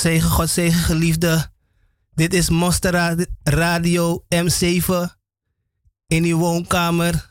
zegen, 0.00 0.30
God 0.30 0.50
zegen 0.50 0.80
geliefde. 0.80 1.50
Dit 2.14 2.34
is 2.34 2.48
Mostera 2.48 3.16
Radio 3.42 4.24
M7 4.34 4.94
in 6.06 6.24
uw 6.24 6.36
woonkamer. 6.36 7.30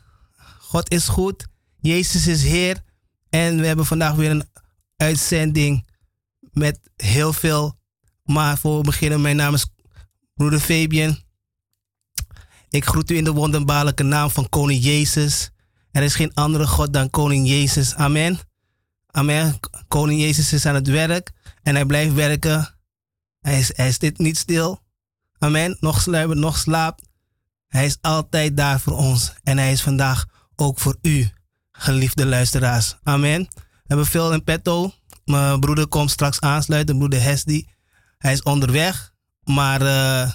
God 0.59 0.91
is 0.91 1.07
goed. 1.07 1.47
Jezus 1.79 2.27
is 2.27 2.43
Heer. 2.43 2.83
En 3.29 3.59
we 3.59 3.65
hebben 3.65 3.85
vandaag 3.85 4.15
weer 4.15 4.29
een 4.29 4.49
uitzending 4.95 5.87
met 6.51 6.79
heel 6.95 7.33
veel. 7.33 7.77
Maar 8.23 8.57
voor 8.57 8.77
we 8.77 8.83
beginnen, 8.83 9.21
mijn 9.21 9.35
naam 9.35 9.53
is 9.53 9.67
broeder 10.33 10.59
Fabian. 10.59 11.17
Ik 12.69 12.85
groet 12.85 13.11
u 13.11 13.17
in 13.17 13.23
de 13.23 13.31
wonderbaarlijke 13.31 14.03
naam 14.03 14.29
van 14.29 14.49
Koning 14.49 14.83
Jezus. 14.83 15.49
Er 15.91 16.03
is 16.03 16.15
geen 16.15 16.33
andere 16.33 16.67
God 16.67 16.93
dan 16.93 17.09
Koning 17.09 17.47
Jezus. 17.47 17.95
Amen. 17.95 18.39
Amen. 19.07 19.59
Koning 19.87 20.21
Jezus 20.21 20.53
is 20.53 20.65
aan 20.65 20.75
het 20.75 20.87
werk. 20.87 21.31
En 21.69 21.75
hij 21.75 21.85
blijft 21.85 22.13
werken. 22.13 22.75
Hij, 23.39 23.59
is, 23.59 23.71
hij 23.75 23.95
dit 23.97 24.17
niet 24.17 24.37
stil. 24.37 24.79
Amen. 25.37 25.77
Nog 25.79 26.01
sluimert, 26.01 26.39
nog 26.39 26.57
slaapt. 26.57 27.03
Hij 27.67 27.85
is 27.85 27.97
altijd 28.01 28.57
daar 28.57 28.79
voor 28.79 28.93
ons. 28.93 29.33
En 29.43 29.57
hij 29.57 29.71
is 29.71 29.81
vandaag 29.81 30.25
ook 30.55 30.79
voor 30.79 30.97
u, 31.01 31.29
geliefde 31.71 32.25
luisteraars. 32.25 32.97
Amen. 33.03 33.47
We 33.53 33.61
hebben 33.85 34.05
veel 34.05 34.33
in 34.33 34.43
petto. 34.43 34.93
Mijn 35.25 35.59
broeder 35.59 35.87
komt 35.87 36.11
straks 36.11 36.39
aansluiten, 36.39 36.97
broeder 36.97 37.21
Hesdy. 37.21 37.65
Hij 38.17 38.33
is 38.33 38.43
onderweg. 38.43 39.13
Maar 39.43 39.81
uh, 39.81 40.31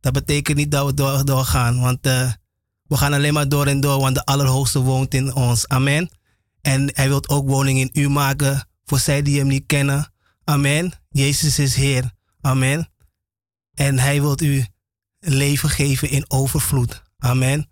dat 0.00 0.12
betekent 0.12 0.56
niet 0.56 0.70
dat 0.70 0.86
we 0.86 0.94
door, 0.94 1.24
doorgaan. 1.24 1.80
Want 1.80 2.06
uh, 2.06 2.32
we 2.82 2.96
gaan 2.96 3.12
alleen 3.12 3.34
maar 3.34 3.48
door 3.48 3.66
en 3.66 3.80
door, 3.80 4.00
want 4.00 4.14
de 4.14 4.24
Allerhoogste 4.24 4.80
woont 4.80 5.14
in 5.14 5.34
ons. 5.34 5.68
Amen. 5.68 6.10
En 6.60 6.90
hij 6.94 7.08
wil 7.08 7.28
ook 7.28 7.48
woning 7.48 7.78
in 7.78 8.02
u 8.02 8.08
maken 8.08 8.68
voor 8.84 8.98
zij 8.98 9.22
die 9.22 9.38
hem 9.38 9.48
niet 9.48 9.66
kennen. 9.66 10.12
Amen. 10.48 10.92
Jezus 11.08 11.58
is 11.58 11.74
Heer. 11.74 12.12
Amen. 12.40 12.88
En 13.74 13.98
Hij 13.98 14.20
wil 14.20 14.42
u 14.42 14.64
leven 15.18 15.68
geven 15.68 16.10
in 16.10 16.24
overvloed. 16.28 17.02
Amen. 17.18 17.68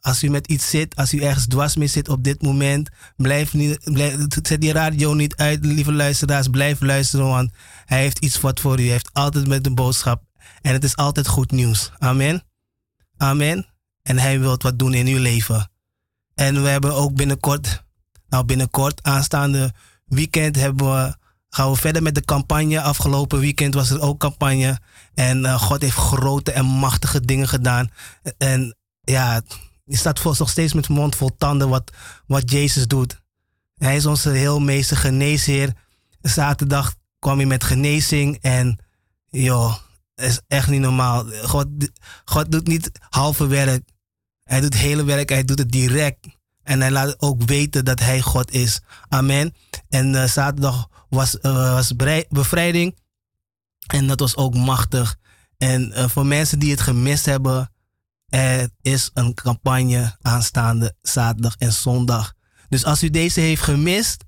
Als 0.00 0.22
u 0.22 0.28
met 0.28 0.46
iets 0.46 0.70
zit, 0.70 0.96
als 0.96 1.12
u 1.12 1.20
ergens 1.20 1.46
dwars 1.46 1.76
mee 1.76 1.86
zit 1.86 2.08
op 2.08 2.24
dit 2.24 2.42
moment, 2.42 2.88
blijf 3.16 3.54
niet, 3.54 3.92
blijf, 3.92 4.26
zet 4.42 4.60
die 4.60 4.72
radio 4.72 5.14
niet 5.14 5.36
uit, 5.36 5.64
lieve 5.64 5.92
luisteraars. 5.92 6.48
Blijf 6.48 6.80
luisteren, 6.80 7.26
want 7.26 7.52
Hij 7.84 8.00
heeft 8.00 8.18
iets 8.18 8.40
wat 8.40 8.60
voor 8.60 8.78
u. 8.78 8.82
Hij 8.82 8.92
heeft 8.92 9.12
altijd 9.12 9.46
met 9.46 9.64
de 9.64 9.74
boodschap. 9.74 10.22
En 10.60 10.72
het 10.72 10.84
is 10.84 10.96
altijd 10.96 11.26
goed 11.26 11.50
nieuws. 11.50 11.92
Amen. 11.98 12.42
Amen. 13.16 13.66
En 14.02 14.18
Hij 14.18 14.40
wil 14.40 14.56
wat 14.58 14.78
doen 14.78 14.94
in 14.94 15.06
uw 15.06 15.18
leven. 15.18 15.70
En 16.34 16.62
we 16.62 16.68
hebben 16.68 16.94
ook 16.94 17.14
binnenkort, 17.14 17.84
nou 18.28 18.44
binnenkort, 18.44 19.02
aanstaande 19.02 19.72
weekend, 20.04 20.56
hebben 20.56 20.86
we 20.86 21.16
gaan 21.50 21.70
we 21.70 21.76
verder 21.76 22.02
met 22.02 22.14
de 22.14 22.24
campagne. 22.24 22.80
Afgelopen 22.80 23.38
weekend 23.38 23.74
was 23.74 23.90
er 23.90 24.00
ook 24.00 24.18
campagne. 24.18 24.80
En 25.14 25.44
uh, 25.44 25.60
God 25.60 25.82
heeft 25.82 25.96
grote 25.96 26.52
en 26.52 26.64
machtige 26.64 27.20
dingen 27.20 27.48
gedaan. 27.48 27.90
En 28.38 28.76
ja, 29.00 29.40
je 29.84 29.96
staat 29.96 30.18
voor 30.18 30.34
nog 30.38 30.50
steeds 30.50 30.72
met 30.72 30.88
mond 30.88 31.16
vol 31.16 31.36
tanden 31.36 31.68
wat, 31.68 31.92
wat 32.26 32.50
Jezus 32.50 32.86
doet. 32.86 33.20
Hij 33.74 33.96
is 33.96 34.06
onze 34.06 34.30
heel 34.30 34.60
meeste 34.60 34.96
geneesheer. 34.96 35.72
Zaterdag 36.20 36.94
kwam 37.18 37.36
hij 37.36 37.46
met 37.46 37.64
genezing. 37.64 38.38
En 38.40 38.78
joh, 39.30 39.74
is 40.14 40.40
echt 40.48 40.68
niet 40.68 40.80
normaal. 40.80 41.24
God, 41.42 41.66
God 42.24 42.52
doet 42.52 42.66
niet 42.66 42.90
halve 43.08 43.46
werk. 43.46 43.88
Hij 44.44 44.60
doet 44.60 44.74
hele 44.74 45.04
werk. 45.04 45.28
Hij 45.28 45.44
doet 45.44 45.58
het 45.58 45.72
direct. 45.72 46.26
En 46.62 46.80
hij 46.80 46.90
laat 46.90 47.20
ook 47.20 47.42
weten 47.42 47.84
dat 47.84 48.00
hij 48.00 48.20
God 48.20 48.52
is. 48.52 48.80
Amen. 49.08 49.54
En 49.88 50.14
uh, 50.14 50.24
zaterdag 50.24 50.88
was, 51.08 51.36
uh, 51.42 51.72
was 51.72 51.96
bevrijding. 52.28 52.98
En 53.86 54.06
dat 54.06 54.20
was 54.20 54.36
ook 54.36 54.54
machtig. 54.54 55.16
En 55.56 55.92
uh, 55.96 56.08
voor 56.08 56.26
mensen 56.26 56.58
die 56.58 56.70
het 56.70 56.80
gemist 56.80 57.24
hebben, 57.24 57.72
er 58.28 58.70
is 58.80 59.10
een 59.14 59.34
campagne 59.34 60.16
aanstaande 60.20 60.94
zaterdag 61.02 61.56
en 61.56 61.72
zondag. 61.72 62.32
Dus 62.68 62.84
als 62.84 63.02
u 63.02 63.10
deze 63.10 63.40
heeft 63.40 63.62
gemist, 63.62 64.24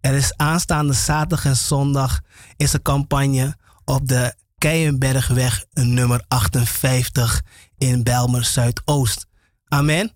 er 0.00 0.14
is 0.14 0.36
aanstaande 0.36 0.92
zaterdag 0.92 1.44
en 1.44 1.56
zondag 1.56 2.20
is 2.56 2.72
een 2.72 2.82
campagne 2.82 3.56
op 3.84 4.08
de 4.08 4.34
Keienbergweg 4.58 5.64
nummer 5.72 6.24
58 6.28 7.42
in 7.78 8.02
Belmer 8.02 8.44
Zuidoost. 8.44 9.26
Amen. 9.68 10.10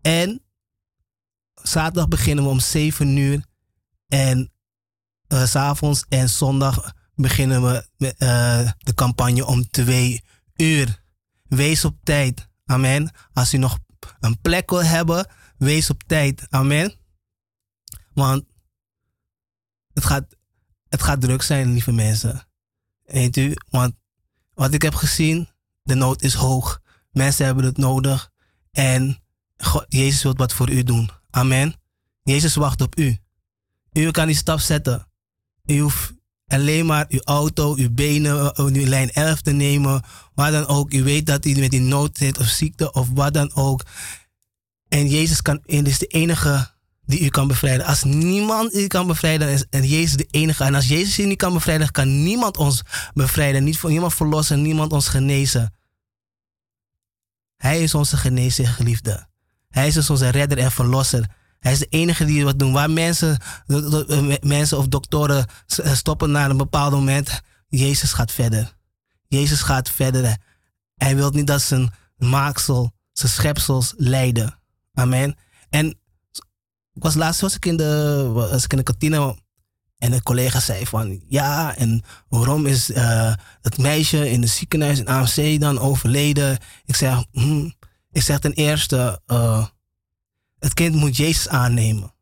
En 0.00 0.42
zaterdag 1.62 2.08
beginnen 2.08 2.44
we 2.44 2.50
om 2.50 2.60
7 2.60 3.16
uur 3.16 3.44
en 4.08 4.52
s 5.28 5.56
avonds 5.56 6.04
en 6.08 6.28
zondag 6.28 6.94
beginnen 7.14 7.62
we 7.62 7.88
met, 7.96 8.22
uh, 8.22 8.70
de 8.78 8.94
campagne 8.94 9.46
om 9.46 9.70
twee 9.70 10.24
uur. 10.56 11.02
Wees 11.42 11.84
op 11.84 11.96
tijd. 12.02 12.48
Amen. 12.66 13.10
Als 13.32 13.54
u 13.54 13.56
nog 13.56 13.78
een 14.20 14.40
plek 14.40 14.70
wil 14.70 14.84
hebben, 14.84 15.30
wees 15.56 15.90
op 15.90 16.02
tijd. 16.02 16.46
Amen. 16.50 16.94
Want 18.12 18.44
het 19.92 20.04
gaat, 20.04 20.36
het 20.88 21.02
gaat 21.02 21.20
druk 21.20 21.42
zijn, 21.42 21.72
lieve 21.72 21.92
mensen. 21.92 22.48
Weet 23.02 23.36
u, 23.36 23.54
want 23.70 23.94
wat 24.54 24.74
ik 24.74 24.82
heb 24.82 24.94
gezien, 24.94 25.48
de 25.82 25.94
nood 25.94 26.22
is 26.22 26.34
hoog. 26.34 26.80
Mensen 27.10 27.46
hebben 27.46 27.64
het 27.64 27.76
nodig. 27.76 28.30
En 28.70 29.22
God, 29.56 29.84
Jezus 29.88 30.22
wil 30.22 30.34
wat 30.34 30.52
voor 30.52 30.70
u 30.70 30.82
doen. 30.82 31.10
Amen. 31.30 31.74
Jezus 32.22 32.54
wacht 32.54 32.80
op 32.80 32.98
u. 32.98 33.18
U 33.94 34.10
kan 34.10 34.26
die 34.26 34.36
stap 34.36 34.60
zetten. 34.60 35.06
U 35.66 35.80
hoeft 35.80 36.12
alleen 36.46 36.86
maar 36.86 37.06
uw 37.08 37.22
auto, 37.24 37.74
uw 37.76 37.90
benen, 37.90 38.58
uw 38.58 38.86
lijn 38.86 39.10
11 39.10 39.40
te 39.40 39.50
nemen. 39.50 40.02
Waar 40.34 40.50
dan 40.50 40.66
ook. 40.66 40.92
U 40.92 41.02
weet 41.02 41.26
dat 41.26 41.44
u 41.44 41.58
met 41.58 41.70
die 41.70 41.80
nood 41.80 42.18
zit 42.18 42.38
of 42.38 42.46
ziekte 42.46 42.92
of 42.92 43.08
wat 43.12 43.34
dan 43.34 43.54
ook. 43.54 43.84
En 44.88 45.08
Jezus 45.08 45.42
kan, 45.42 45.60
is 45.64 45.98
de 45.98 46.06
enige 46.06 46.72
die 47.06 47.20
u 47.20 47.28
kan 47.28 47.48
bevrijden. 47.48 47.86
Als 47.86 48.02
niemand 48.02 48.74
u 48.74 48.86
kan 48.86 49.06
bevrijden, 49.06 49.48
is 49.48 49.64
en 49.70 49.86
Jezus 49.86 50.16
de 50.16 50.26
enige. 50.30 50.64
En 50.64 50.74
als 50.74 50.88
Jezus 50.88 51.18
u 51.18 51.24
niet 51.24 51.38
kan 51.38 51.52
bevrijden, 51.52 51.90
kan 51.90 52.22
niemand 52.22 52.56
ons 52.56 52.82
bevrijden. 53.14 53.64
Niet, 53.64 53.82
niemand 53.82 54.14
verlossen, 54.14 54.62
niemand 54.62 54.92
ons 54.92 55.08
genezen. 55.08 55.74
Hij 57.56 57.82
is 57.82 57.94
onze 57.94 58.16
genezer, 58.16 58.66
geliefde. 58.66 59.26
Hij 59.68 59.86
is 59.86 59.94
dus 59.94 60.10
onze 60.10 60.28
redder 60.28 60.58
en 60.58 60.72
verlosser. 60.72 61.30
Hij 61.64 61.72
is 61.72 61.78
de 61.78 61.86
enige 61.86 62.24
die 62.24 62.44
wat 62.44 62.58
doen. 62.58 62.72
Waar 62.72 62.90
mensen, 62.90 63.38
mensen 64.40 64.78
of 64.78 64.86
doktoren 64.86 65.46
stoppen 65.66 66.30
na 66.30 66.48
een 66.48 66.56
bepaald 66.56 66.92
moment. 66.92 67.40
Jezus 67.68 68.12
gaat 68.12 68.32
verder. 68.32 68.76
Jezus 69.28 69.62
gaat 69.62 69.90
verder. 69.90 70.36
Hij 70.94 71.16
wil 71.16 71.30
niet 71.30 71.46
dat 71.46 71.62
zijn 71.62 71.92
maaksel, 72.16 72.92
zijn 73.12 73.32
schepsels 73.32 73.94
lijden. 73.96 74.58
Amen. 74.94 75.36
En 75.68 75.86
ik 76.92 77.02
was 77.02 77.14
laatst 77.14 77.40
was 77.40 77.54
ik 77.54 77.66
in 77.66 77.76
de, 77.76 78.30
was 78.32 78.64
ik 78.64 78.72
in 78.72 78.78
de 78.78 78.84
kantine 78.84 79.38
en 79.98 80.12
een 80.12 80.22
collega 80.22 80.60
zei 80.60 80.86
van 80.86 81.22
ja, 81.28 81.76
en 81.76 82.02
waarom 82.28 82.66
is 82.66 82.90
uh, 82.90 83.34
het 83.60 83.78
meisje 83.78 84.30
in 84.30 84.40
het 84.40 84.50
ziekenhuis 84.50 84.98
in 84.98 85.08
AMC 85.08 85.60
dan 85.60 85.78
overleden? 85.78 86.58
Ik 86.84 86.96
zeg, 86.96 87.24
hm, 87.32 87.70
ik 88.10 88.22
zeg 88.22 88.38
ten 88.38 88.52
eerste, 88.52 89.20
het 90.64 90.74
kind 90.74 90.94
moet 90.94 91.16
Jezus 91.16 91.48
aannemen. 91.48 92.14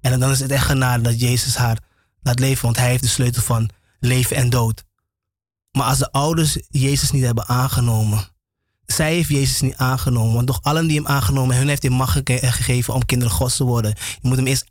En 0.00 0.20
dan 0.20 0.30
is 0.30 0.40
het 0.40 0.50
echt 0.50 0.64
genade 0.64 1.02
dat 1.02 1.20
Jezus 1.20 1.56
haar 1.56 1.78
laat 2.20 2.38
leven, 2.38 2.64
want 2.64 2.76
hij 2.76 2.88
heeft 2.88 3.02
de 3.02 3.08
sleutel 3.08 3.42
van 3.42 3.70
leven 4.00 4.36
en 4.36 4.50
dood. 4.50 4.84
Maar 5.70 5.86
als 5.86 5.98
de 5.98 6.12
ouders 6.12 6.58
Jezus 6.68 7.10
niet 7.10 7.24
hebben 7.24 7.46
aangenomen, 7.46 8.28
zij 8.86 9.14
heeft 9.14 9.28
Jezus 9.28 9.60
niet 9.60 9.76
aangenomen. 9.76 10.34
Want 10.34 10.46
toch 10.46 10.62
allen 10.62 10.86
die 10.86 10.96
hem 10.96 11.06
aangenomen 11.06 11.56
hun 11.56 11.68
heeft 11.68 11.82
hij 11.82 11.90
macht 11.90 12.12
gegeven 12.12 12.94
om 12.94 13.04
kinderen 13.04 13.34
gods 13.34 13.56
te 13.56 13.64
worden. 13.64 13.94
Je 14.20 14.28
moet 14.28 14.36
hem 14.36 14.46
eerst 14.46 14.66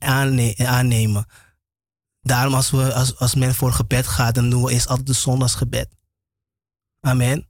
aannemen. 0.57 1.25
Daarom 2.21 2.53
als, 2.53 2.71
we, 2.71 2.93
als, 2.93 3.17
als 3.17 3.35
men 3.35 3.55
voor 3.55 3.73
gebed 3.73 4.07
gaat, 4.07 4.35
dan 4.35 4.49
doen 4.49 4.63
we 4.63 4.71
eerst 4.71 4.87
altijd 4.87 5.07
de 5.07 5.13
zondagsgebed. 5.13 5.89
Amen. 6.99 7.49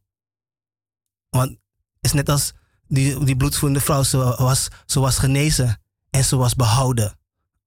Want 1.30 1.50
het 1.50 1.60
is 2.00 2.14
net 2.14 2.30
als 2.30 2.54
die, 2.88 3.24
die 3.24 3.50
vrouw, 3.82 4.04
ze 4.04 4.18
was, 4.18 4.68
ze 4.86 5.00
was 5.00 5.18
genezen 5.18 5.82
en 6.10 6.24
ze 6.24 6.36
was 6.36 6.56
behouden. 6.56 7.18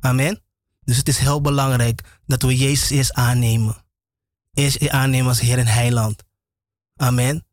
Amen. 0.01 0.43
Dus 0.85 0.97
het 0.97 1.09
is 1.09 1.19
heel 1.19 1.41
belangrijk 1.41 2.21
dat 2.27 2.43
we 2.43 2.57
Jezus 2.57 2.91
eerst 2.91 3.13
aannemen. 3.13 3.77
Eerst 4.53 4.89
aannemen 4.89 5.29
als 5.29 5.41
Heer 5.41 5.59
en 5.59 5.67
Heiland. 5.67 6.25
Amen. 6.97 7.47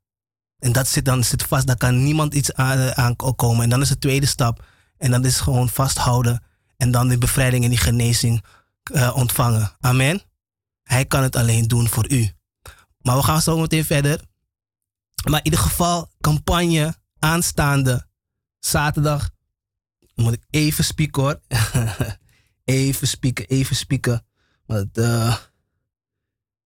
En 0.59 0.71
dat 0.71 0.87
zit 0.87 1.05
dan 1.05 1.23
zit 1.23 1.43
vast, 1.43 1.67
daar 1.67 1.77
kan 1.77 2.03
niemand 2.03 2.33
iets 2.33 2.53
aankomen. 2.53 3.63
En 3.63 3.69
dan 3.69 3.81
is 3.81 3.89
de 3.89 3.97
tweede 3.97 4.25
stap. 4.25 4.65
En 4.97 5.11
dat 5.11 5.25
is 5.25 5.39
gewoon 5.39 5.69
vasthouden. 5.69 6.43
En 6.77 6.91
dan 6.91 7.07
die 7.07 7.17
bevrijding 7.17 7.63
en 7.63 7.69
die 7.69 7.79
genezing 7.79 8.43
uh, 8.91 9.15
ontvangen. 9.15 9.71
Amen. 9.79 10.21
Hij 10.83 11.05
kan 11.05 11.23
het 11.23 11.35
alleen 11.35 11.67
doen 11.67 11.87
voor 11.87 12.11
u. 12.11 12.31
Maar 12.97 13.15
we 13.15 13.23
gaan 13.23 13.41
zo 13.41 13.57
meteen 13.57 13.85
verder. 13.85 14.21
Maar 15.29 15.39
in 15.39 15.45
ieder 15.45 15.59
geval, 15.59 16.09
campagne 16.21 16.95
aanstaande 17.25 18.07
zaterdag. 18.59 19.29
Moet 20.15 20.33
ik 20.33 20.43
even 20.49 20.83
spieken 20.83 21.21
hoor. 21.21 21.41
even 22.63 23.07
spieken, 23.07 23.45
even 23.47 23.75
spieken. 23.75 24.25
Want, 24.65 24.97
uh, 24.97 25.37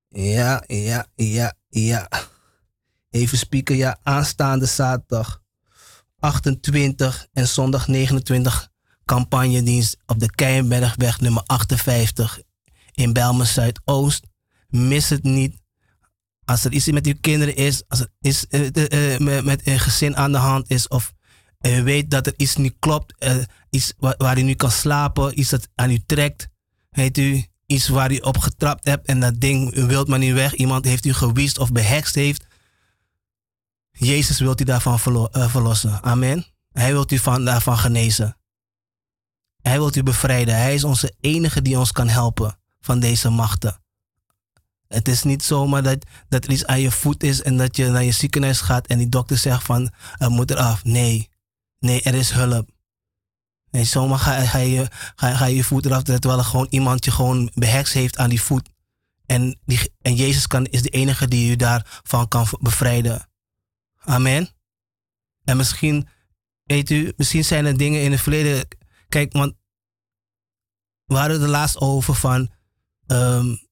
ja, 0.07 0.63
ja, 0.67 1.05
ja, 1.15 1.53
ja. 1.69 2.09
Even 3.09 3.37
spieken, 3.37 3.75
ja. 3.75 3.99
Aanstaande 4.03 4.65
zaterdag 4.65 5.41
28 6.19 7.27
en 7.33 7.47
zondag 7.47 7.87
29 7.87 8.69
campagnedienst 9.05 9.97
op 10.05 10.19
de 10.19 10.31
Keienbergweg 10.31 11.21
nummer 11.21 11.43
58 11.45 12.41
in 12.91 13.13
Belmen 13.13 13.47
Zuidoost. 13.47 14.27
Mis 14.67 15.09
het 15.09 15.23
niet. 15.23 15.61
Als 16.49 16.65
er 16.65 16.71
iets 16.71 16.91
met 16.91 17.05
uw 17.05 17.13
kinderen 17.21 17.55
is, 17.55 17.83
als 17.87 17.99
er 17.99 18.09
iets 18.21 18.45
uh, 18.49 18.69
uh, 19.19 19.41
met, 19.41 19.67
een 19.67 19.79
gezin 19.79 20.17
aan 20.17 20.31
de 20.31 20.37
hand 20.37 20.69
is, 20.69 20.87
of 20.87 21.13
u 21.61 21.83
weet 21.83 22.11
dat 22.11 22.27
er 22.27 22.33
iets 22.37 22.55
niet 22.55 22.75
klopt, 22.79 23.13
iets 23.69 23.93
waar, 23.97 24.15
waar, 24.17 24.37
u 24.37 24.41
nu 24.41 24.53
kan 24.53 24.71
slapen, 24.71 25.39
iets 25.39 25.49
dat 25.49 25.69
aan 25.75 25.91
u 25.91 25.99
trekt, 26.05 26.47
weet 26.89 27.17
u, 27.17 27.45
iets 27.65 27.87
waar 27.87 28.11
u 28.11 28.17
op 28.17 28.37
getrapt 28.37 28.85
hebt 28.85 29.07
en 29.07 29.19
dat 29.19 29.39
ding, 29.39 29.75
u 29.75 29.85
wilt 29.85 30.07
maar 30.07 30.19
niet 30.19 30.33
weg, 30.33 30.53
iemand 30.53 30.85
heeft 30.85 31.05
u 31.05 31.13
gewiest 31.13 31.57
of 31.57 31.71
behekst 31.71 32.15
heeft, 32.15 32.45
Jezus 33.91 34.39
wilt 34.39 34.61
u 34.61 34.63
daarvan 34.63 34.99
verlossen. 35.31 36.03
Amen. 36.03 36.45
Hij 36.71 36.91
wilt 36.91 37.11
u 37.11 37.17
van, 37.17 37.45
daarvan 37.45 37.77
genezen. 37.77 38.37
Hij 39.61 39.77
wilt 39.77 39.95
u 39.95 40.03
bevrijden. 40.03 40.55
Hij 40.55 40.73
is 40.73 40.83
onze 40.83 41.13
enige 41.19 41.61
die 41.61 41.79
ons 41.79 41.91
kan 41.91 42.07
helpen 42.07 42.59
van 42.79 42.99
deze 42.99 43.29
machten. 43.29 43.81
Het 44.89 45.07
is 45.07 45.23
niet 45.23 45.43
zomaar 45.43 45.83
dat, 45.83 46.05
dat 46.29 46.45
er 46.45 46.51
iets 46.51 46.65
aan 46.65 46.81
je 46.81 46.91
voet 46.91 47.23
is 47.23 47.41
en 47.41 47.57
dat 47.57 47.75
je 47.75 47.87
naar 47.87 48.03
je 48.03 48.11
ziekenhuis 48.11 48.61
gaat 48.61 48.87
en 48.87 48.97
die 48.97 49.09
dokter 49.09 49.37
zegt 49.37 49.63
van 49.63 49.91
er 50.17 50.29
moet 50.29 50.51
eraf. 50.51 50.83
Nee, 50.83 51.29
nee, 51.79 52.01
er 52.01 52.13
is 52.13 52.31
hulp. 52.31 52.69
Nee, 53.71 53.83
zomaar 53.83 54.19
ga, 54.19 54.45
ga, 54.45 54.57
je, 54.57 54.87
ga, 55.15 55.45
je 55.45 55.63
voet 55.63 55.85
eraf 55.85 56.03
terwijl 56.03 56.37
er 56.37 56.43
gewoon 56.43 56.67
iemand 56.69 57.05
je 57.05 57.11
gewoon 57.11 57.51
beheks 57.53 57.93
heeft 57.93 58.17
aan 58.17 58.29
die 58.29 58.41
voet. 58.41 58.69
En, 59.25 59.59
die, 59.65 59.93
en 60.01 60.15
Jezus 60.15 60.47
kan, 60.47 60.65
is 60.65 60.81
de 60.81 60.89
enige 60.89 61.27
die 61.27 61.51
u 61.51 61.55
daarvan 61.55 62.27
kan 62.27 62.47
bevrijden. 62.59 63.29
Amen. 63.97 64.49
En 65.43 65.57
misschien, 65.57 66.07
weet 66.63 66.89
u, 66.89 67.13
misschien 67.17 67.45
zijn 67.45 67.65
er 67.65 67.77
dingen 67.77 68.03
in 68.03 68.11
het 68.11 68.21
verleden. 68.21 68.67
Kijk, 69.09 69.33
want 69.33 69.53
we 71.05 71.15
hadden 71.15 71.41
er 71.41 71.47
laatst 71.47 71.79
over 71.79 72.15
van. 72.15 72.49
Um, 73.07 73.68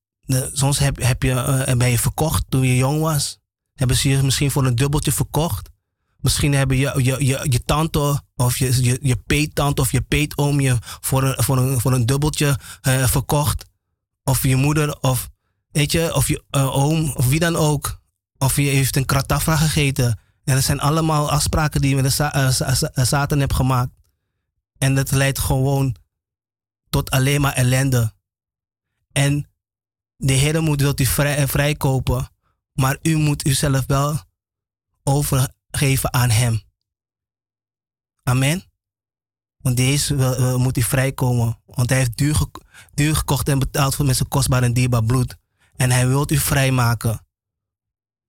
soms 0.54 0.80
heb, 0.80 1.02
heb 1.02 1.24
je, 1.24 1.66
uh, 1.68 1.78
ben 1.78 1.90
je 1.90 2.00
verkocht 2.00 2.44
toen 2.50 2.66
je 2.66 2.76
jong 2.76 3.02
was. 3.02 3.40
Hebben 3.74 3.98
ze 3.98 4.10
je 4.10 4.24
misschien 4.24 4.52
voor 4.52 4.66
een 4.66 4.76
dubbeltje 4.76 5.12
verkocht. 5.12 5.70
Misschien 6.18 6.54
hebben 6.54 6.78
je, 6.78 6.94
je, 7.04 7.26
je, 7.26 7.48
je 7.50 7.64
tante 7.64 8.24
of 8.36 8.58
je, 8.58 8.84
je, 8.84 9.00
je 9.02 9.16
peettante 9.16 9.82
of 9.82 9.92
je 9.92 10.02
peetoom 10.02 10.60
je 10.60 10.78
voor 10.82 11.24
een, 11.24 11.44
voor 11.44 11.58
een, 11.58 11.80
voor 11.80 11.94
een 11.94 12.06
dubbeltje 12.06 12.60
uh, 12.88 13.08
verkocht. 13.08 13.66
Of 14.24 14.44
je 14.44 14.56
moeder 14.56 15.00
of, 15.00 15.30
weet 15.72 15.92
je, 15.92 16.16
of 16.16 16.28
je 16.28 16.44
uh, 16.52 16.76
oom 16.76 17.12
of 17.16 17.28
wie 17.28 17.40
dan 17.40 17.56
ook. 17.56 18.02
Of 18.38 18.56
je 18.56 18.62
heeft 18.62 18.96
een 18.96 19.06
kratafra 19.06 19.56
gegeten. 19.56 20.20
En 20.44 20.56
dat 20.56 20.64
zijn 20.64 20.80
allemaal 20.80 21.32
afspraken 21.32 21.82
die 21.82 21.96
je 21.96 22.02
met 22.02 22.18
de 22.94 23.04
Satan 23.06 23.40
hebt 23.40 23.54
gemaakt. 23.54 23.92
En 24.78 24.96
dat 24.96 25.12
leidt 25.12 25.40
gewoon 25.40 25.96
tot 26.90 27.10
alleen 27.10 27.42
maar 27.42 27.54
ellende. 27.54 28.14
En 29.12 29.48
de 30.18 30.34
Heer 30.34 30.64
moet 30.64 30.82
wilt 30.82 31.00
u 31.00 31.06
vrij, 31.06 31.48
vrijkopen, 31.48 32.30
maar 32.74 32.98
u 33.02 33.16
moet 33.16 33.48
uzelf 33.48 33.86
wel 33.86 34.20
overgeven 35.04 36.14
aan 36.14 36.30
Hem. 36.30 36.62
Amen. 38.24 38.64
Want 39.58 39.78
deze 39.78 40.56
moet 40.58 40.78
u 40.78 40.82
vrijkomen. 40.82 41.62
Want 41.66 41.90
hij 41.90 41.98
heeft 41.98 42.18
duur, 42.18 42.46
duur 42.94 43.16
gekocht 43.16 43.50
en 43.50 43.60
betaald 43.60 43.96
voor 43.96 44.06
met 44.06 44.16
zijn 44.16 44.30
kostbaar 44.30 44.64
en 44.64 44.74
dierbaar 44.74 45.04
bloed. 45.04 45.38
En 45.76 45.92
hij 45.92 46.08
wil 46.08 46.32
u 46.32 46.38
vrijmaken. 46.38 47.26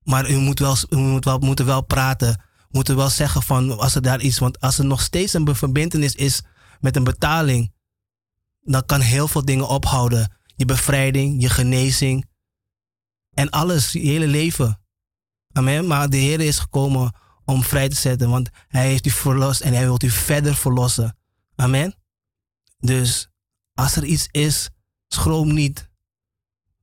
Maar 0.02 0.30
u 0.30 0.37
moet 0.37 0.59
wel, 0.59 0.76
u 0.90 0.97
moet 0.97 1.25
wel, 1.25 1.38
moeten 1.38 1.66
wel 1.66 1.83
praten. 1.83 2.42
Moeten 2.68 2.97
wel 2.97 3.09
zeggen 3.09 3.42
van 3.42 3.78
als 3.78 3.95
er 3.95 4.02
daar 4.02 4.21
iets. 4.21 4.38
Want 4.38 4.61
als 4.61 4.78
er 4.78 4.85
nog 4.85 5.00
steeds 5.00 5.33
een 5.33 5.54
verbindenis 5.54 6.14
is 6.14 6.42
met 6.80 6.97
een 6.97 7.04
betaling. 7.04 7.73
Dan 8.61 8.87
kan 8.87 9.00
heel 9.00 9.28
veel 9.28 9.45
dingen 9.45 9.68
ophouden. 9.68 10.38
Je 10.58 10.64
bevrijding, 10.64 11.42
je 11.42 11.48
genezing. 11.48 12.28
En 13.34 13.50
alles, 13.50 13.92
je 13.92 13.98
hele 13.98 14.26
leven. 14.26 14.80
Amen. 15.52 15.86
Maar 15.86 16.10
de 16.10 16.16
Heer 16.16 16.40
is 16.40 16.58
gekomen 16.58 17.14
om 17.44 17.62
vrij 17.62 17.88
te 17.88 17.96
zetten. 17.96 18.30
Want 18.30 18.50
Hij 18.68 18.86
heeft 18.86 19.06
u 19.06 19.10
verlost 19.10 19.60
en 19.60 19.72
Hij 19.72 19.84
wil 19.84 19.98
u 20.04 20.10
verder 20.10 20.54
verlossen. 20.54 21.16
Amen. 21.54 21.94
Dus 22.78 23.28
als 23.74 23.96
er 23.96 24.04
iets 24.04 24.28
is, 24.30 24.70
schroom 25.08 25.54
niet. 25.54 25.88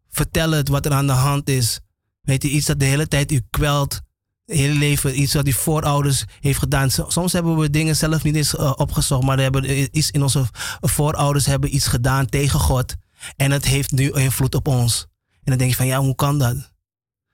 Vertel 0.10 0.52
het 0.52 0.68
wat 0.68 0.86
er 0.86 0.94
aan 0.94 1.08
de 1.08 1.14
hand 1.14 1.50
is. 1.50 1.80
Weet 2.22 2.44
je, 2.44 2.50
iets 2.50 2.66
dat 2.66 2.80
de 2.80 2.86
hele 2.86 3.08
tijd 3.08 3.32
u 3.32 3.42
kwelt. 3.50 4.02
Het 4.46 4.58
hele 4.58 4.74
leven, 4.74 5.20
iets 5.22 5.34
wat 5.34 5.46
uw 5.46 5.54
voorouders 5.54 6.24
heeft 6.40 6.60
gedaan. 6.60 6.90
Soms 6.90 7.34
hebben 7.34 7.58
we 7.58 7.70
dingen 7.70 7.96
zelf 7.96 8.24
niet 8.24 8.36
eens 8.36 8.54
uh, 8.54 8.74
opgezocht, 8.76 9.24
maar 9.24 9.40
hebben 9.40 9.98
iets 9.98 10.12
in 10.12 10.24
onze 10.24 10.46
voorouders 10.82 11.46
hebben 11.46 11.76
iets 11.76 11.88
gedaan 11.88 12.26
tegen 12.26 12.60
God. 12.60 12.96
En 13.36 13.52
het 13.52 13.66
heeft 13.66 13.92
nu 13.92 14.12
invloed 14.12 14.56
op 14.56 14.68
ons. 14.68 15.08
dan 15.44 15.58
denk 15.58 15.70
je 15.70 15.76
van 15.76 15.86
ja, 15.86 16.00
hoe 16.00 16.16
kan 16.16 16.40
dat? 16.40 16.72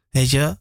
Weet 0.09 0.29
je? 0.29 0.59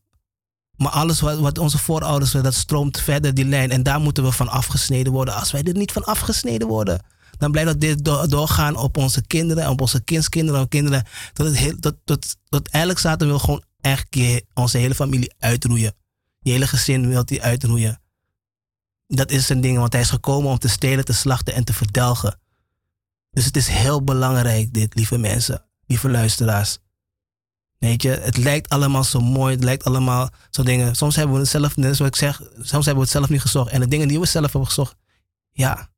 Maar 0.76 0.92
alles 0.92 1.20
wat, 1.20 1.38
wat 1.38 1.58
onze 1.58 1.78
voorouders, 1.78 2.30
dat 2.30 2.54
stroomt 2.54 3.00
verder 3.00 3.34
die 3.34 3.44
lijn. 3.44 3.70
En 3.70 3.82
daar 3.82 4.00
moeten 4.00 4.24
we 4.24 4.32
van 4.32 4.48
afgesneden 4.48 5.12
worden. 5.12 5.34
Als 5.34 5.50
wij 5.50 5.62
er 5.62 5.76
niet 5.76 5.92
van 5.92 6.04
afgesneden 6.04 6.68
worden, 6.68 7.00
dan 7.38 7.50
blijft 7.50 7.80
dit 7.80 8.04
doorgaan 8.04 8.76
op 8.76 8.96
onze 8.96 9.26
kinderen, 9.26 9.70
op 9.70 9.80
onze 9.80 10.02
kindskinderen, 10.02 10.60
op 10.60 10.70
kinderen. 10.70 11.04
Tot, 11.32 11.46
het 11.46 11.56
heel, 11.56 11.78
tot, 12.04 12.36
tot, 12.48 12.68
eigenlijk 12.68 13.02
zaten 13.02 13.32
we 13.32 13.38
gewoon 13.38 13.62
echt 13.80 14.16
onze 14.54 14.78
hele 14.78 14.94
familie 14.94 15.34
uitroeien. 15.38 15.94
Je 16.38 16.50
hele 16.50 16.66
gezin 16.66 17.08
wil 17.08 17.22
hij 17.24 17.40
uitroeien. 17.40 18.00
Dat 19.06 19.30
is 19.30 19.46
zijn 19.46 19.60
ding, 19.60 19.78
want 19.78 19.92
hij 19.92 20.02
is 20.02 20.10
gekomen 20.10 20.50
om 20.50 20.58
te 20.58 20.68
stelen, 20.68 21.04
te 21.04 21.12
slachten 21.12 21.54
en 21.54 21.64
te 21.64 21.72
verdelgen. 21.72 22.40
Dus 23.30 23.44
het 23.44 23.56
is 23.56 23.68
heel 23.68 24.04
belangrijk, 24.04 24.72
dit, 24.72 24.94
lieve 24.94 25.18
mensen, 25.18 25.64
lieve 25.86 26.10
luisteraars. 26.10 26.78
Weet 27.78 28.02
je, 28.02 28.08
het 28.08 28.36
lijkt 28.36 28.68
allemaal 28.68 29.04
zo 29.04 29.20
mooi, 29.20 29.54
het 29.54 29.64
lijkt 29.64 29.84
allemaal 29.84 30.30
zo 30.50 30.62
dingen. 30.62 30.94
Soms 30.94 31.16
hebben 31.16 31.34
we 31.34 31.40
het 31.40 31.50
zelf, 31.50 31.76
net 31.76 31.96
zoals 31.96 32.10
ik 32.10 32.16
zeg, 32.16 32.40
soms 32.54 32.84
hebben 32.84 32.94
we 32.94 33.00
het 33.00 33.10
zelf 33.10 33.28
niet 33.28 33.40
gezocht. 33.40 33.70
En 33.70 33.80
de 33.80 33.88
dingen 33.88 34.08
die 34.08 34.20
we 34.20 34.26
zelf 34.26 34.44
hebben 34.44 34.66
gezocht, 34.66 34.96
ja, 35.50 35.90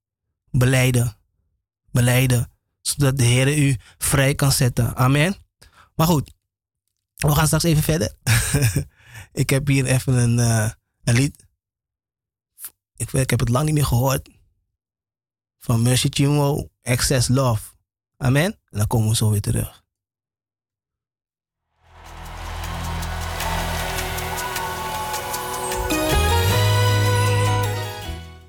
beleiden. 0.50 1.16
Beleiden. 1.90 2.50
Zodat 2.80 3.18
de 3.18 3.24
Heer 3.24 3.58
u 3.58 3.76
vrij 3.98 4.34
kan 4.34 4.52
zetten. 4.52 4.96
Amen. 4.96 5.36
Maar 5.94 6.06
goed, 6.06 6.32
we 7.16 7.34
gaan 7.34 7.46
straks 7.46 7.64
even 7.64 7.82
verder. 7.82 8.14
ik 9.42 9.50
heb 9.50 9.66
hier 9.66 9.86
even 9.86 10.14
een, 10.14 10.38
uh, 10.38 10.70
een 11.04 11.14
lied. 11.14 11.46
Ik, 12.96 13.12
ik 13.12 13.30
heb 13.30 13.40
het 13.40 13.48
lang 13.48 13.64
niet 13.64 13.74
meer 13.74 13.86
gehoord. 13.86 14.28
Van 15.58 15.82
Mercy 15.82 16.08
Chinwo, 16.10 16.68
Excess 16.82 17.28
Love. 17.28 17.62
Amen. 18.16 18.44
En 18.44 18.78
dan 18.78 18.86
komen 18.86 19.08
we 19.08 19.16
zo 19.16 19.30
weer 19.30 19.40
terug. 19.40 19.82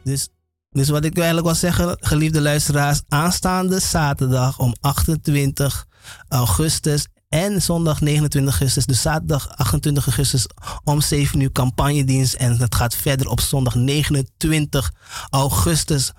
Dus, 0.04 0.30
dus 0.70 0.90
wat 0.90 1.06
ik 1.06 1.16
eigenlijk 1.16 1.46
wil 1.46 1.56
zeggen, 1.56 1.98
geliefde 2.00 2.42
luisteraars, 2.42 3.02
aanstaande 3.08 3.80
zaterdag 3.80 4.60
om 4.60 4.76
28 4.80 5.88
augustus 6.28 7.08
en 7.30 7.62
zondag 7.62 8.02
29 8.02 8.52
augustus, 8.52 8.86
dus 8.86 9.02
zaterdag 9.02 9.50
28 9.58 10.06
augustus 10.06 10.48
om 10.84 11.02
7 11.02 11.40
uur 11.40 11.52
campagnedienst. 11.52 12.34
En 12.34 12.58
dat 12.58 12.76
gaat 12.76 12.96
verder 12.96 13.28
op 13.28 13.40
zondag 13.40 13.76
29 13.76 14.94
augustus 15.30 16.12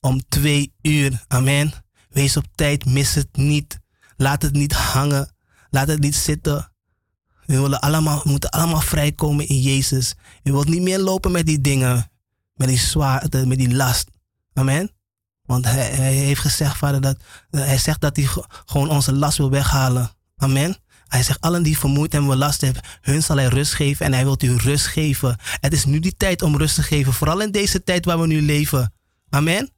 om 0.00 0.22
2 0.28 0.74
uur. 0.82 1.24
Amen. 1.28 1.72
Wees 2.08 2.36
op 2.36 2.44
tijd, 2.54 2.84
mis 2.84 3.14
het 3.14 3.36
niet. 3.36 3.78
Laat 4.16 4.42
het 4.42 4.52
niet 4.52 4.72
hangen. 4.72 5.34
Laat 5.70 5.88
het 5.88 6.00
niet 6.00 6.16
zitten. 6.16 6.72
We, 7.46 7.60
willen 7.60 7.80
allemaal, 7.80 8.20
moeten 8.24 8.50
allemaal 8.50 8.80
vrijkomen 8.80 9.48
in 9.48 9.60
Jezus. 9.60 10.14
Je 10.42 10.52
wilt 10.52 10.68
niet 10.68 10.82
meer 10.82 10.98
lopen 10.98 11.32
met 11.32 11.46
die 11.46 11.60
dingen, 11.60 12.10
met 12.54 12.68
die 12.68 12.78
zwaarte, 12.78 13.46
met 13.46 13.58
die 13.58 13.74
last. 13.74 14.10
Amen. 14.52 14.90
Want 15.42 15.64
hij, 15.64 15.90
hij 15.90 16.12
heeft 16.12 16.40
gezegd, 16.40 16.76
vader, 16.76 17.00
dat 17.00 17.16
hij 17.50 17.78
zegt 17.78 18.00
dat 18.00 18.16
hij 18.16 18.28
gewoon 18.66 18.90
onze 18.90 19.12
last 19.12 19.38
wil 19.38 19.50
weghalen. 19.50 20.10
Amen. 20.36 20.76
Hij 21.08 21.22
zegt, 21.22 21.40
allen 21.40 21.62
die 21.62 21.78
vermoeid 21.78 22.14
en 22.14 22.36
last 22.36 22.60
hebben, 22.60 22.82
hun 23.00 23.22
zal 23.22 23.36
hij 23.36 23.46
rust 23.46 23.74
geven 23.74 24.06
en 24.06 24.12
hij 24.12 24.24
wil 24.24 24.36
u 24.42 24.56
rust 24.56 24.86
geven. 24.86 25.36
Het 25.60 25.72
is 25.72 25.84
nu 25.84 25.98
die 25.98 26.16
tijd 26.16 26.42
om 26.42 26.56
rust 26.56 26.74
te 26.74 26.82
geven, 26.82 27.12
vooral 27.12 27.40
in 27.40 27.50
deze 27.50 27.82
tijd 27.82 28.04
waar 28.04 28.20
we 28.20 28.26
nu 28.26 28.42
leven. 28.42 28.92
Amen. 29.30 29.70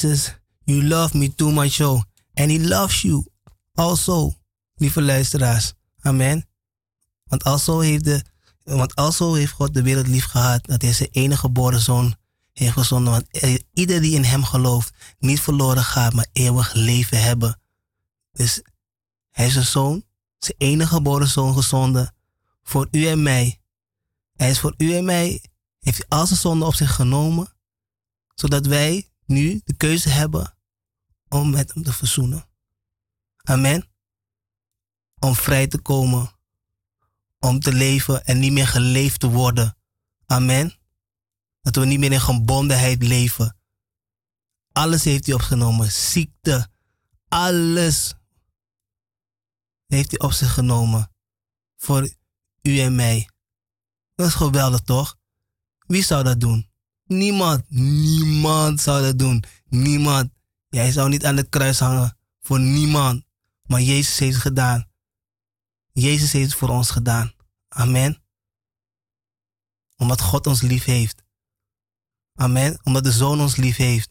Jesus, 0.00 0.34
you 0.64 0.82
love 0.82 1.14
me 1.14 1.34
too 1.34 1.50
much, 1.50 1.80
oh. 1.80 2.02
And 2.34 2.50
he 2.50 2.58
loves 2.58 3.02
you 3.02 3.24
also, 3.74 4.34
lieve 4.76 5.02
luisteraars. 5.02 5.74
Amen. 6.00 6.48
Want 7.24 7.44
also 7.44 7.80
heeft, 7.80 8.04
de, 8.04 8.24
want 8.64 8.94
also 8.94 9.34
heeft 9.34 9.52
God 9.52 9.74
de 9.74 9.82
wereld 9.82 10.06
lief 10.06 10.24
gehad 10.24 10.66
dat 10.66 10.82
hij 10.82 10.92
zijn 10.92 11.08
enige 11.12 11.40
geboren 11.40 11.80
zoon 11.80 12.14
heeft 12.52 12.72
gezonden. 12.72 13.12
Want 13.12 13.26
ieder 13.72 14.00
die 14.00 14.14
in 14.14 14.24
hem 14.24 14.44
gelooft, 14.44 14.92
niet 15.18 15.40
verloren 15.40 15.84
gaat, 15.84 16.12
maar 16.12 16.26
eeuwig 16.32 16.72
leven 16.72 17.22
hebben. 17.22 17.60
Dus 18.32 18.62
hij 19.30 19.46
is 19.46 19.52
zijn 19.52 19.64
zoon, 19.64 20.04
zijn 20.38 20.58
enige 20.58 20.94
geboren 20.94 21.28
zoon 21.28 21.54
gezonden 21.54 22.14
voor 22.62 22.88
u 22.90 23.06
en 23.06 23.22
mij. 23.22 23.60
Hij 24.36 24.50
is 24.50 24.60
voor 24.60 24.74
u 24.76 24.94
en 24.94 25.04
mij, 25.04 25.42
heeft 25.80 26.04
hij 26.08 26.18
al 26.18 26.26
zijn 26.26 26.62
op 26.62 26.74
zich 26.74 26.94
genomen, 26.94 27.48
zodat 28.34 28.66
wij 28.66 29.09
nu 29.30 29.60
de 29.64 29.76
keuze 29.76 30.08
hebben 30.08 30.56
om 31.28 31.50
met 31.50 31.74
hem 31.74 31.82
te 31.82 31.92
verzoenen. 31.92 32.48
Amen. 33.36 33.88
Om 35.18 35.34
vrij 35.34 35.66
te 35.66 35.78
komen, 35.78 36.38
om 37.38 37.60
te 37.60 37.72
leven 37.72 38.24
en 38.24 38.38
niet 38.38 38.52
meer 38.52 38.66
geleefd 38.66 39.20
te 39.20 39.30
worden. 39.30 39.76
Amen. 40.26 40.78
Dat 41.60 41.76
we 41.76 41.84
niet 41.84 41.98
meer 41.98 42.12
in 42.12 42.20
gebondenheid 42.20 43.02
leven. 43.02 43.56
Alles 44.72 45.04
heeft 45.04 45.26
hij 45.26 45.34
opgenomen. 45.34 45.90
Ziekte, 45.90 46.68
alles 47.28 48.14
heeft 49.86 50.10
hij 50.10 50.20
op 50.20 50.32
zich 50.32 50.52
genomen. 50.52 51.12
Voor 51.76 52.14
u 52.62 52.80
en 52.80 52.94
mij. 52.94 53.30
Dat 54.14 54.26
is 54.26 54.34
geweldig 54.34 54.80
toch? 54.80 55.16
Wie 55.86 56.02
zou 56.02 56.24
dat 56.24 56.40
doen? 56.40 56.69
Niemand. 57.10 57.64
Niemand 57.68 58.80
zou 58.80 59.02
dat 59.02 59.18
doen. 59.18 59.44
Niemand. 59.68 60.30
Jij 60.68 60.92
zou 60.92 61.08
niet 61.08 61.24
aan 61.24 61.36
het 61.36 61.48
kruis 61.48 61.78
hangen. 61.78 62.16
Voor 62.40 62.60
niemand. 62.60 63.24
Maar 63.62 63.80
Jezus 63.80 64.18
heeft 64.18 64.34
het 64.34 64.42
gedaan. 64.42 64.88
Jezus 65.92 66.32
heeft 66.32 66.50
het 66.50 66.58
voor 66.58 66.68
ons 66.68 66.90
gedaan. 66.90 67.32
Amen. 67.68 68.22
Omdat 69.96 70.20
God 70.20 70.46
ons 70.46 70.60
lief 70.60 70.84
heeft. 70.84 71.24
Amen. 72.34 72.78
Omdat 72.82 73.04
de 73.04 73.12
Zoon 73.12 73.40
ons 73.40 73.56
lief 73.56 73.76
heeft. 73.76 74.10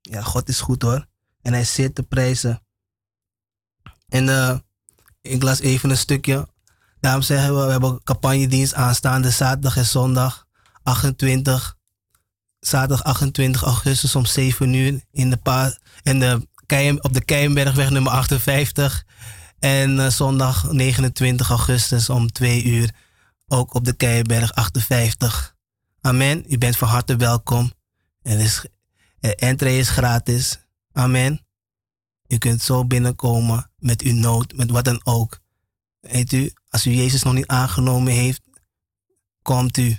Ja, 0.00 0.22
God 0.22 0.48
is 0.48 0.60
goed 0.60 0.82
hoor. 0.82 1.06
En 1.42 1.52
hij 1.52 1.64
zit 1.64 1.94
te 1.94 2.02
prijzen. 2.02 2.62
En 4.08 4.26
uh, 4.26 4.58
ik 5.20 5.42
las 5.42 5.60
even 5.60 5.90
een 5.90 5.96
stukje. 5.96 6.48
Daarom 7.00 7.22
zeggen 7.22 7.54
we, 7.56 7.64
we 7.64 7.70
hebben 7.70 8.02
campagnedienst 8.02 8.74
aanstaande 8.74 9.30
zaterdag 9.30 9.76
en 9.76 9.86
zondag 9.86 10.48
28. 10.90 11.76
Zaterdag 12.60 13.04
28 13.04 13.62
augustus 13.62 14.16
om 14.16 14.24
7 14.24 14.74
uur 14.74 15.00
in 15.10 15.30
de, 15.30 15.36
pa 15.36 15.78
in 16.02 16.20
de 16.20 16.48
op 17.00 17.12
de 17.12 17.24
Keienbergweg 17.24 17.90
nummer 17.90 18.12
58. 18.12 19.04
En 19.58 19.90
uh, 19.90 20.06
zondag 20.06 20.72
29 20.72 21.48
augustus 21.48 22.10
om 22.10 22.32
2 22.32 22.64
uur 22.64 22.90
ook 23.48 23.74
op 23.74 23.84
de 23.84 23.92
Keienberg 23.92 24.52
58. 24.52 25.56
Amen. 26.00 26.44
U 26.48 26.58
bent 26.58 26.76
van 26.76 26.88
harte 26.88 27.16
welkom. 27.16 27.72
En 28.22 28.38
is, 28.38 28.64
uh, 29.20 29.30
entree 29.36 29.78
is 29.78 29.88
gratis. 29.88 30.58
Amen. 30.92 31.46
U 32.28 32.38
kunt 32.38 32.62
zo 32.62 32.84
binnenkomen 32.84 33.70
met 33.78 34.02
uw 34.02 34.14
nood, 34.14 34.52
met 34.56 34.70
wat 34.70 34.84
dan 34.84 35.00
ook. 35.04 35.40
Weet 36.00 36.32
u, 36.32 36.52
als 36.68 36.86
u 36.86 36.90
Jezus 36.90 37.22
nog 37.22 37.34
niet 37.34 37.46
aangenomen 37.46 38.12
heeft, 38.12 38.42
komt 39.42 39.76
u. 39.76 39.98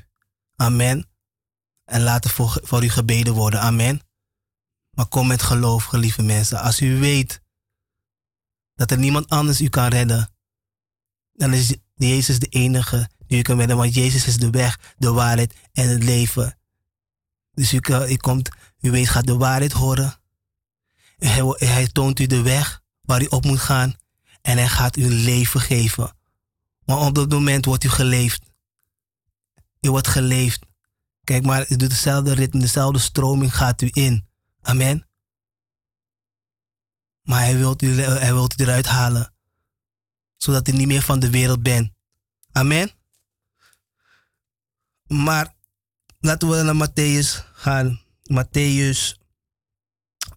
Amen. 0.61 1.09
En 1.85 2.01
laat 2.01 2.25
er 2.25 2.31
voor, 2.31 2.59
voor 2.63 2.83
u 2.83 2.89
gebeden 2.89 3.33
worden. 3.33 3.61
Amen. 3.61 4.01
Maar 4.91 5.05
kom 5.07 5.27
met 5.27 5.41
geloof, 5.41 5.83
gelieve 5.83 6.21
mensen. 6.21 6.59
Als 6.59 6.81
u 6.81 6.99
weet 6.99 7.41
dat 8.75 8.91
er 8.91 8.97
niemand 8.97 9.29
anders 9.29 9.61
u 9.61 9.69
kan 9.69 9.87
redden, 9.87 10.33
dan 11.33 11.53
is 11.53 11.75
Jezus 11.95 12.39
de 12.39 12.47
enige 12.47 13.09
die 13.27 13.39
u 13.39 13.41
kan 13.41 13.57
redden. 13.57 13.77
Want 13.77 13.93
Jezus 13.93 14.27
is 14.27 14.37
de 14.37 14.49
weg, 14.49 14.79
de 14.97 15.11
waarheid 15.11 15.55
en 15.73 15.89
het 15.89 16.03
leven. 16.03 16.57
Dus 17.51 17.73
u, 17.73 17.79
u, 18.07 18.15
komt, 18.15 18.49
u 18.79 18.91
weet, 18.91 19.09
gaat 19.09 19.27
de 19.27 19.37
waarheid 19.37 19.71
horen. 19.71 20.15
Hij, 21.17 21.55
hij 21.57 21.87
toont 21.87 22.19
u 22.19 22.25
de 22.25 22.41
weg 22.41 22.81
waar 23.01 23.21
u 23.21 23.25
op 23.25 23.45
moet 23.45 23.59
gaan. 23.59 23.95
En 24.41 24.57
hij 24.57 24.67
gaat 24.67 24.97
u 24.97 25.09
leven 25.09 25.61
geven. 25.61 26.17
Maar 26.85 26.97
op 26.97 27.15
dat 27.15 27.29
moment 27.29 27.65
wordt 27.65 27.83
u 27.83 27.89
geleefd. 27.89 28.50
U 29.81 29.89
wordt 29.89 30.07
geleefd. 30.07 30.65
Kijk 31.23 31.45
maar, 31.45 31.65
u 31.69 31.75
doet 31.75 31.89
dezelfde 31.89 32.33
ritme, 32.33 32.59
dezelfde 32.59 32.99
stroming 32.99 33.55
gaat 33.55 33.81
u 33.81 33.89
in. 33.91 34.27
Amen. 34.61 35.09
Maar 37.21 37.39
hij 37.39 37.57
wil 37.57 37.75
u, 37.83 38.01
hij 38.01 38.33
wilt 38.33 38.59
u 38.59 38.63
eruit 38.63 38.85
halen. 38.85 39.33
Zodat 40.37 40.67
u 40.67 40.71
niet 40.71 40.87
meer 40.87 41.01
van 41.01 41.19
de 41.19 41.29
wereld 41.29 41.63
bent. 41.63 41.91
Amen. 42.51 42.91
Maar 45.07 45.55
laten 46.19 46.49
we 46.49 46.61
naar 46.61 46.89
Matthäus 46.89 47.51
gaan. 47.53 48.01
Matthäus 48.31 49.19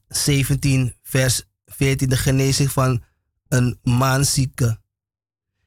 17, 0.09 0.97
vers 1.03 1.43
14. 1.67 2.09
De 2.09 2.17
genezing 2.17 2.73
van 2.73 3.05
een 3.49 3.79
maanzieke. 3.83 4.83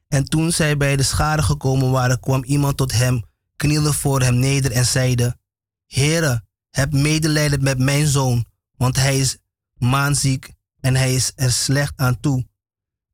En 0.08 0.24
toen 0.24 0.52
zij 0.52 0.76
bij 0.76 0.96
de 0.96 1.02
schade 1.02 1.42
gekomen 1.42 1.90
waren, 1.90 2.20
kwam 2.20 2.44
iemand 2.44 2.76
tot 2.76 2.92
hem, 2.92 3.24
knielde 3.58 3.92
voor 3.92 4.20
hem 4.22 4.38
neder 4.38 4.72
en 4.72 4.86
zeide: 4.86 5.38
Heere, 5.86 6.44
heb 6.70 6.92
medelijden 6.92 7.62
met 7.62 7.78
mijn 7.78 8.06
zoon, 8.06 8.46
want 8.76 8.96
hij 8.96 9.18
is 9.18 9.38
maanziek 9.74 10.52
en 10.80 10.94
hij 10.96 11.14
is 11.14 11.32
er 11.34 11.52
slecht 11.52 11.92
aan 11.96 12.20
toe. 12.20 12.46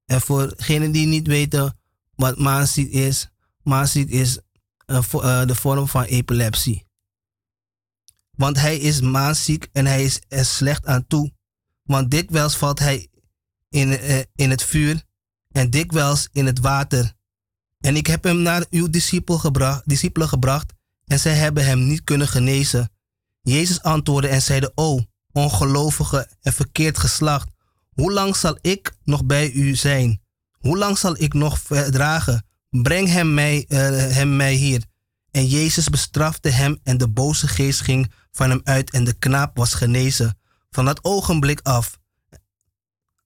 En 0.05 0.21
voor 0.21 0.57
degenen 0.57 0.93
die 0.93 1.07
niet 1.07 1.27
weten 1.27 1.79
wat 2.15 2.39
maanziek 2.39 2.93
is, 2.93 3.29
maanziek 3.63 4.11
is 4.11 4.39
uh, 4.87 5.47
de 5.47 5.55
vorm 5.55 5.89
van 5.89 6.05
epilepsie. 6.05 6.87
Want 8.31 8.61
hij 8.61 8.79
is 8.79 9.01
maanziek 9.01 9.69
en 9.73 9.87
hij 9.87 10.05
is 10.05 10.21
er 10.29 10.45
slecht 10.45 10.87
aan 10.87 11.07
toe. 11.07 11.33
Want 11.83 12.11
dikwijls 12.11 12.57
valt 12.57 12.79
hij 12.79 13.09
in, 13.69 13.89
uh, 13.89 14.23
in 14.35 14.51
het 14.51 14.63
vuur 14.63 15.03
en 15.51 15.71
dikwijls 15.71 16.29
in 16.33 16.47
het 16.47 16.59
water. 16.59 17.15
En 17.85 17.97
ik 17.97 18.07
heb 18.07 18.25
hem 18.25 18.43
naar 18.43 18.65
uw 18.71 18.91
discipel 18.91 19.39
gebracht, 19.39 19.83
discipelen 19.85 20.29
gebracht 20.29 20.73
en 21.05 21.19
zij 21.19 21.35
hebben 21.35 21.65
hem 21.65 21.87
niet 21.87 22.05
kunnen 22.05 22.29
genezen. 22.29 22.91
Jezus 23.41 23.83
antwoordde 23.83 24.29
en 24.29 24.43
zeide, 24.43 24.73
O, 24.75 25.01
ongelovige 25.33 26.31
en 26.41 26.53
verkeerd 26.53 26.99
geslacht, 26.99 27.49
hoe 27.91 28.13
lang 28.13 28.37
zal 28.37 28.59
ik 28.61 28.97
nog 29.03 29.25
bij 29.25 29.53
u 29.53 29.75
zijn? 29.75 30.23
Hoe 30.59 30.79
lang 30.79 30.99
zal 30.99 31.15
ik 31.19 31.35
nog 31.35 31.59
verdragen? 31.59 32.47
Breng 32.71 33.09
hem 33.09 33.35
mij, 33.35 33.65
uh, 33.69 33.79
hem 34.15 34.37
mij 34.37 34.55
hier. 34.55 34.85
En 35.31 35.47
Jezus 35.47 35.89
bestrafte 35.89 36.49
hem 36.49 36.79
en 36.83 36.99
de 36.99 37.09
boze 37.09 37.49
geest 37.49 37.81
ging 37.81 38.13
van 38.33 38.51
hem 38.51 38.61
uit 38.65 38.91
en 38.91 39.05
de 39.05 39.15
knaap 39.19 39.57
was 39.57 39.75
genezen. 39.75 40.39
Van 40.71 40.85
dat 40.85 41.05
ogenblik 41.05 41.61
af 41.63 41.99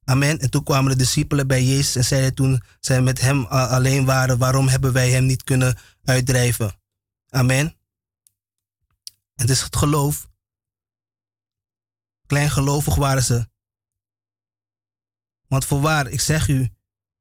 Amen. 0.09 0.39
En 0.39 0.51
toen 0.51 0.63
kwamen 0.63 0.91
de 0.91 0.97
discipelen 0.97 1.47
bij 1.47 1.65
Jezus 1.65 1.97
en 1.97 2.05
zeiden 2.05 2.35
toen 2.35 2.63
zij 2.81 3.03
met 3.03 3.21
hem 3.21 3.45
alleen 3.45 4.05
waren, 4.05 4.39
waarom 4.39 4.69
hebben 4.69 4.93
wij 4.93 5.11
hem 5.11 5.27
niet 5.27 5.45
kunnen 5.45 5.79
uitdrijven? 6.05 6.73
Amen. 7.29 7.77
Het 9.35 9.51
is 9.51 9.61
het 9.61 9.77
geloof. 9.77 10.29
Kleingelovig 12.27 12.95
waren 12.95 13.23
ze. 13.23 13.49
Want 15.47 15.65
voorwaar, 15.65 16.07
ik 16.07 16.21
zeg 16.21 16.49
u, 16.49 16.69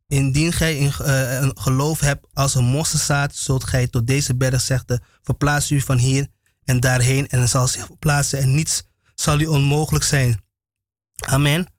indien 0.08 0.54
gij 0.54 0.82
een 0.82 1.58
geloof 1.58 2.00
hebt 2.00 2.28
als 2.34 2.56
een 2.56 2.66
mosselzaad, 2.66 3.36
zult 3.36 3.64
gij 3.64 3.88
tot 3.88 4.08
deze 4.08 4.36
berg 4.36 4.62
zeggen, 4.62 5.04
verplaats 5.22 5.72
u 5.72 5.82
van 5.82 5.98
hier 5.98 6.28
en 6.64 6.80
daarheen 6.80 7.28
en 7.28 7.50
zal 7.50 7.68
zich 7.68 7.86
verplaatsen 7.86 8.40
en 8.40 8.56
niets 8.56 8.84
zal 9.16 9.40
u 9.40 9.46
onmogelijk 9.46 10.06
zijn. 10.06 10.44
Amen. 11.16 11.76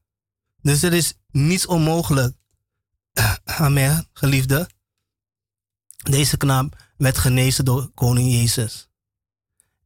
Dus 0.69 0.83
er 0.83 0.93
is 0.93 1.15
niets 1.31 1.67
onmogelijk. 1.67 2.37
Amen, 3.45 4.09
geliefde. 4.13 4.69
Deze 5.97 6.37
knaap 6.37 6.85
werd 6.97 7.19
genezen 7.19 7.65
door 7.65 7.91
koning 7.95 8.33
Jezus. 8.33 8.89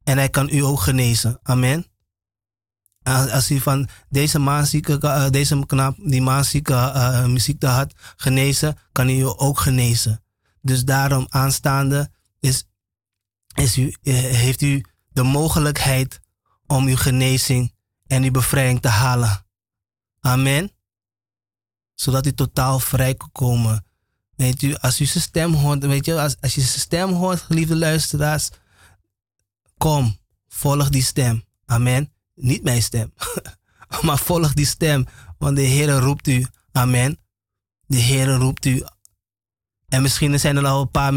En 0.04 0.16
hij 0.16 0.28
kan 0.28 0.48
u 0.48 0.60
ook 0.60 0.80
genezen. 0.80 1.38
Amen. 1.42 1.86
Als 3.02 3.50
u 3.50 3.60
van 3.60 3.88
deze 4.08 4.38
maanzieke, 4.38 4.98
uh, 5.02 5.28
deze 5.30 5.66
knaap 5.66 5.96
die 5.98 6.22
maanzieke 6.22 6.72
uh, 6.72 7.26
muziek 7.26 7.62
had 7.62 7.92
genezen, 8.16 8.78
kan 8.92 9.06
hij 9.06 9.16
u 9.16 9.24
ook 9.24 9.58
genezen. 9.58 10.24
Dus 10.60 10.84
daarom 10.84 11.26
aanstaande 11.28 12.10
is, 12.40 12.64
is 13.54 13.78
u, 13.78 13.94
heeft 14.02 14.62
u 14.62 14.84
de 15.08 15.22
mogelijkheid 15.22 16.20
om 16.66 16.86
uw 16.86 16.96
genezing 16.96 17.74
en 18.06 18.22
uw 18.22 18.30
bevrijding 18.30 18.80
te 18.80 18.88
halen. 18.88 19.50
Amen. 20.24 20.70
Zodat 21.94 22.26
u 22.26 22.32
totaal 22.32 22.78
vrij 22.78 23.14
kan 23.14 23.32
komen. 23.32 23.84
Weet 24.36 24.62
u, 24.62 24.74
als 24.74 25.00
u 25.00 25.04
zijn 25.04 25.24
stem 25.24 25.52
hoort, 25.54 25.86
weet 25.86 26.04
je, 26.04 26.20
als, 26.20 26.36
als 26.40 26.54
je 26.54 26.60
zijn 26.60 26.80
stem 26.80 27.12
hoort, 27.12 27.40
geliefde 27.40 27.76
luisteraars, 27.76 28.50
kom, 29.78 30.18
volg 30.48 30.88
die 30.88 31.02
stem. 31.02 31.44
Amen. 31.66 32.12
niet 32.34 32.62
mijn 32.62 32.82
stem. 32.82 33.12
maar 34.06 34.18
volg 34.18 34.52
die 34.52 34.66
stem, 34.66 35.06
want 35.38 35.56
de 35.56 35.62
Heer 35.62 35.98
roept 35.98 36.26
u. 36.26 36.46
Amen. 36.72 37.18
De 37.86 37.96
Heer 37.96 38.34
roept 38.34 38.64
u. 38.64 38.84
En 39.88 40.02
misschien 40.02 40.40
zijn 40.40 40.56
er 40.56 40.66
al 40.66 40.80
een 40.80 40.90
paar 40.90 41.14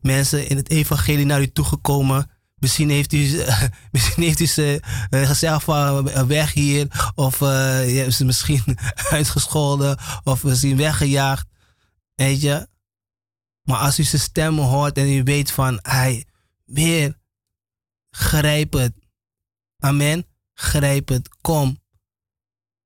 mensen 0.00 0.48
in 0.48 0.56
het 0.56 0.70
evangelie 0.70 1.24
naar 1.24 1.40
u 1.40 1.52
toegekomen. 1.52 2.30
Misschien 2.60 2.90
heeft 2.90 3.12
u, 3.12 3.44
misschien 3.92 4.22
heeft 4.22 4.40
u 4.40 4.46
ze 4.46 4.80
gezegd 5.10 5.64
van 5.64 6.26
weg 6.26 6.52
hier. 6.52 7.12
Of 7.14 7.40
uh, 7.40 7.48
je 7.94 7.98
hebt 7.98 8.14
ze 8.14 8.24
misschien 8.24 8.78
uitgescholden. 9.10 9.98
Of 10.24 10.42
misschien 10.42 10.76
weggejaagd. 10.76 11.46
Weet 12.14 12.40
je. 12.40 12.68
Maar 13.62 13.78
als 13.78 13.98
u 13.98 14.02
zijn 14.02 14.22
stemmen 14.22 14.64
hoort 14.64 14.96
en 14.96 15.08
u 15.08 15.22
weet 15.22 15.50
van, 15.50 15.78
hij, 15.82 16.24
weer, 16.64 17.18
grijp 18.10 18.72
het. 18.72 18.92
Amen. 19.78 20.26
Grijp 20.54 21.08
het. 21.08 21.28
Kom. 21.40 21.78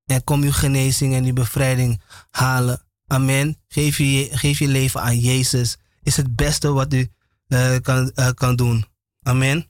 En 0.04 0.24
kom 0.24 0.42
uw 0.42 0.52
genezing 0.52 1.14
en 1.14 1.24
uw 1.24 1.32
bevrijding 1.32 2.02
halen. 2.30 2.86
Amen. 3.06 3.56
Geef 3.68 3.98
je, 3.98 4.28
geef 4.32 4.58
je 4.58 4.68
leven 4.68 5.02
aan 5.02 5.18
Jezus. 5.18 5.76
Is 6.02 6.16
het 6.16 6.36
beste 6.36 6.72
wat 6.72 6.92
u 6.92 7.08
uh, 7.48 7.76
kan, 7.76 8.12
kan 8.34 8.56
doen. 8.56 8.86
Amen. 9.26 9.66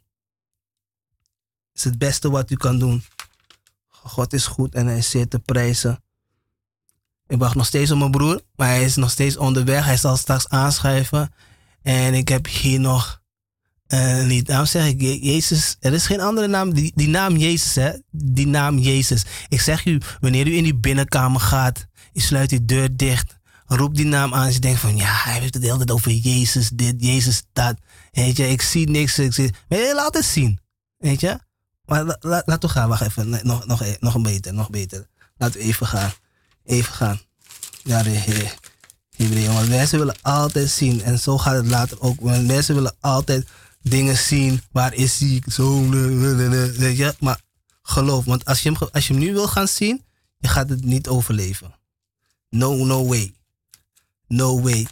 Is 1.73 1.85
het 1.85 1.99
beste 1.99 2.31
wat 2.31 2.51
u 2.51 2.57
kan 2.57 2.79
doen. 2.79 3.05
God 3.89 4.33
is 4.33 4.47
goed 4.47 4.75
en 4.75 4.87
hij 4.87 4.99
is 4.99 5.11
zeer 5.11 5.29
te 5.29 5.39
prijzen. 5.39 6.03
Ik 7.27 7.39
wacht 7.39 7.55
nog 7.55 7.67
steeds 7.67 7.91
op 7.91 7.99
mijn 7.99 8.11
broer, 8.11 8.41
maar 8.57 8.69
hij 8.69 8.85
is 8.85 8.97
nog 8.97 9.11
steeds 9.11 9.37
onderweg. 9.37 9.85
Hij 9.85 9.97
zal 9.97 10.17
straks 10.17 10.49
aanschuiven. 10.49 11.35
En 11.83 12.15
ik 12.15 12.29
heb 12.29 12.47
hier 12.47 12.81
nog 12.81 13.23
uh, 13.89 14.29
die 14.29 14.43
naam 14.43 14.67
zeg 14.67 14.87
ik, 14.87 15.01
Jezus, 15.01 15.77
er 15.81 15.93
is 15.93 16.07
geen 16.07 16.21
andere 16.21 16.47
naam. 16.47 16.75
Die, 16.75 16.93
die 16.95 17.09
naam 17.09 17.37
Jezus, 17.37 17.75
hè? 17.75 17.93
Die 18.11 18.47
naam 18.47 18.79
Jezus. 18.79 19.25
Ik 19.49 19.61
zeg 19.61 19.85
u, 19.85 20.01
wanneer 20.21 20.47
u 20.47 20.57
in 20.57 20.63
die 20.63 20.77
binnenkamer 20.77 21.41
gaat, 21.41 21.87
je 22.13 22.21
sluit 22.21 22.51
die 22.51 22.65
deur 22.65 22.97
dicht. 22.97 23.37
Roep 23.67 23.95
die 23.95 24.07
naam 24.07 24.35
aan. 24.35 24.45
Als 24.45 24.55
je 24.55 24.61
denkt 24.61 24.81
van, 24.81 24.97
ja, 24.97 25.13
hij 25.25 25.41
heeft 25.41 25.55
het 25.55 25.63
de 25.63 25.69
hele 25.69 25.79
tijd 25.79 25.91
over 25.91 26.11
Jezus, 26.11 26.69
dit, 26.69 26.95
Jezus, 26.99 27.43
dat. 27.53 27.77
Weet 28.15 28.37
je, 28.37 28.49
ik 28.49 28.63
zie 28.63 28.91
niks. 28.91 29.19
Ik 29.19 29.33
zie, 29.33 29.55
maar 29.69 29.79
je 29.79 29.95
laat 29.95 30.15
het 30.15 30.25
zien. 30.25 30.61
Weet 30.97 31.21
je? 31.21 31.39
Maar 31.85 32.05
la, 32.05 32.17
la, 32.21 32.43
laten 32.47 32.69
we 32.69 32.75
gaan. 32.75 32.89
Wacht 32.89 33.03
even. 33.03 33.29
Nee, 33.29 33.41
nog, 33.43 33.67
nog, 33.67 33.83
nog 34.01 34.15
een 34.15 34.23
beter, 34.23 34.55
nog 34.55 34.71
beter. 34.71 35.07
Laten 35.37 35.61
we 35.61 35.67
even 35.67 35.87
gaan. 35.87 36.13
Even 36.65 36.93
gaan. 36.93 37.21
Ja, 37.83 38.03
Heer. 38.03 38.55
Want 39.53 39.69
mensen 39.69 39.99
willen 39.99 40.17
altijd 40.23 40.71
zien. 40.71 41.03
En 41.03 41.19
zo 41.19 41.39
gaat 41.39 41.55
het 41.55 41.67
later 41.67 42.01
ook. 42.01 42.21
Want 42.21 42.47
mensen 42.47 42.75
willen 42.75 42.97
altijd 43.01 43.49
dingen 43.83 44.17
zien. 44.17 44.63
Waar 44.73 44.95
is 44.95 45.21
hij? 45.21 45.43
Zo. 45.47 45.89
Weet 45.89 46.97
je? 46.97 47.15
Maar 47.21 47.41
geloof. 47.83 48.25
Want 48.25 48.45
als 48.45 48.63
je, 48.63 48.71
hem, 48.71 48.89
als 48.93 49.07
je 49.07 49.13
hem 49.13 49.23
nu 49.23 49.33
wil 49.33 49.49
gaan 49.49 49.69
zien. 49.69 50.05
Je 50.39 50.49
gaat 50.49 50.69
het 50.69 50.85
niet 50.85 51.09
overleven. 51.09 51.75
No, 52.51 52.85
no 52.85 53.07
way. 53.07 53.35
No 54.27 54.61
way. 54.61 54.87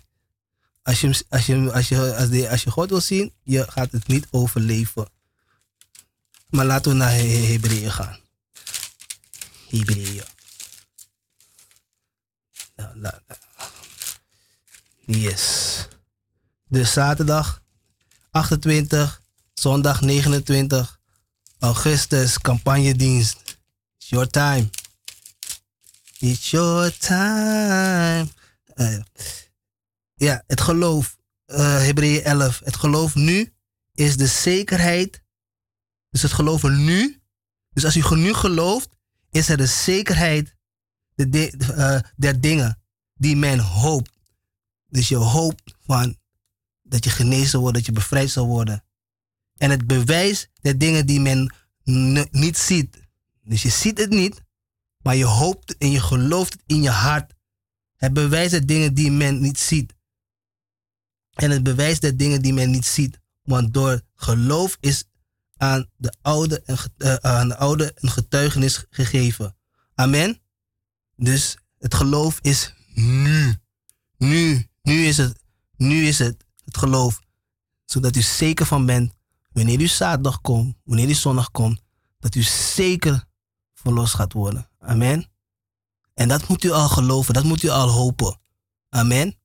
Als 0.83 1.01
je, 1.01 1.25
als 1.29 1.47
je, 1.47 1.73
als 1.73 1.89
je, 1.89 2.17
als 2.17 2.29
je, 2.31 2.49
als 2.51 2.63
je 2.63 2.71
God 2.71 2.91
wil 2.91 3.01
zien, 3.01 3.33
je 3.43 3.71
gaat 3.71 3.93
het 3.93 4.07
niet 4.07 4.27
overleven. 4.31 5.11
Maar 6.49 6.65
laten 6.65 6.91
we 6.91 6.97
naar 6.97 7.13
Hebreeën 7.13 7.93
gaan. 7.93 8.19
Hebreeën. 9.69 10.25
Yes. 15.05 15.89
Dus 16.69 16.93
zaterdag 16.93 17.63
28, 18.31 19.23
zondag 19.55 20.01
29 20.01 21.01
augustus, 21.59 22.39
campagnedienst. 22.39 23.59
It's 23.99 24.09
your 24.09 24.27
time. 24.27 24.71
It's 26.19 26.51
your 26.51 26.99
time. 26.99 28.29
Uh, 28.75 29.03
ja, 30.23 30.43
het 30.47 30.61
geloof. 30.61 31.17
Uh, 31.47 31.59
Hebreeën 31.59 32.23
11. 32.23 32.61
Het 32.65 32.77
geloof 32.77 33.15
nu 33.15 33.53
is 33.95 34.17
de 34.17 34.27
zekerheid. 34.27 35.23
Dus 36.11 36.23
het 36.23 36.33
geloven 36.33 36.85
nu. 36.85 37.21
Dus 37.71 37.85
als 37.85 37.97
u 37.97 38.17
nu 38.17 38.35
gelooft, 38.35 38.89
is 39.31 39.49
er 39.49 39.57
de 39.57 39.67
zekerheid 39.67 40.57
de, 41.15 41.29
de, 41.29 41.53
uh, 41.59 41.99
der 42.17 42.41
dingen 42.41 42.83
die 43.15 43.37
men 43.37 43.59
hoopt. 43.59 44.13
Dus 44.89 45.09
je 45.09 45.17
hoopt 45.17 45.75
van 45.81 46.17
dat 46.83 47.05
je 47.05 47.11
genezen 47.11 47.61
wordt, 47.61 47.77
dat 47.77 47.87
je 47.87 47.93
bevrijd 47.93 48.31
zal 48.31 48.47
worden. 48.47 48.85
En 49.57 49.71
het 49.71 49.87
bewijs 49.87 50.49
der 50.61 50.79
dingen 50.79 51.07
die 51.07 51.21
men 51.21 51.55
niet 52.31 52.59
ziet. 52.59 53.01
Dus 53.45 53.63
je 53.63 53.71
ziet 53.71 53.99
het 53.99 54.11
niet, 54.11 54.43
maar 55.03 55.17
je 55.17 55.25
hoopt 55.25 55.77
en 55.79 55.91
je 55.91 56.01
gelooft 56.01 56.53
het 56.53 56.63
in 56.67 56.83
je 56.83 56.91
hart. 56.91 57.33
Het 57.97 58.13
bewijs 58.13 58.51
der 58.51 58.67
dingen 58.67 58.95
die 58.95 59.11
men 59.11 59.41
niet 59.41 59.59
ziet. 59.59 59.95
En 61.33 61.51
het 61.51 61.63
bewijs 61.63 62.01
der 62.01 62.17
dingen 62.17 62.43
die 62.43 62.53
men 62.53 62.71
niet 62.71 62.87
ziet. 62.87 63.21
Want 63.43 63.75
door 63.75 64.01
geloof 64.15 64.77
is 64.81 65.05
aan 65.57 65.91
de 65.97 66.15
oude, 66.23 66.63
aan 67.21 67.49
de 67.49 67.57
oude 67.57 67.93
een 67.95 68.11
getuigenis 68.11 68.85
gegeven. 68.91 69.57
Amen. 69.95 70.41
Dus 71.17 71.57
het 71.79 71.95
geloof 71.95 72.39
is 72.41 72.75
nu. 72.95 73.55
Nu. 74.17 74.67
Nu 74.83 75.05
is 75.05 75.17
het. 75.17 75.43
Nu 75.77 76.07
is 76.07 76.19
het. 76.19 76.45
Het 76.65 76.77
geloof. 76.77 77.21
Zodat 77.85 78.17
u 78.17 78.23
zeker 78.23 78.67
van 78.67 78.87
bent. 78.87 79.15
Wanneer 79.53 79.81
u 79.81 79.87
zaterdag 79.87 80.41
komt. 80.41 80.77
Wanneer 80.85 81.09
u 81.09 81.15
zondag 81.15 81.51
komt. 81.51 81.83
Dat 82.19 82.35
u 82.35 82.43
zeker 82.43 83.25
verlost 83.75 84.15
gaat 84.15 84.33
worden. 84.33 84.69
Amen. 84.79 85.31
En 86.15 86.29
dat 86.29 86.49
moet 86.49 86.65
u 86.65 86.71
al 86.71 86.89
geloven. 86.89 87.35
Dat 87.35 87.45
moet 87.45 87.63
u 87.63 87.69
al 87.69 87.89
hopen. 87.89 88.41
Amen. 88.89 89.37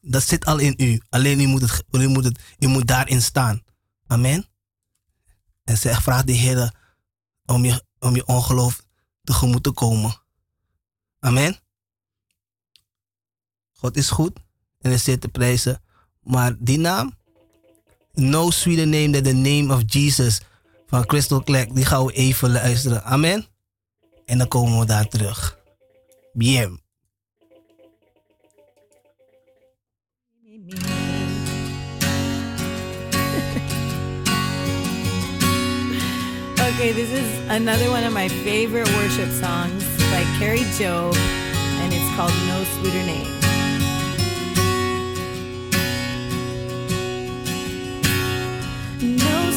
Dat 0.00 0.22
zit 0.22 0.44
al 0.44 0.58
in 0.58 0.74
u. 0.76 1.00
Alleen 1.08 1.40
u 1.40 1.46
moet, 1.46 1.60
het, 1.60 1.84
u 1.90 2.08
moet, 2.08 2.24
het, 2.24 2.40
u 2.58 2.66
moet 2.66 2.86
daarin 2.86 3.22
staan. 3.22 3.62
Amen. 4.06 4.46
En 5.64 5.78
zeg, 5.78 6.02
vraag 6.02 6.24
de 6.24 6.32
Heer 6.32 6.74
om 7.46 7.64
je, 7.64 7.84
om 7.98 8.14
je 8.14 8.26
ongeloof 8.26 8.82
tegemoet 9.22 9.62
te 9.62 9.70
komen. 9.70 10.20
Amen. 11.18 11.58
God 13.72 13.96
is 13.96 14.10
goed 14.10 14.38
en 14.80 14.90
is 14.90 15.04
zit 15.04 15.20
te 15.20 15.28
prijzen. 15.28 15.82
Maar 16.22 16.56
die 16.58 16.78
naam, 16.78 17.16
no 18.12 18.50
sweeter 18.50 18.86
name 18.86 19.10
than 19.10 19.22
the 19.22 19.32
name 19.32 19.74
of 19.74 19.82
Jesus 19.86 20.40
van 20.86 21.06
Crystal 21.06 21.42
Clark, 21.42 21.74
die 21.74 21.84
gaan 21.84 22.06
we 22.06 22.12
even 22.12 22.50
luisteren. 22.50 23.04
Amen. 23.04 23.46
En 24.24 24.38
dan 24.38 24.48
komen 24.48 24.78
we 24.78 24.86
daar 24.86 25.08
terug. 25.08 25.58
Bien. 26.32 26.79
Okay, 36.80 36.92
this 36.92 37.12
is 37.12 37.50
another 37.50 37.90
one 37.90 38.04
of 38.04 38.14
my 38.14 38.26
favorite 38.26 38.88
worship 38.94 39.28
songs 39.28 39.84
by 40.10 40.24
Carrie 40.38 40.64
Job, 40.78 41.14
and 41.14 41.92
it's 41.92 42.16
called 42.16 42.32
No 42.48 42.64
Sweeter 42.64 43.04
Name. 43.04 43.28
No 49.18 49.50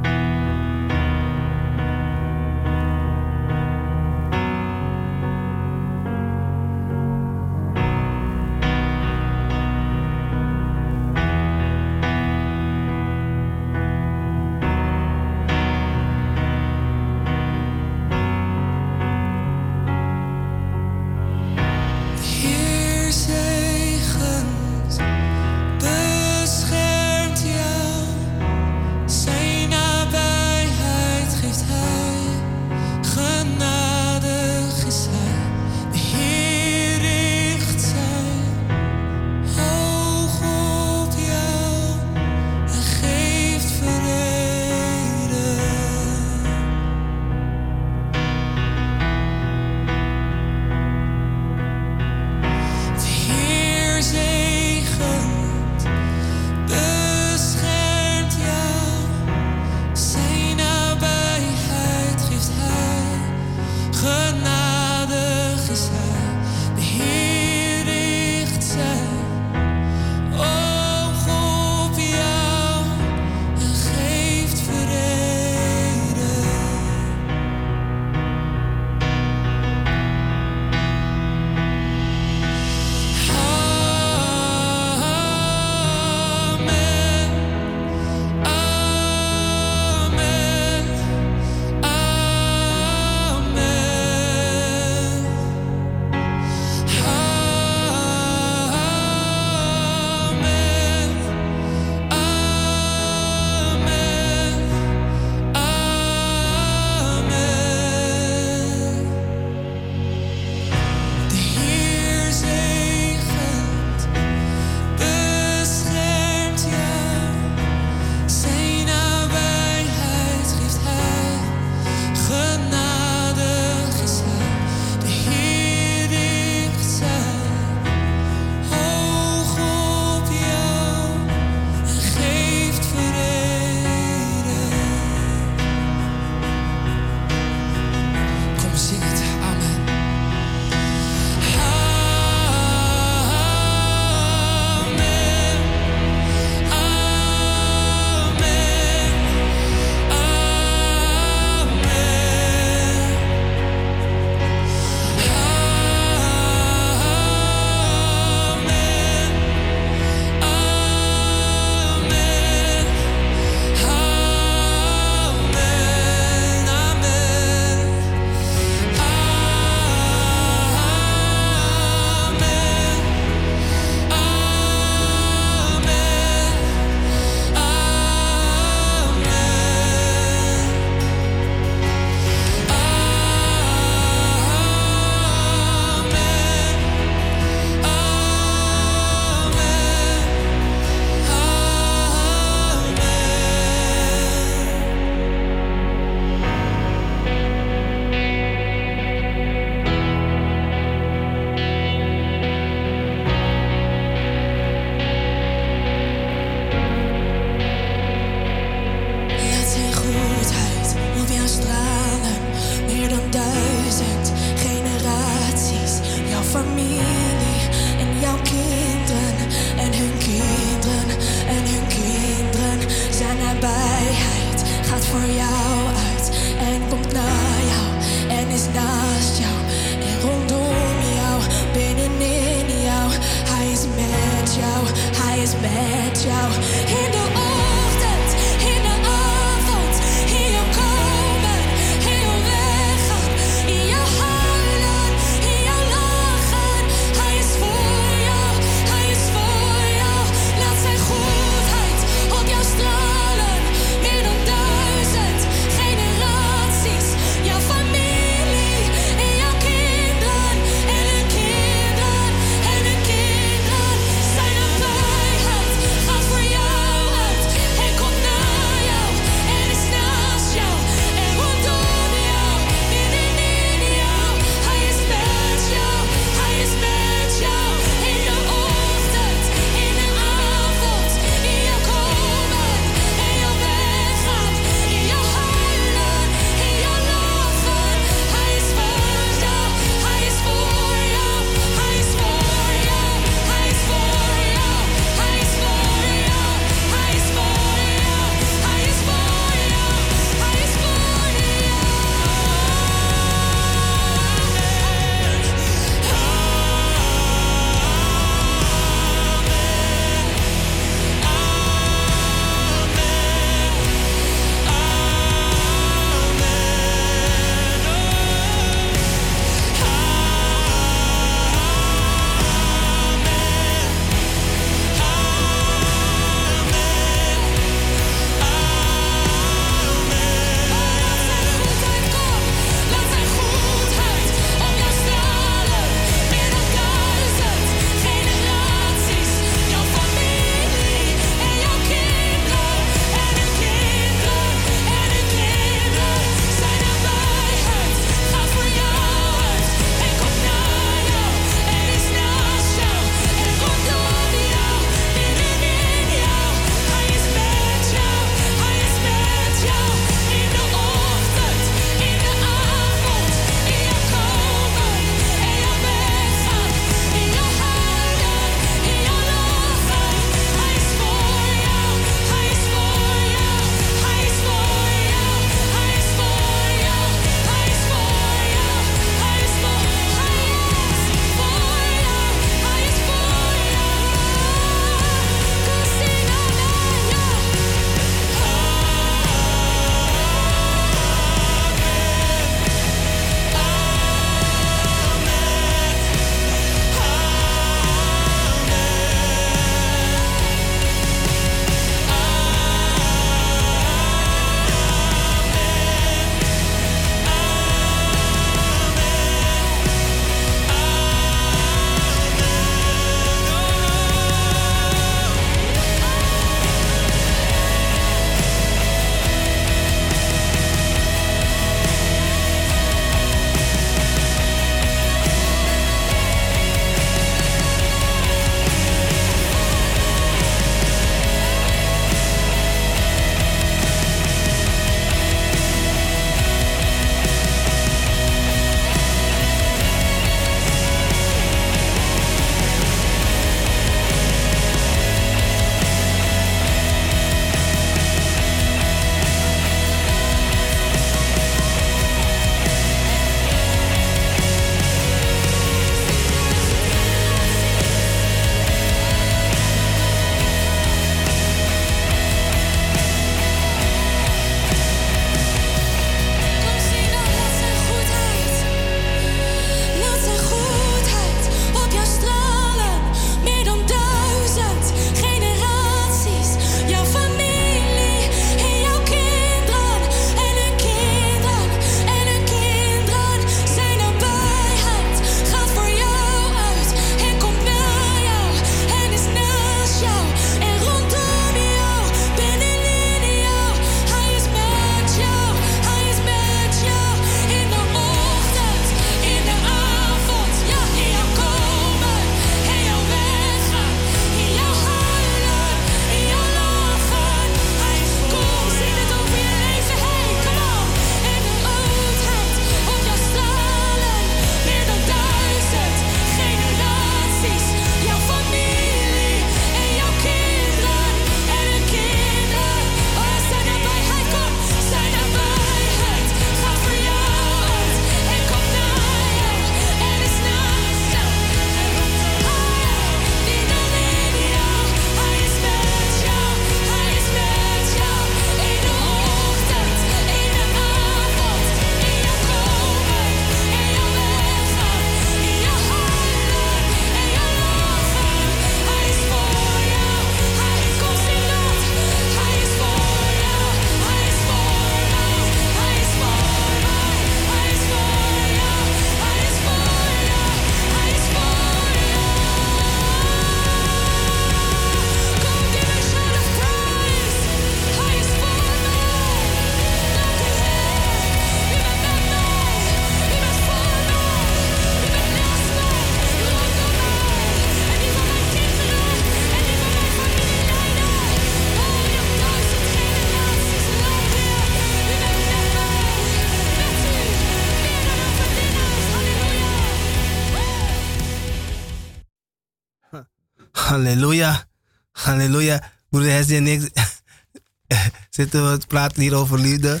Halleluja. 593.98 594.68
Halleluja. 595.10 595.92
Broeder 596.08 596.30
Hessie 596.30 596.56
en 596.56 596.66
ik 596.66 596.80
zitten 598.38 598.70
we 598.70 598.78
te 598.78 598.86
praten 598.86 599.22
hier 599.22 599.34
over 599.34 599.58
liefde. 599.58 600.00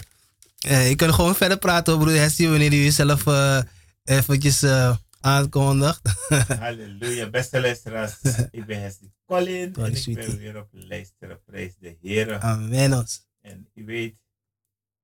Uh, 0.66 0.88
je 0.88 0.96
kunt 0.96 1.12
gewoon 1.12 1.34
verder 1.34 1.58
praten 1.58 1.92
over 1.92 2.04
broeder 2.04 2.24
Hessie 2.24 2.48
wanneer 2.48 2.72
je 2.72 2.84
jezelf 2.84 3.26
uh, 3.26 3.62
eventjes 4.04 4.62
uh, 4.62 4.96
aankondigt. 5.20 6.00
Halleluja. 6.58 7.30
Beste 7.30 7.60
luisteraars, 7.60 8.20
ik 8.50 8.66
ben 8.66 8.80
Hessie 8.80 9.12
Colin 9.26 9.74
en 9.74 9.94
ik 9.94 10.14
ben 10.14 10.38
weer 10.38 10.56
op 10.56 10.68
luisteren. 10.70 11.42
Prijs 11.44 11.72
de 11.78 11.96
Heer. 12.00 12.38
Amen. 12.38 13.06
En 13.40 13.68
u 13.74 13.84
weet, 13.84 14.22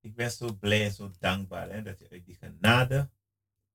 ik 0.01 0.15
ben 0.15 0.31
zo 0.31 0.53
blij 0.61 0.85
en 0.85 0.93
zo 0.93 1.11
dankbaar 1.19 1.71
hè, 1.71 1.83
dat 1.83 1.99
je 1.99 2.09
uit 2.11 2.25
die 2.25 2.39
genade 2.41 3.11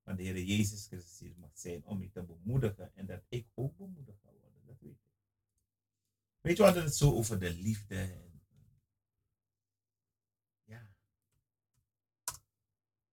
van 0.03 0.15
de 0.15 0.23
Heer 0.23 0.41
Jezus 0.41 0.85
Christus 0.87 1.19
hier 1.19 1.35
mag 1.37 1.51
zijn 1.53 1.81
om 1.85 2.01
je 2.01 2.09
te 2.09 2.23
bemoedigen 2.23 2.91
en 2.95 3.05
dat 3.05 3.21
ik 3.29 3.45
ook 3.55 3.77
bemoedigd 3.77 4.17
kan 4.25 4.33
worden. 4.41 4.61
Dat 4.65 4.75
weet 4.79 4.97
je. 5.01 5.09
Weet 6.41 6.57
je, 6.57 6.63
we 6.63 6.63
hadden 6.63 6.83
het 6.83 6.95
zo 6.95 7.11
over 7.11 7.39
de 7.39 7.53
liefde. 7.53 8.27
Ja. 10.63 10.89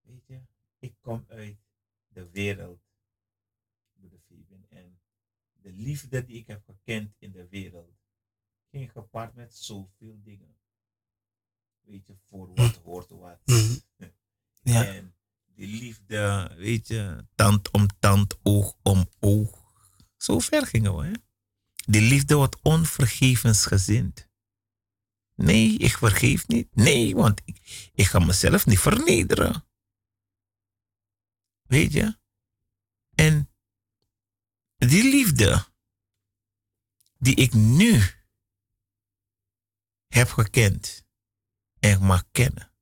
Weet 0.01 0.27
je, 0.27 0.41
ik 0.79 0.95
kom 1.01 1.25
uit 1.29 1.59
de 2.07 2.31
wereld, 2.31 2.81
en 4.69 5.01
de 5.53 5.73
liefde 5.73 6.25
die 6.25 6.39
ik 6.39 6.47
heb 6.47 6.65
gekend 6.65 7.15
in 7.19 7.33
de 7.33 7.49
wereld 7.49 7.97
ging 8.71 8.93
gepaard 8.93 9.35
met 9.35 9.57
zoveel 9.57 10.21
dingen. 10.23 10.57
Weet 11.81 12.07
je, 12.07 12.17
voor 12.29 12.55
wat 12.55 12.77
hoort 12.77 13.09
wat. 13.09 13.41
Mhm. 13.45 13.79
Ja. 14.63 14.85
En 14.87 15.15
die 15.45 15.67
liefde, 15.67 16.53
weet 16.57 16.87
je, 16.87 17.27
tand 17.35 17.71
om 17.71 17.87
tand, 17.99 18.39
oog 18.43 18.77
om 18.83 19.09
oog. 19.21 19.73
Zo 20.17 20.39
ver 20.39 20.67
gingen 20.67 20.97
we, 20.97 21.05
hè? 21.07 21.13
Die 21.87 22.01
liefde 22.01 22.35
wordt 22.35 22.63
onvergevensgezind. 22.63 24.29
Nee, 25.35 25.79
ik 25.79 25.97
vergeef 25.97 26.49
niet. 26.49 26.75
Nee, 26.75 27.15
want 27.15 27.43
ik, 27.45 27.91
ik 27.95 28.07
ga 28.07 28.19
mezelf 28.19 28.67
niet 28.67 28.79
vernederen. 28.79 29.67
Weet 31.63 31.93
je? 31.93 32.19
En 33.15 33.51
die 34.77 35.03
liefde 35.03 35.67
die 37.19 37.35
ik 37.35 37.53
nu 37.53 38.03
heb 40.07 40.29
gekend 40.29 41.07
en 41.79 42.03
mag 42.03 42.31
kennen, 42.31 42.73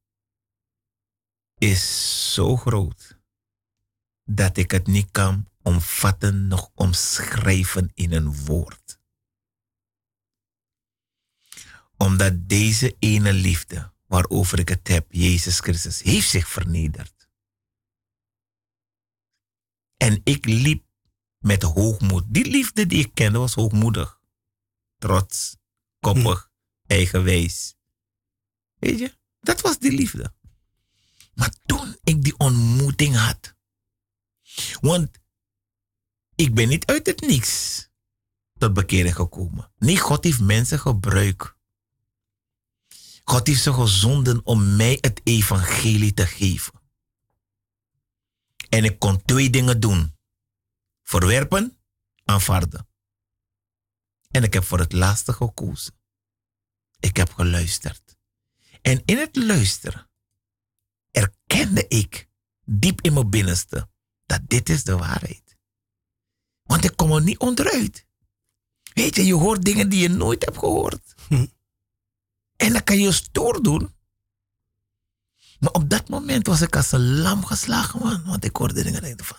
is 1.54 2.32
zo 2.34 2.56
groot 2.56 3.18
dat 4.22 4.56
ik 4.56 4.70
het 4.70 4.86
niet 4.86 5.10
kan 5.10 5.48
omvatten, 5.64 6.48
nog 6.48 6.70
omschrijven 6.74 7.90
in 7.94 8.12
een 8.12 8.44
woord. 8.44 8.98
Omdat 11.96 12.48
deze 12.48 12.96
ene 12.98 13.32
liefde 13.32 13.92
waarover 14.06 14.58
ik 14.58 14.68
het 14.68 14.88
heb, 14.88 15.06
Jezus 15.12 15.58
Christus, 15.60 16.02
heeft 16.02 16.28
zich 16.28 16.48
vernederd. 16.48 17.28
En 19.96 20.20
ik 20.24 20.44
liep 20.44 20.84
met 21.38 21.62
hoogmoed. 21.62 22.24
Die 22.28 22.44
liefde 22.44 22.86
die 22.86 23.04
ik 23.04 23.14
kende 23.14 23.38
was 23.38 23.54
hoogmoedig. 23.54 24.20
Trots, 24.98 25.56
koppig, 26.00 26.50
hm. 26.82 26.92
eigenwijs. 26.92 27.74
Weet 28.74 28.98
je, 28.98 29.16
dat 29.40 29.60
was 29.60 29.78
die 29.78 29.92
liefde. 29.92 30.34
Maar 31.34 31.54
toen 31.66 31.96
ik 32.02 32.22
die 32.22 32.38
ontmoeting 32.38 33.16
had. 33.16 33.54
Want 34.80 35.18
ik 36.34 36.54
ben 36.54 36.68
niet 36.68 36.86
uit 36.86 37.06
het 37.06 37.20
niks 37.20 37.82
tot 38.58 38.72
bekering 38.72 39.14
gekomen. 39.14 39.72
Nee, 39.78 39.98
God 39.98 40.24
heeft 40.24 40.40
mensen 40.40 40.78
gebruikt. 40.78 41.54
God 43.24 43.46
heeft 43.46 43.62
ze 43.62 43.72
gezonden 43.72 44.44
om 44.44 44.76
mij 44.76 44.98
het 45.00 45.20
evangelie 45.24 46.14
te 46.14 46.26
geven. 46.26 46.82
En 48.68 48.84
ik 48.84 48.98
kon 48.98 49.22
twee 49.24 49.50
dingen 49.50 49.80
doen. 49.80 50.16
Verwerpen, 51.02 51.78
aanvaarden. 52.24 52.88
En 54.30 54.42
ik 54.42 54.52
heb 54.52 54.64
voor 54.64 54.78
het 54.78 54.92
laatste 54.92 55.32
gekozen. 55.32 55.94
Ik 57.00 57.16
heb 57.16 57.32
geluisterd. 57.32 58.16
En 58.82 59.02
in 59.04 59.18
het 59.18 59.36
luisteren 59.36 60.10
erkende 61.10 61.88
ik 61.88 62.28
diep 62.64 63.00
in 63.00 63.12
mijn 63.12 63.30
binnenste 63.30 63.88
dat 64.26 64.40
dit 64.46 64.68
is 64.68 64.84
de 64.84 64.96
waarheid. 64.96 65.43
Want 66.64 66.84
ik 66.84 66.96
kom 66.96 67.12
er 67.12 67.22
niet 67.22 67.38
onderuit. 67.38 68.06
Weet 68.94 69.16
je, 69.16 69.26
je 69.26 69.34
hoort 69.34 69.64
dingen 69.64 69.88
die 69.88 70.00
je 70.00 70.08
nooit 70.08 70.44
hebt 70.44 70.58
gehoord. 70.58 71.14
Hm. 71.28 71.46
En 72.56 72.72
dan 72.72 72.84
kan 72.84 72.98
je 72.98 73.12
stoor 73.12 73.62
doen. 73.62 73.94
Maar 75.58 75.72
op 75.72 75.90
dat 75.90 76.08
moment 76.08 76.46
was 76.46 76.60
ik 76.60 76.76
als 76.76 76.92
een 76.92 77.18
lam 77.18 77.44
geslagen, 77.44 78.00
man. 78.00 78.24
Want 78.24 78.44
ik 78.44 78.56
hoorde 78.56 78.82
dingen 78.82 79.02
en 79.02 79.24
van, 79.24 79.36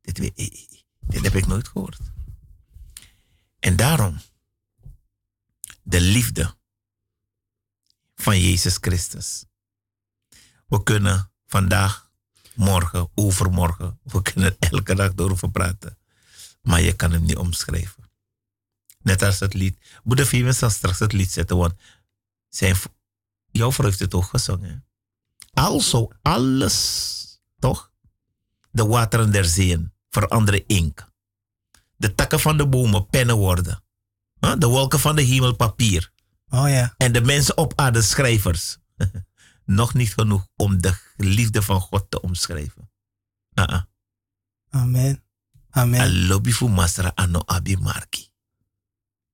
dit, 0.00 0.16
dit 1.00 1.22
heb 1.22 1.34
ik 1.34 1.46
nooit 1.46 1.68
gehoord. 1.68 1.98
En 3.58 3.76
daarom, 3.76 4.20
de 5.82 6.00
liefde 6.00 6.54
van 8.14 8.40
Jezus 8.40 8.76
Christus. 8.80 9.44
We 10.66 10.82
kunnen 10.82 11.30
vandaag, 11.46 12.10
morgen, 12.54 13.10
overmorgen, 13.14 13.98
we 14.02 14.22
kunnen 14.22 14.56
elke 14.58 14.94
dag 14.94 15.14
door 15.14 15.50
praten. 15.50 15.98
Maar 16.64 16.80
je 16.80 16.92
kan 16.92 17.12
hem 17.12 17.22
niet 17.22 17.36
omschrijven. 17.36 18.10
Net 19.02 19.22
als 19.22 19.40
het 19.40 19.54
lied. 19.54 19.78
Boede 20.02 20.26
Fiemen 20.26 20.54
zal 20.54 20.70
straks 20.70 20.98
het 20.98 21.12
lied 21.12 21.30
zetten, 21.30 21.56
want 21.56 21.74
zijn, 22.48 22.76
jouw 23.50 23.72
vrouw 23.72 23.86
heeft 23.86 23.98
het 23.98 24.14
ook 24.14 24.24
gezongen. 24.24 24.86
Also, 25.52 26.10
alles, 26.22 27.40
toch? 27.58 27.92
De 28.70 28.86
wateren 28.86 29.32
der 29.32 29.44
zeeën 29.44 29.92
veranderen 30.10 30.66
ink. 30.66 31.12
De 31.96 32.14
takken 32.14 32.40
van 32.40 32.56
de 32.56 32.68
bomen 32.68 33.06
pennen 33.06 33.36
worden. 33.36 33.82
De 34.58 34.66
wolken 34.66 35.00
van 35.00 35.16
de 35.16 35.22
hemel 35.22 35.54
papier. 35.54 36.12
Oh 36.48 36.68
ja. 36.68 36.94
En 36.96 37.12
de 37.12 37.20
mensen 37.20 37.56
op 37.56 37.72
aarde 37.76 38.02
schrijvers. 38.02 38.78
Nog 39.64 39.94
niet 39.94 40.14
genoeg 40.14 40.48
om 40.56 40.80
de 40.80 40.96
liefde 41.16 41.62
van 41.62 41.80
God 41.80 42.10
te 42.10 42.20
omschrijven. 42.20 42.90
Uh 43.54 43.64
-uh. 43.64 43.82
Amen. 44.70 45.23
Amen. 45.74 46.26
Lobby 46.26 46.50
voor 46.52 46.70
Masra 46.70 47.12
Ano 47.14 47.42
Abi 47.46 47.76
Marki. 47.76 48.28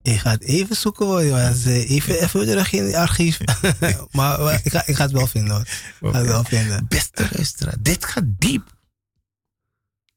Ik 0.03 0.19
ga 0.19 0.31
het 0.31 0.43
even 0.43 0.77
zoeken 0.77 1.07
hoor. 1.07 1.21
Even, 1.21 1.73
even 1.89 2.47
terug 2.47 2.71
het 2.71 2.95
archief. 2.95 3.39
maar, 4.11 4.55
ik, 4.65 4.73
ga, 4.73 4.87
ik 4.87 4.97
ga 4.97 5.03
het 5.03 5.13
wel 5.13 5.27
vinden 5.27 5.51
hoor. 5.51 5.61
Ik 5.61 6.13
ga 6.13 6.19
het 6.19 6.27
wel 6.27 6.45
vinden. 6.45 6.87
Beste 6.89 7.29
luisteraar, 7.33 7.77
dit 7.81 8.05
gaat 8.05 8.25
diep. 8.27 8.79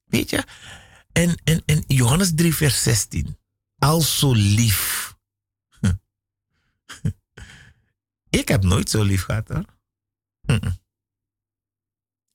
Weet 0.03 0.29
je? 0.29 0.43
En, 1.11 1.37
en, 1.43 1.63
en 1.65 1.83
Johannes 1.87 2.31
3 2.35 2.55
vers 2.55 2.83
16. 2.83 3.37
Al 3.77 4.01
zo 4.01 4.33
lief. 4.33 5.15
ik 8.29 8.47
heb 8.47 8.63
nooit 8.63 8.89
zo 8.89 9.03
lief 9.03 9.23
gehad 9.23 9.47
hoor. 9.47 9.65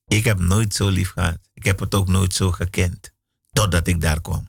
Ik 0.06 0.24
heb 0.24 0.38
nooit 0.38 0.74
zo 0.74 0.88
lief 0.88 1.10
gehad. 1.10 1.38
Ik 1.54 1.64
heb 1.64 1.78
het 1.78 1.94
ook 1.94 2.08
nooit 2.08 2.34
zo 2.34 2.52
gekend. 2.52 3.16
Totdat 3.58 3.86
ik 3.86 4.00
daar 4.00 4.20
kwam. 4.20 4.48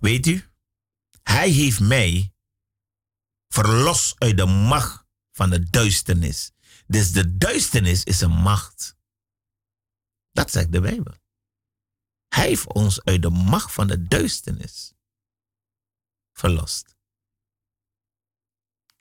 Weet 0.00 0.26
u? 0.26 0.50
Hij 1.22 1.50
heeft 1.50 1.80
mij 1.80 2.32
verlost 3.48 4.20
uit 4.20 4.36
de 4.36 4.46
macht 4.46 5.04
van 5.32 5.50
de 5.50 5.70
duisternis. 5.70 6.50
Dus 6.86 7.12
de 7.12 7.36
duisternis 7.36 8.04
is 8.04 8.20
een 8.20 8.30
macht. 8.30 8.96
Dat 10.30 10.50
zegt 10.50 10.72
de 10.72 10.80
Bijbel. 10.80 11.14
Hij 12.28 12.46
heeft 12.46 12.72
ons 12.72 13.04
uit 13.04 13.22
de 13.22 13.30
macht 13.30 13.72
van 13.72 13.86
de 13.86 14.04
duisternis 14.04 14.92
verlost. 16.32 16.96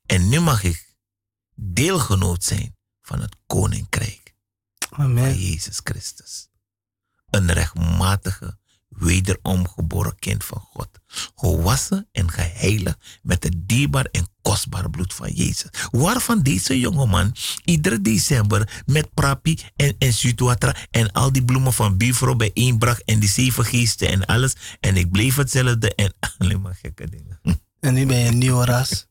En 0.05 0.29
nu 0.29 0.39
mag 0.39 0.63
ik 0.63 0.95
deelgenoot 1.55 2.43
zijn 2.43 2.77
van 3.01 3.21
het 3.21 3.35
koninkrijk 3.45 4.35
Amen. 4.89 5.23
van 5.23 5.39
Jezus 5.39 5.79
Christus. 5.83 6.51
Een 7.33 7.51
rechtmatige 7.51 8.57
wederom 8.89 9.67
geboren 9.67 10.15
kind 10.19 10.43
van 10.43 10.59
God. 10.59 10.89
Gewassen 11.35 12.07
en 12.11 12.31
geheiligd 12.31 12.97
met 13.21 13.43
het 13.43 13.53
dierbaar 13.57 14.05
en 14.11 14.27
kostbaar 14.41 14.89
bloed 14.89 15.13
van 15.13 15.31
Jezus. 15.31 15.69
Waarvan 15.91 16.41
deze 16.41 16.79
jongeman 16.79 17.35
iedere 17.63 18.01
december 18.01 18.83
met 18.85 19.13
prapi 19.13 19.59
en, 19.75 19.95
en 19.97 20.13
en 20.91 21.11
al 21.11 21.31
die 21.31 21.45
bloemen 21.45 21.73
van 21.73 21.97
bijvrouw 21.97 22.35
bijeenbracht 22.35 23.03
en 23.05 23.19
die 23.19 23.29
zeven 23.29 23.65
geesten 23.65 24.07
en 24.07 24.25
alles. 24.25 24.55
En 24.79 24.95
ik 24.95 25.11
bleef 25.11 25.35
hetzelfde 25.35 25.95
en 25.95 26.13
alleen 26.37 26.61
maar 26.61 26.77
gekke 26.81 27.09
dingen. 27.09 27.39
En 27.79 27.93
nu 27.93 28.05
ben 28.05 28.17
je 28.17 28.27
een 28.27 28.37
nieuwe 28.37 28.65
ras. 28.65 29.07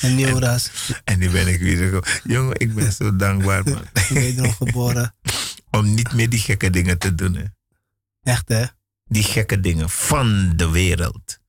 Een 0.00 0.14
nieuwe 0.14 0.40
ras. 0.40 0.70
En 1.04 1.18
nu 1.18 1.30
ben 1.30 1.48
ik 1.48 1.60
weer 1.60 2.20
Jongen, 2.24 2.60
ik 2.60 2.74
ben 2.74 2.92
zo 2.92 3.16
dankbaar 3.16 3.64
man. 3.64 3.84
Wederom 4.08 4.52
geboren. 4.52 5.14
Om 5.78 5.94
niet 5.94 6.12
meer 6.12 6.30
die 6.30 6.38
gekke 6.38 6.70
dingen 6.70 6.98
te 6.98 7.14
doen. 7.14 7.34
Hè. 7.34 7.44
Echt 8.22 8.48
hè? 8.48 8.64
Die 9.04 9.22
gekke 9.22 9.60
dingen 9.60 9.90
van 9.90 10.52
de 10.56 10.70
wereld. 10.70 11.40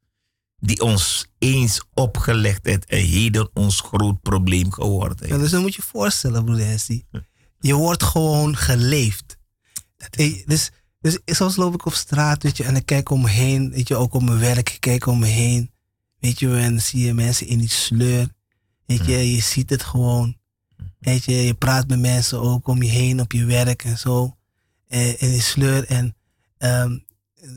die 0.58 0.82
ons 0.82 1.28
eens 1.40 1.82
opgelegd 1.94 2.66
heeft 2.66 2.86
en 2.86 3.04
heden 3.06 3.50
ons 3.54 3.80
groot 3.82 4.22
probleem 4.22 4.72
geworden 4.72 5.18
is. 5.26 5.30
Ja, 5.30 5.38
dus 5.38 5.52
dan 5.52 5.62
moet 5.62 5.76
je 5.76 5.82
je 5.82 5.88
voorstellen, 5.88 6.44
broeder 6.46 6.66
Hessie. 6.66 7.06
Je 7.60 7.74
wordt 7.74 8.04
gewoon 8.04 8.58
geleefd. 8.58 9.38
Eh, 9.98 10.46
Dus, 10.46 10.72
dus 11.00 11.20
soms 11.26 11.56
loop 11.56 11.74
ik 11.74 11.86
op 11.86 11.94
straat, 11.94 12.44
weet 12.44 12.58
je, 12.58 12.64
en 12.64 12.76
ik 12.76 12.86
kijk 12.86 13.10
om 13.10 13.22
me 13.22 13.30
heen, 13.30 13.70
weet 13.72 13.88
je, 13.88 13.96
ook 13.96 14.14
op 14.14 14.24
mijn 14.24 14.40
werk, 14.40 14.70
ik 14.70 14.80
kijk 14.80 15.06
om 15.06 15.20
me 15.20 15.28
heen. 15.28 15.72
Weet 16.20 16.40
je, 16.40 16.56
en 16.56 16.72
dan 16.72 16.82
zie 16.82 17.06
je 17.06 17.14
mensen 17.14 17.48
in 17.48 17.58
die 17.58 17.70
sleur. 17.70 18.28
Weet 18.86 19.06
je, 19.06 19.32
je 19.36 19.42
ziet 19.42 19.70
het 19.70 19.84
gewoon. 19.84 20.38
Weet 21.04 21.24
je, 21.24 21.32
je 21.32 21.54
praat 21.54 21.88
met 21.88 22.00
mensen 22.00 22.42
ook 22.42 22.68
om 22.68 22.84
je 22.84 22.90
heen 22.90 23.22
op 23.22 23.32
je 23.32 23.46
werk 23.46 23.84
en 23.84 23.98
zo. 23.98 24.36
En, 24.88 25.20
in 25.20 25.30
die 25.30 25.42
sleur 25.42 25.86
en 25.86 26.16
ehm, 26.58 26.98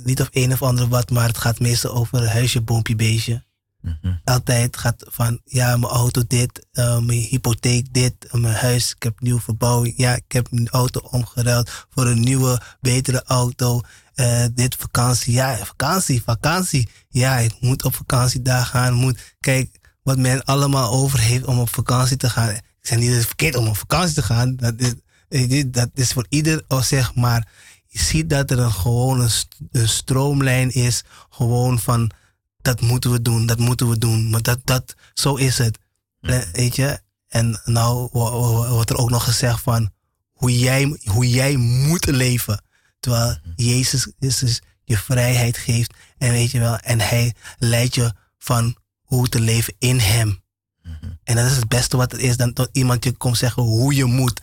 niet 0.05 0.21
of 0.21 0.29
een 0.33 0.53
of 0.53 0.63
ander 0.63 0.89
wat, 0.89 1.11
maar 1.11 1.27
het 1.27 1.39
gaat 1.39 1.61
meestal 1.61 1.95
over 1.95 2.29
huisje, 2.29 2.61
boompje, 2.61 2.97
beestje. 2.97 3.45
Altijd 4.25 4.77
gaat 4.77 5.05
van, 5.09 5.41
ja, 5.45 5.77
mijn 5.77 5.93
auto 5.93 6.23
dit, 6.27 6.67
eh, 6.73 6.99
mijn 6.99 7.19
hypotheek 7.19 7.93
dit, 7.93 8.15
mijn 8.33 8.55
huis, 8.55 8.95
ik 8.95 9.03
heb 9.03 9.21
nieuwe 9.21 9.41
verbouwing. 9.41 9.95
Ja, 9.97 10.15
ik 10.15 10.33
heb 10.33 10.51
mijn 10.51 10.69
auto 10.69 11.01
omgeruild 11.11 11.87
voor 11.91 12.07
een 12.07 12.21
nieuwe, 12.21 12.61
betere 12.81 13.23
auto. 13.25 13.81
Eh, 14.15 14.45
dit 14.55 14.75
vakantie, 14.75 15.33
ja, 15.33 15.57
vakantie, 15.57 16.23
vakantie. 16.23 16.89
Ja, 17.09 17.37
ik 17.37 17.55
moet 17.61 17.85
op 17.85 17.95
vakantie 17.95 18.43
daar 18.43 18.65
gaan. 18.65 18.93
Moet, 18.95 19.35
kijk, 19.41 19.79
wat 20.03 20.19
men 20.19 20.45
allemaal 20.45 20.91
over 20.91 21.19
heeft 21.19 21.45
om 21.45 21.59
op 21.59 21.75
vakantie 21.75 22.17
te 22.17 22.31
gaan. 22.31 22.57
Ik 22.87 22.93
zeg 22.93 22.99
niet 23.01 23.09
dat 23.11 23.19
het 23.19 23.27
verkeerd 23.27 23.57
om 23.57 23.67
op 23.69 23.77
vakantie 23.77 24.15
te 24.15 24.23
gaan. 24.23 24.57
Dat 24.57 24.75
is, 25.29 25.65
dat 25.67 25.89
is 25.95 26.13
voor 26.13 26.27
ieder, 26.29 26.65
zeg 26.81 27.15
maar. 27.15 27.49
Je 27.87 27.99
ziet 27.99 28.31
dat 28.31 28.51
er 28.51 28.59
een, 28.59 28.73
gewoon 28.73 29.21
een, 29.21 29.31
st- 29.31 29.59
een 29.71 29.89
stroomlijn 29.89 30.71
is. 30.75 31.03
Gewoon 31.31 31.79
van, 31.79 32.11
dat 32.63 32.81
moeten 32.81 33.11
we 33.11 33.23
doen, 33.23 33.47
dat 33.47 33.59
moeten 33.59 33.89
we 33.89 33.99
doen. 33.99 34.31
Maar 34.31 34.43
dat, 34.43 34.59
dat, 34.65 34.95
zo 35.15 35.35
is 35.35 35.59
het. 35.59 35.79
Eh, 36.21 36.39
Weet 36.53 36.77
je? 36.77 37.01
En 37.29 37.61
nou 37.65 38.09
wo- 38.13 38.31
wo- 38.31 38.69
wordt 38.69 38.91
er 38.91 38.97
ook 38.97 39.11
nog 39.11 39.25
gezegd 39.25 39.61
van 39.61 39.91
hoe 40.33 40.59
jij, 40.59 40.99
hoe 41.05 41.29
jij 41.31 41.57
moet 41.57 42.07
leven. 42.07 42.63
Terwijl 43.01 43.39
Jezus 43.57 44.13
Christus 44.19 44.61
je 44.85 44.99
vrijheid 44.99 45.57
geeft. 45.59 45.95
En 46.19 46.31
weet 46.31 46.51
je 46.51 46.59
wel, 46.59 46.77
en 46.77 47.01
hij 47.01 47.35
leidt 47.59 47.95
je 47.95 48.13
van 48.39 48.77
hoe 49.03 49.29
te 49.29 49.41
leven 49.41 49.75
in 49.79 49.99
hem. 49.99 50.45
En 51.27 51.37
dat 51.37 51.45
is 51.45 51.57
het 51.57 51.69
beste 51.69 51.97
wat 51.97 52.13
er 52.13 52.21
is, 52.21 52.37
dan 52.37 52.51
dat 52.53 52.69
iemand 52.73 53.05
je 53.05 53.13
komt 53.13 53.37
zeggen 53.37 53.63
hoe 53.63 53.95
je 53.95 54.05
moet. 54.05 54.41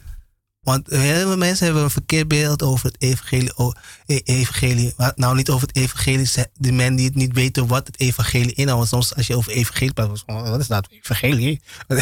Want 0.62 0.90
heel 0.90 1.28
veel 1.28 1.38
mensen 1.38 1.66
hebben 1.66 1.84
een 1.84 1.90
verkeerd 1.90 2.28
beeld 2.28 2.64
over 2.64 2.86
het 2.86 3.02
evangelie. 3.02 3.58
o- 3.58 3.74
e- 4.06 4.22
evangelie. 4.24 4.94
Nou, 5.16 5.36
niet 5.36 5.50
over 5.50 5.68
het 5.68 5.76
evangelie. 5.76 6.30
De 6.54 6.72
mensen 6.72 6.96
die 6.96 7.06
het 7.06 7.16
niet 7.16 7.34
weten 7.34 7.68
wat 7.68 7.88
het 7.88 8.00
evangelie 8.00 8.54
inhoudt. 8.54 8.90
Soms 8.90 9.16
als 9.16 9.28
je 9.28 9.36
over 9.36 9.52
evangelie 9.52 9.94
praat, 9.94 10.10
het 10.10 10.24
wat 10.26 10.60
is 10.60 10.68
dat? 10.68 10.88
Evangelie? 10.90 11.62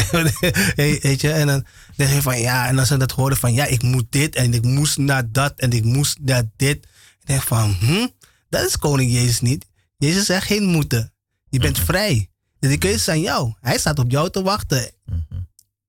Weet 0.76 1.20
je? 1.20 1.32
En 1.32 1.46
dan 1.46 1.64
zeg 1.96 2.12
je 2.12 2.22
van 2.22 2.40
ja. 2.40 2.68
En 2.68 2.78
als 2.78 2.88
ze 2.88 2.96
dat 2.96 3.12
horen 3.12 3.36
van 3.36 3.52
ja, 3.52 3.64
ik 3.64 3.82
moet 3.82 4.06
dit 4.10 4.34
en 4.34 4.54
ik 4.54 4.62
moest 4.62 4.98
naar 4.98 5.32
dat 5.32 5.52
en 5.56 5.70
ik 5.70 5.84
moest 5.84 6.18
naar 6.20 6.44
dit. 6.56 6.76
Ik 7.20 7.26
denk 7.26 7.42
van, 7.42 7.76
hm, 7.80 8.06
dat 8.48 8.66
is 8.66 8.78
koning 8.78 9.12
Jezus 9.12 9.40
niet. 9.40 9.66
Jezus 9.96 10.26
zegt 10.26 10.46
geen 10.46 10.64
moeten. 10.64 11.12
Je 11.48 11.58
bent 11.58 11.78
vrij. 11.78 12.30
Dus 12.62 12.70
die 12.70 12.78
keuze 12.78 12.96
is 12.96 13.08
aan 13.08 13.20
jou. 13.20 13.54
Hij 13.60 13.78
staat 13.78 13.98
op 13.98 14.10
jou 14.10 14.30
te 14.30 14.42
wachten. 14.42 14.90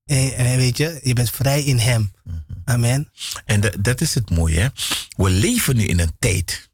En, 0.04 0.34
en 0.34 0.56
weet 0.56 0.76
je, 0.76 1.00
je 1.02 1.12
bent 1.12 1.30
vrij 1.30 1.62
in 1.64 1.78
hem. 1.78 2.12
Amen. 2.64 3.10
En 3.44 3.60
da- 3.60 3.72
dat 3.80 4.00
is 4.00 4.14
het 4.14 4.30
mooie. 4.30 4.60
Hè? 4.60 4.68
We 5.16 5.30
leven 5.30 5.76
nu 5.76 5.84
in 5.86 5.98
een 6.00 6.16
tijd 6.18 6.70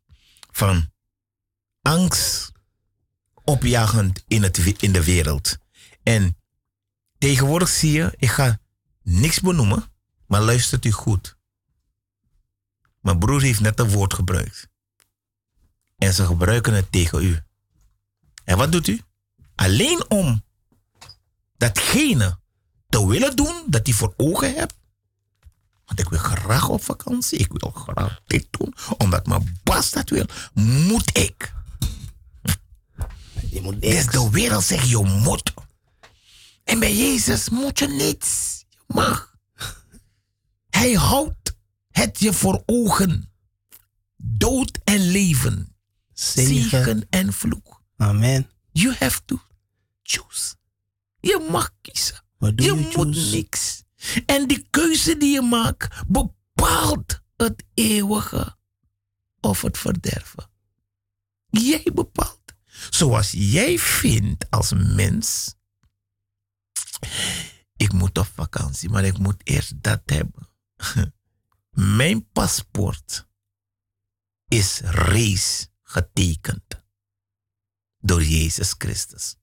van 0.51 0.91
angst 1.83 2.53
opjagend 3.45 4.25
in, 4.29 4.43
het, 4.43 4.59
in 4.59 4.93
de 4.93 5.05
wereld. 5.05 5.59
En 6.03 6.37
tegenwoordig 7.19 7.69
zie 7.69 7.93
je, 7.93 8.15
ik 8.17 8.31
ga 8.31 8.61
niks 9.03 9.41
benoemen, 9.41 9.85
maar 10.27 10.41
luistert 10.43 10.85
u 10.85 10.91
goed. 10.91 11.37
Mijn 13.01 13.19
broer 13.19 13.43
heeft 13.43 13.61
net 13.61 13.79
een 13.81 13.91
woord 13.91 14.15
gebruikt. 14.15 14.69
En 15.99 16.15
ze 16.15 16.27
gebruiken 16.27 16.75
het 16.75 16.93
tegen 16.93 17.23
u. 17.23 17.41
En 18.45 18.57
wat 18.57 18.73
doet 18.73 18.87
u? 18.89 19.01
Alleen 19.61 20.11
om 20.11 20.45
datgene 21.57 22.39
te 22.89 23.07
willen 23.07 23.37
doen 23.37 23.65
dat 23.67 23.87
hij 23.87 23.95
voor 23.95 24.15
ogen 24.17 24.55
hebt, 24.55 24.75
want 25.85 26.01
ik 26.01 26.09
wil 26.09 26.19
graag 26.19 26.69
op 26.69 26.85
vakantie. 26.85 27.39
Ik 27.39 27.53
wil 27.53 27.71
graag 27.71 28.21
dit 28.27 28.47
doen. 28.51 28.75
Omdat 28.99 29.27
mijn 29.27 29.61
baas 29.63 29.91
dat 29.91 30.11
wil. 30.11 30.27
Moet 30.53 31.19
ik. 31.19 31.53
Je 33.51 33.61
moet 33.61 33.83
Dus 33.83 34.07
de 34.07 34.31
wereld 34.31 34.65
zegt 34.65 34.89
je 34.89 34.99
moet. 34.99 35.55
En 36.65 36.79
bij 36.79 36.97
Jezus 36.97 37.49
moet 37.49 37.79
je 37.79 37.89
niets. 37.89 38.65
Je 38.69 38.79
mag. 38.87 39.35
Hij 40.71 40.93
houdt 40.93 41.55
het 41.91 42.19
je 42.19 42.33
voor 42.33 42.63
ogen. 42.67 43.33
Dood 44.17 44.79
en 44.85 45.11
leven. 45.11 45.77
Zegen. 46.13 46.71
Zegen 46.71 47.07
en 47.11 47.33
vloek. 47.33 47.83
Amen. 47.97 48.51
You 48.73 48.95
have 48.99 49.21
to 49.25 49.41
choose. 50.11 50.55
Je 51.21 51.47
mag 51.51 51.75
kiezen. 51.81 52.25
Wat 52.39 52.57
doe 52.57 52.67
Je 52.67 52.73
moet 52.73 52.93
choose? 52.93 53.37
niks. 53.37 53.83
En 54.27 54.49
die 54.49 54.67
keuze 54.71 55.17
die 55.17 55.33
je 55.33 55.43
maakt 55.43 56.03
bepaalt 56.07 57.21
het 57.37 57.65
eeuwige 57.75 58.57
of 59.41 59.63
het 59.63 59.79
verderven. 59.79 60.51
Jij 61.47 61.91
bepaalt. 61.95 62.39
Zoals 62.91 63.31
jij 63.31 63.79
vindt 63.79 64.51
als 64.51 64.73
mens. 64.73 65.55
Ik 67.77 67.93
moet 67.93 68.19
op 68.19 68.27
vakantie, 68.35 68.89
maar 68.89 69.05
ik 69.05 69.19
moet 69.19 69.41
eerst 69.45 69.83
dat 69.83 70.03
hebben. 70.05 70.49
Mijn 71.97 72.31
paspoort 72.31 73.29
is 74.49 74.81
reeds 74.81 75.69
getekend 75.83 76.85
door 77.99 78.25
Jezus 78.25 78.75
Christus. 78.79 79.37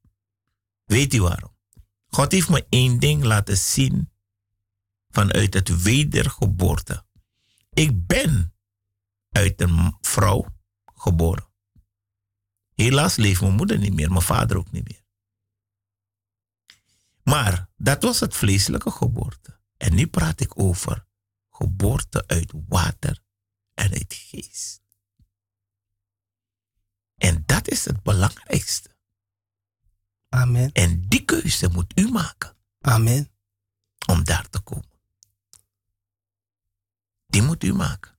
Weet 0.87 1.13
u 1.13 1.21
waarom? 1.21 1.55
God 2.07 2.31
heeft 2.31 2.49
me 2.49 2.65
één 2.69 2.99
ding 2.99 3.23
laten 3.23 3.57
zien 3.57 4.11
vanuit 5.09 5.53
het 5.53 5.81
wedergeboorte. 5.81 7.05
Ik 7.69 8.07
ben 8.07 8.55
uit 9.29 9.61
een 9.61 9.97
vrouw 10.01 10.55
geboren. 10.85 11.47
Helaas 12.73 13.15
leeft 13.15 13.41
mijn 13.41 13.53
moeder 13.53 13.77
niet 13.77 13.93
meer, 13.93 14.09
mijn 14.09 14.21
vader 14.21 14.57
ook 14.57 14.71
niet 14.71 14.87
meer. 14.87 15.05
Maar 17.23 17.69
dat 17.75 18.03
was 18.03 18.19
het 18.19 18.35
vleeselijke 18.35 18.91
geboorte. 18.91 19.61
En 19.77 19.95
nu 19.95 20.07
praat 20.07 20.39
ik 20.39 20.59
over 20.59 21.07
geboorte 21.49 22.27
uit 22.27 22.53
water 22.67 23.23
en 23.73 23.91
uit 23.91 24.13
geest. 24.13 24.81
En 27.15 27.43
dat 27.45 27.67
is 27.67 27.85
het 27.85 28.03
belangrijkste. 28.03 28.96
Amen. 30.29 30.71
En 30.71 31.05
die 31.07 31.25
keuze 31.25 31.69
moet 31.69 31.91
u 31.95 32.11
maken 32.11 32.55
Amen. 32.81 33.29
om 34.07 34.23
daar 34.23 34.49
te 34.49 34.59
komen. 34.59 34.89
Die 37.27 37.41
moet 37.41 37.63
u 37.63 37.73
maken. 37.73 38.17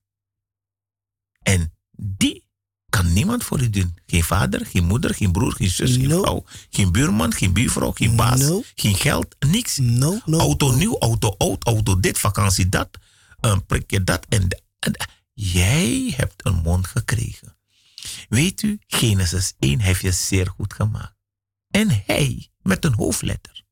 En 1.41 1.73
die 1.91 2.47
kan 2.89 3.13
niemand 3.13 3.43
voor 3.43 3.61
u 3.61 3.69
doen. 3.69 3.97
Geen 4.05 4.23
vader, 4.23 4.65
geen 4.65 4.85
moeder, 4.85 5.13
geen 5.15 5.31
broer, 5.31 5.53
geen 5.53 5.69
zus, 5.69 5.95
geen 5.95 6.09
vrouw, 6.09 6.43
geen 6.69 6.91
buurman, 6.91 7.33
geen 7.33 7.53
buurvrouw, 7.53 7.91
geen 7.91 8.15
baas, 8.15 8.39
No. 8.39 8.61
geen 8.75 8.95
geld, 8.95 9.35
niks. 9.39 9.77
No, 9.77 10.19
auto 10.25 10.71
nieuw, 10.75 10.97
auto 10.99 11.35
oud, 11.37 11.63
auto 11.63 11.99
dit, 11.99 12.17
vakantie 12.19 12.69
dat, 12.69 12.89
een 13.39 13.65
prikje 13.65 14.03
dat. 14.03 14.25
En, 14.29 14.47
jij 15.33 16.13
hebt 16.15 16.45
een 16.45 16.55
mond 16.55 16.87
gekregen. 16.87 17.57
Weet 18.29 18.61
u, 18.61 18.79
Genesis 18.87 19.53
1 19.59 19.79
heeft 19.79 20.01
je 20.01 20.11
zeer 20.11 20.47
goed 20.47 20.73
gemaakt. 20.73 21.18
En 21.69 22.03
hij, 22.05 22.49
met 22.61 22.85
een 22.85 22.93
hoofdletter. 22.93 23.63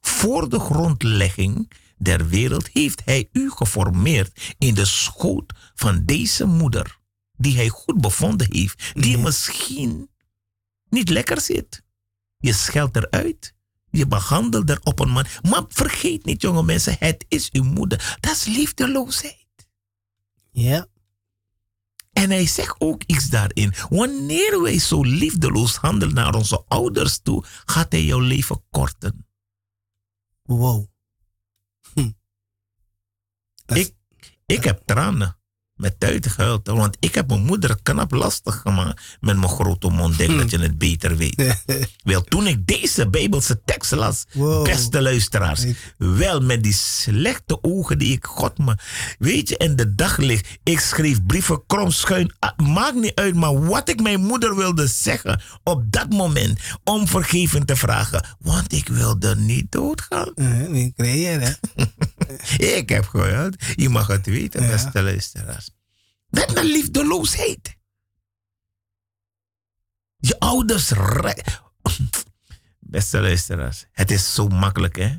Voor 0.00 0.48
de 0.48 0.58
grondlegging 0.58 1.72
der 1.96 2.28
wereld 2.28 2.68
heeft 2.68 3.02
hij 3.04 3.28
u 3.32 3.50
geformeerd 3.50 4.54
in 4.58 4.74
de 4.74 4.84
schoot 4.84 5.52
van 5.74 6.04
deze 6.04 6.44
moeder, 6.44 6.98
die 7.36 7.56
hij 7.56 7.68
goed 7.68 8.00
bevonden 8.00 8.46
heeft, 8.50 8.90
die 8.94 9.18
misschien 9.18 10.10
niet 10.88 11.08
lekker 11.08 11.40
zit. 11.40 11.82
Je 12.38 12.52
scheldt 12.52 12.96
eruit, 12.96 13.54
je 13.90 14.06
behandelt 14.06 14.70
er 14.70 14.80
op 14.82 15.00
een 15.00 15.10
man. 15.10 15.26
Maar 15.42 15.64
vergeet 15.68 16.24
niet, 16.24 16.42
jonge 16.42 16.62
mensen, 16.62 16.96
het 16.98 17.24
is 17.28 17.50
uw 17.50 17.64
moeder. 17.64 18.16
Dat 18.20 18.32
is 18.32 18.44
liefdeloosheid. 18.44 19.68
Ja. 20.50 20.86
En 22.12 22.30
hij 22.30 22.46
zegt 22.46 22.74
ook 22.78 23.02
iets 23.06 23.28
daarin. 23.28 23.74
Wanneer 23.88 24.62
wij 24.62 24.78
zo 24.78 25.02
liefdeloos 25.02 25.76
handelen 25.76 26.14
naar 26.14 26.34
onze 26.34 26.64
ouders 26.68 27.20
toe, 27.22 27.44
gaat 27.64 27.92
hij 27.92 28.04
jouw 28.04 28.20
leven 28.20 28.64
korten. 28.70 29.26
Wow. 30.42 30.86
Hm. 31.94 32.10
Ik, 33.66 33.94
ik 34.46 34.64
heb 34.64 34.82
tranen 34.84 35.41
met 35.82 36.00
tuiten 36.00 36.30
gehuild. 36.30 36.66
Want 36.66 36.96
ik 37.00 37.14
heb 37.14 37.28
mijn 37.28 37.44
moeder 37.44 37.76
knap 37.82 38.12
lastig 38.12 38.60
gemaakt 38.60 39.02
met 39.20 39.36
mijn 39.36 39.48
grote 39.48 39.88
mond. 39.88 40.18
Denk 40.18 40.38
dat 40.38 40.50
je 40.50 40.58
het 40.58 40.78
beter 40.78 41.16
weet. 41.16 41.56
wel, 42.04 42.22
toen 42.22 42.46
ik 42.46 42.66
deze 42.66 43.08
Bijbelse 43.08 43.60
tekst 43.64 43.90
las, 43.90 44.24
beste 44.62 45.02
luisteraars. 45.02 45.64
Wel 45.98 46.40
met 46.40 46.62
die 46.62 46.72
slechte 46.72 47.58
ogen 47.62 47.98
die 47.98 48.12
ik 48.12 48.24
God 48.24 48.58
me, 48.58 48.76
weet 49.18 49.48
je, 49.48 49.56
in 49.56 49.76
de 49.76 49.94
dag 49.94 50.16
ligt. 50.16 50.48
Ik 50.62 50.80
schreef 50.80 51.26
brieven 51.26 51.62
krom 51.66 51.90
schuin. 51.90 52.32
Ah, 52.38 52.58
maakt 52.58 52.94
niet 52.94 53.14
uit, 53.14 53.34
maar 53.34 53.66
wat 53.66 53.88
ik 53.88 54.02
mijn 54.02 54.20
moeder 54.20 54.56
wilde 54.56 54.86
zeggen 54.86 55.40
op 55.62 55.82
dat 55.90 56.10
moment. 56.10 56.60
Om 56.84 57.08
vergeving 57.08 57.66
te 57.66 57.76
vragen. 57.76 58.24
Want 58.38 58.72
ik 58.72 58.88
wilde 58.88 59.36
niet 59.36 59.72
doodgaan. 59.72 60.32
Uh, 60.34 60.92
creëren. 60.96 61.58
ik 62.76 62.88
heb 62.88 63.04
gehoord. 63.04 63.64
Je 63.74 63.88
mag 63.88 64.06
het 64.06 64.26
weten, 64.26 64.66
beste 64.66 65.02
luisteraars. 65.02 65.70
Dat 66.32 66.56
is 66.56 66.62
liefdeloosheid. 66.62 67.76
Je 70.16 70.38
ouders. 70.38 70.92
Beste 72.78 73.20
luisteraars, 73.20 73.86
het 73.90 74.10
is 74.10 74.34
zo 74.34 74.48
makkelijk, 74.48 74.96
hè? 74.96 75.16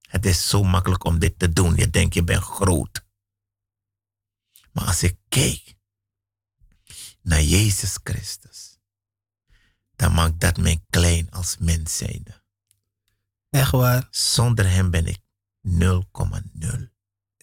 Het 0.00 0.26
is 0.26 0.48
zo 0.48 0.62
makkelijk 0.62 1.04
om 1.04 1.18
dit 1.18 1.38
te 1.38 1.52
doen. 1.52 1.76
Je 1.76 1.90
denkt, 1.90 2.14
je 2.14 2.24
bent 2.24 2.42
groot. 2.42 3.04
Maar 4.72 4.84
als 4.84 5.02
ik 5.02 5.16
kijk 5.28 5.76
naar 7.22 7.42
Jezus 7.42 7.98
Christus, 8.02 8.78
dan 9.96 10.14
maakt 10.14 10.40
dat 10.40 10.56
mij 10.56 10.84
klein 10.90 11.30
als 11.30 11.56
mens 11.58 11.96
zijnde. 11.96 12.42
Echt 13.50 13.70
waar. 13.70 14.08
Zonder 14.10 14.70
hem 14.70 14.90
ben 14.90 15.06
ik 15.06 15.20
0,0. 15.62 16.90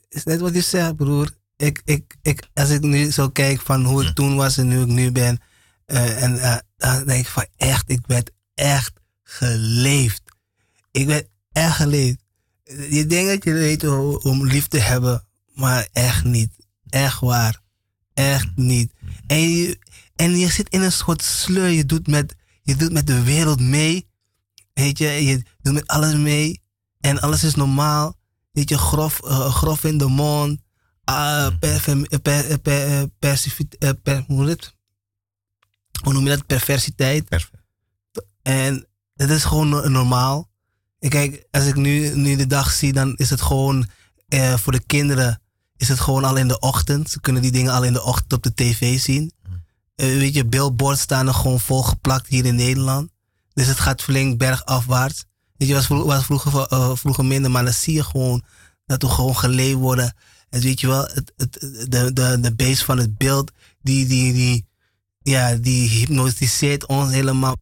Is 0.07 0.23
net 0.23 0.39
wat 0.39 0.53
je 0.53 0.61
zegt, 0.61 0.95
broer 0.95 1.38
ik, 1.60 1.82
ik, 1.86 2.16
ik, 2.22 2.47
als 2.53 2.70
ik 2.70 2.82
nu 2.82 3.12
zo 3.12 3.30
kijk 3.30 3.62
van 3.62 3.86
hoe 3.86 4.03
ik 4.03 4.16
toen 4.16 4.36
was 4.36 4.57
en 4.57 4.68
nu 4.68 4.82
ik 4.82 4.88
nu 4.88 5.12
ben, 5.12 5.39
uh, 5.88 6.24
en 6.24 6.36
uh, 6.36 6.57
dan 6.78 7.05
denk 7.05 7.26
ik 7.26 7.28
van 7.28 7.45
echt, 7.55 7.89
ik 7.89 7.99
werd 8.05 8.32
echt 8.53 8.93
geleefd. 9.24 10.22
Ik 10.91 11.05
werd 11.05 11.28
echt 11.51 11.76
geleefd. 11.76 12.20
Je 12.89 13.05
denkt 13.05 13.30
dat 13.30 13.43
je 13.43 13.53
weet 13.53 13.88
om 14.24 14.45
lief 14.45 14.68
te 14.68 14.80
hebben, 14.80 15.28
maar 15.53 15.88
echt 15.91 16.24
niet. 16.24 16.51
Echt 16.89 17.20
waar. 17.20 17.62
Echt 18.14 18.47
niet. 18.55 18.93
En 19.28 19.39
je, 19.39 19.80
en 20.16 20.38
je 20.38 20.51
zit 20.51 20.70
in 20.70 20.82
een 20.82 20.91
soort 20.91 21.24
sleur. 21.24 21.70
Je 21.70 21.86
doet 21.86 22.07
met, 22.07 22.36
je 22.64 22.76
doet 22.76 22.91
met 22.91 23.07
de 23.07 23.24
wereld 23.24 23.60
mee. 23.60 24.07
Weet 24.74 24.97
je, 24.97 25.07
je 25.07 25.43
doet 25.62 25.74
met 25.74 25.88
alles 25.88 26.16
mee. 26.16 26.62
En 26.99 27.20
alles 27.20 27.43
is 27.43 27.55
normaal. 27.55 28.16
Weet 28.51 28.70
je, 28.70 28.78
grof, 28.78 29.22
uh, 29.24 29.53
grof 29.53 29.84
in 29.84 29.97
de 29.97 30.07
mond 30.07 30.60
hoe 36.03 36.14
noem 36.14 36.24
je 36.24 36.30
dat? 36.30 36.45
Perversiteit. 36.45 37.49
En 38.41 38.88
het 39.16 39.30
is 39.30 39.43
gewoon 39.43 39.91
normaal. 39.91 40.49
En 40.99 41.10
kijk, 41.10 41.47
als 41.51 41.66
ik 41.66 41.76
nu, 41.76 42.16
nu 42.16 42.36
de 42.36 42.47
dag 42.47 42.72
zie, 42.72 42.93
dan 42.93 43.16
is 43.16 43.30
het 43.30 43.41
gewoon 43.41 43.88
eh, 44.28 44.57
voor 44.57 44.72
de 44.72 44.84
kinderen 44.86 45.41
is 45.78 45.88
het 45.88 45.99
gewoon 45.99 46.24
al 46.24 46.36
in 46.36 46.47
de 46.47 46.60
ochtend. 46.60 47.10
Ze 47.10 47.20
kunnen 47.20 47.41
die 47.41 47.51
dingen 47.51 47.74
al 47.74 47.84
in 47.84 47.93
de 47.93 48.03
ochtend 48.03 48.34
op 48.34 48.43
de 48.43 48.53
tv 48.53 48.99
zien. 48.99 49.32
Uh, 49.95 50.18
weet 50.18 50.34
je, 50.34 50.45
billboards 50.45 51.01
staan 51.01 51.28
er 51.28 51.34
gewoon 51.34 51.60
volgeplakt 51.60 52.28
hier 52.28 52.45
in 52.45 52.55
Nederland. 52.55 53.10
Dus 53.53 53.68
het 53.68 53.80
gaat 53.80 54.01
flink 54.01 54.38
bergafwaarts. 54.38 55.26
Weet 55.57 55.68
je, 55.68 55.74
was, 55.74 55.88
was 55.88 56.26
vroeger, 56.26 56.68
uh, 56.74 56.91
vroeger 56.95 57.26
minder, 57.26 57.51
maar 57.51 57.64
dan 57.64 57.74
zie 57.74 57.93
je 57.93 58.03
gewoon 58.03 58.43
dat 58.86 59.01
we 59.01 59.07
gewoon 59.10 59.38
geleefd 59.38 59.78
worden 59.78 60.16
het 60.50 60.64
weet 60.64 60.80
je 60.80 60.88
wel, 60.88 61.04
het, 61.04 61.34
het, 61.38 61.54
de, 61.91 62.14
de, 62.14 62.38
de 62.41 62.56
base 62.56 62.86
van 62.86 62.97
het 62.97 63.18
beeld, 63.18 63.52
die, 63.82 64.08
die, 64.08 64.34
die, 64.34 64.66
ja, 65.22 65.56
die 65.56 65.89
hypnotiseert 65.89 66.86
ons 66.86 67.12
helemaal. 67.12 67.56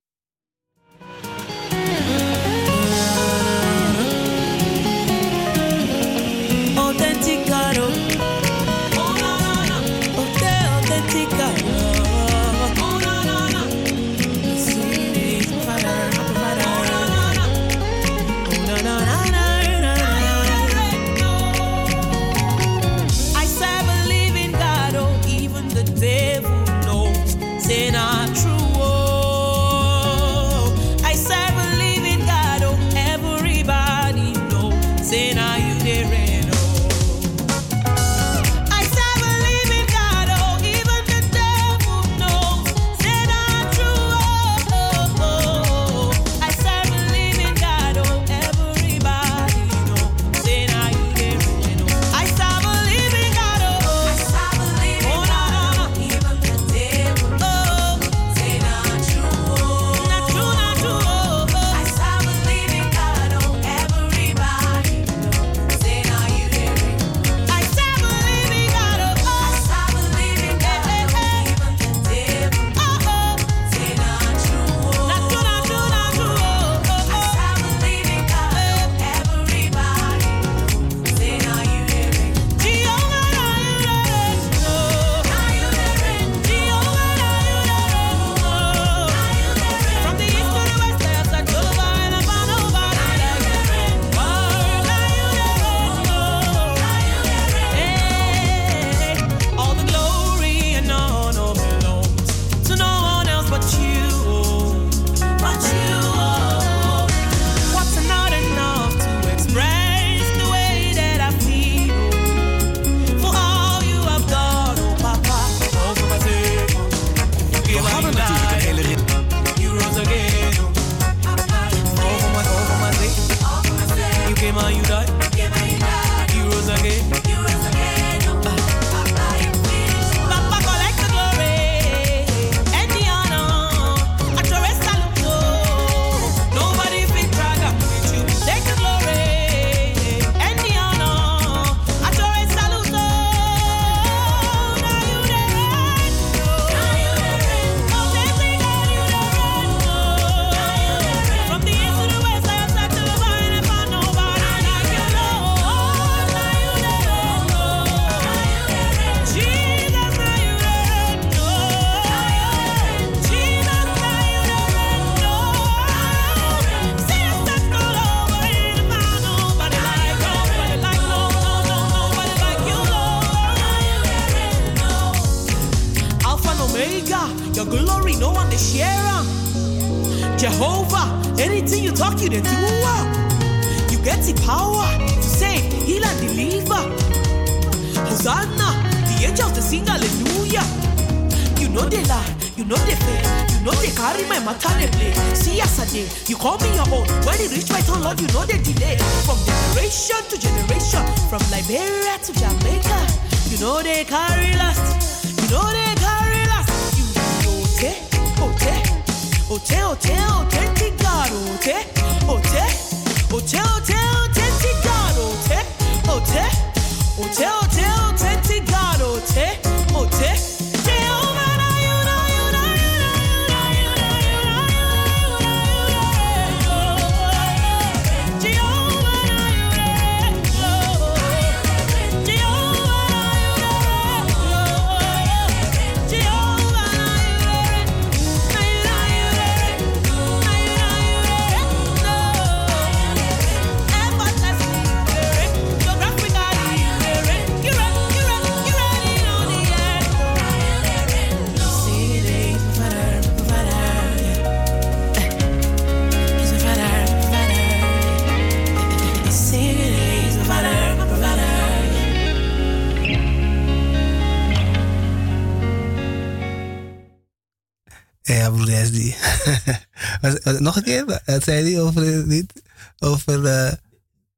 Was- 270.58 270.66
Nog 270.66 270.76
een 270.76 270.84
keer, 270.84 271.05
wat 271.26 271.43
zei 271.43 271.72
hij 271.74 271.82
over 271.82 272.01
het 272.01 272.26
lied? 272.26 272.62
Over, 272.99 273.45
eh, 273.45 273.74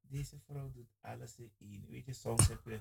Deze 0.10 0.36
vrouw 0.48 0.72
doet 0.76 0.88
alles 1.02 1.32
in. 1.60 1.86
Weet 1.90 2.06
je, 2.06 2.14
soms 2.14 2.48
heb 2.48 2.60
je 2.66 2.80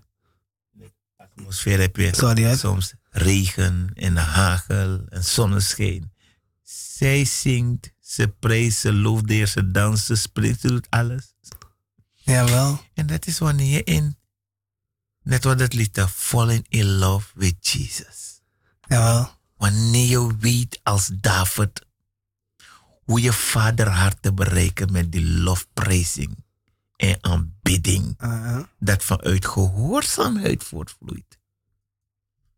met 0.70 0.92
atmosfeer 1.16 1.80
heb 1.80 1.96
je 1.96 2.14
Sorry, 2.14 2.42
hè? 2.42 2.56
soms 2.56 2.94
regen 3.10 3.90
en 3.94 4.16
hagel 4.16 5.04
en 5.08 5.24
zonneschijn. 5.24 6.12
Zij 6.62 7.24
zingt, 7.24 7.92
ze 8.00 8.28
prijst, 8.28 8.78
ze 8.78 8.92
looft, 8.92 9.28
de 9.28 9.46
ze 9.46 9.70
danst, 9.70 10.06
ze 10.06 10.14
spreekt, 10.16 10.60
ze 10.60 10.66
doet 10.68 10.86
alles. 10.90 11.34
jawel. 12.14 12.80
En 12.94 13.06
dat 13.06 13.26
is 13.26 13.38
wanneer 13.38 13.72
je 13.72 13.84
in, 13.84 14.16
net 15.22 15.44
wat 15.44 15.60
het 15.60 15.72
lied, 15.74 16.00
falling 16.14 16.66
in 16.68 16.86
love 16.86 17.28
with 17.34 17.68
Jesus. 17.68 18.40
Jawel. 18.88 19.36
Wanneer 19.56 20.06
je 20.08 20.36
weet 20.38 20.80
als 20.82 21.10
David 21.20 21.86
hoe 23.08 23.20
je 23.20 23.32
vader 23.32 23.88
hart 23.88 24.22
te 24.22 24.32
bereiken 24.32 24.92
met 24.92 25.12
die 25.12 25.26
lofprijzing 25.26 26.44
en 26.96 27.18
aanbidding 27.20 28.16
Uh-huh. 28.20 28.64
dat 28.78 29.04
vanuit 29.04 29.46
gehoorzaamheid 29.46 30.64
voortvloeit. 30.64 31.38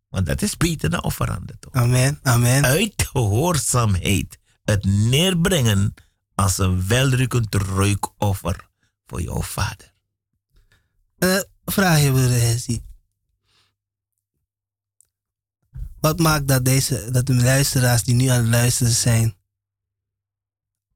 Want 0.08 0.26
dat 0.26 0.42
is 0.42 0.56
beter 0.56 0.90
dan 0.90 1.02
offeranden 1.02 1.58
toch? 1.58 1.72
Amen, 1.72 2.18
amen. 2.22 2.64
Uit 2.64 3.08
gehoorzaamheid 3.12 4.38
het 4.64 4.84
neerbrengen 4.84 5.94
als 6.34 6.58
een 6.58 6.86
welrukkend 6.86 7.54
reukoffer 7.54 8.68
voor 9.06 9.22
jouw 9.22 9.42
vader. 9.42 9.92
Eh, 11.18 11.40
vraag 11.64 12.00
je, 12.00 12.10
broeder 12.10 12.40
Hessie. 12.40 12.84
Wat 16.00 16.18
maakt 16.18 16.48
dat, 16.48 16.64
deze, 16.64 17.10
dat 17.10 17.26
de 17.26 17.34
luisteraars 17.34 18.02
die 18.02 18.14
nu 18.14 18.26
aan 18.26 18.40
het 18.40 18.48
luisteren 18.48 18.92
zijn, 18.92 19.34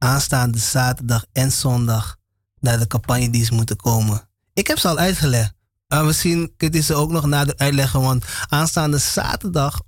aanstaande 0.04 0.58
zaterdag 0.58 1.24
en 1.32 1.52
zondag 1.52 2.16
naar 2.60 2.78
de 2.78 2.86
campagnedienst 2.86 3.50
moeten 3.50 3.76
komen? 3.76 4.28
Ik 4.52 4.66
heb 4.66 4.78
ze 4.78 4.88
al 4.88 4.98
uitgelegd. 4.98 5.54
Maar 5.88 6.04
misschien 6.04 6.52
kunt 6.56 6.76
u 6.76 6.80
ze 6.80 6.94
ook 6.94 7.10
nog 7.10 7.26
nader 7.26 7.56
uitleggen, 7.56 8.00
want 8.00 8.24
aanstaande 8.48 8.98
zaterdag, 8.98 9.80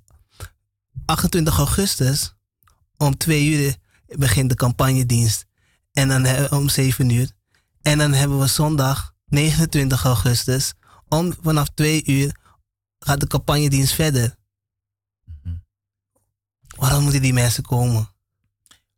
28 1.05 1.57
augustus, 1.57 2.35
om 2.97 3.17
2 3.17 3.47
uur 3.47 3.75
begint 4.05 4.49
de 4.49 4.55
campagnedienst. 4.55 5.45
En 5.91 6.07
dan 6.07 6.51
om 6.51 6.69
7 6.69 7.09
uur. 7.09 7.31
En 7.81 7.97
dan 7.97 8.13
hebben 8.13 8.39
we 8.39 8.47
zondag 8.47 9.13
29 9.25 10.03
augustus. 10.03 10.73
Om, 11.07 11.33
vanaf 11.41 11.69
2 11.69 12.05
uur 12.05 12.35
gaat 12.99 13.19
de 13.19 13.27
campagnedienst 13.27 13.93
verder. 13.93 14.35
Waarom 16.77 17.03
moeten 17.03 17.21
die 17.21 17.33
mensen 17.33 17.63
komen? 17.63 18.09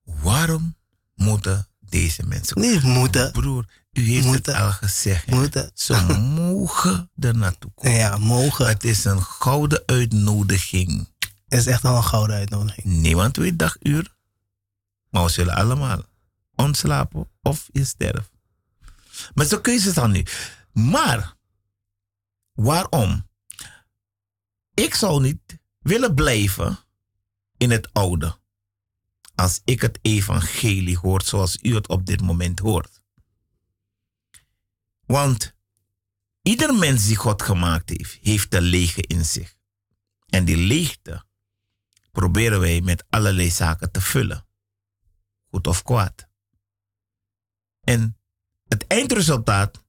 Waarom 0.04 0.78
moeten 1.20 1.68
deze 1.80 2.24
mensen 2.26 2.60
Niet 2.62 2.84
moeten. 2.84 3.32
Broer, 3.32 3.66
u 3.92 4.02
heeft 4.02 4.26
Moeten. 4.26 4.54
het 4.54 4.64
al 4.64 4.72
gezegd. 4.72 5.28
Moeten. 5.28 5.72
Ze 5.74 5.96
mogen 6.42 7.12
er 7.20 7.38
naartoe 7.38 7.72
komen. 7.76 7.98
Ja, 7.98 8.18
mogen. 8.18 8.68
Het 8.68 8.84
is 8.84 9.06
een 9.06 9.22
gouden 9.22 9.84
uitnodiging. 9.86 11.14
Het 11.48 11.60
is 11.60 11.66
echt 11.66 11.82
wel 11.82 11.96
een 11.96 12.04
gouden 12.04 12.36
uitnodiging. 12.36 12.86
Niemand 12.86 13.36
weet 13.38 13.60
daguur. 13.60 14.16
Maar 15.10 15.24
we 15.24 15.30
zullen 15.30 15.56
allemaal 15.56 16.04
ontslapen 16.56 17.30
of 17.42 17.70
je 17.72 17.86
sterft. 17.86 18.30
Maar 19.34 19.46
zo 19.46 19.60
kun 19.60 19.74
je 19.74 19.82
het 19.82 19.96
dan 19.96 20.12
niet. 20.12 20.56
Maar, 20.72 21.36
waarom? 22.54 23.28
Ik 24.74 24.96
zou 24.96 25.22
niet 25.22 25.60
willen 25.80 26.16
blijven 26.16 26.80
in 27.58 27.72
het 27.72 27.90
oude. 27.94 28.39
Als 29.40 29.62
ik 29.64 29.82
het 29.82 30.00
evangelie 30.02 30.98
hoort 30.98 31.26
zoals 31.26 31.58
u 31.62 31.76
het 31.76 31.88
op 31.88 32.06
dit 32.06 32.22
moment 32.22 32.60
hoort. 32.60 33.02
Want 35.06 35.56
ieder 36.42 36.76
mens 36.76 37.06
die 37.06 37.16
God 37.16 37.42
gemaakt 37.42 37.90
heeft, 37.90 38.18
heeft 38.22 38.54
een 38.54 38.62
leege 38.62 39.02
in 39.02 39.26
zich. 39.26 39.56
En 40.26 40.46
die 40.46 40.58
leegte 40.58 41.26
proberen 42.12 42.60
wij 42.60 42.82
met 42.82 43.06
allerlei 43.10 43.50
zaken 43.50 43.92
te 43.92 44.02
vullen. 44.02 44.48
Goed 45.50 45.68
of 45.68 45.84
kwaad. 45.84 46.28
En 47.80 48.20
het 48.64 48.88
eindresultaat 48.88 49.84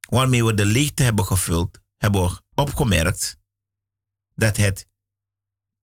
waarmee 0.00 0.44
we 0.44 0.54
de 0.54 0.66
leegte 0.66 1.02
hebben 1.02 1.24
gevuld, 1.24 1.80
hebben 1.96 2.22
we 2.22 2.42
opgemerkt 2.54 3.38
dat 4.34 4.56
het 4.56 4.88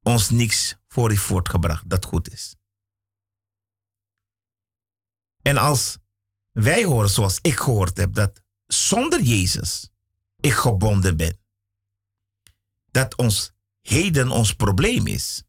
ons 0.02 0.30
niks 0.30 0.76
voor 0.98 1.10
heeft 1.10 1.22
voortgebracht 1.22 1.90
dat 1.90 2.06
goed 2.06 2.32
is. 2.32 2.56
En 5.42 5.58
als 5.58 5.98
wij 6.52 6.84
horen 6.84 7.10
zoals 7.10 7.40
ik 7.42 7.60
gehoord 7.60 7.98
heb 7.98 8.14
dat 8.14 8.42
zonder 8.66 9.22
Jezus 9.22 9.90
ik 10.40 10.54
gebonden 10.54 11.18
ben, 11.18 11.40
dat 12.92 13.16
ons 13.16 13.52
heden 13.82 14.30
ons 14.30 14.54
probleem 14.54 15.08
is. 15.08 15.44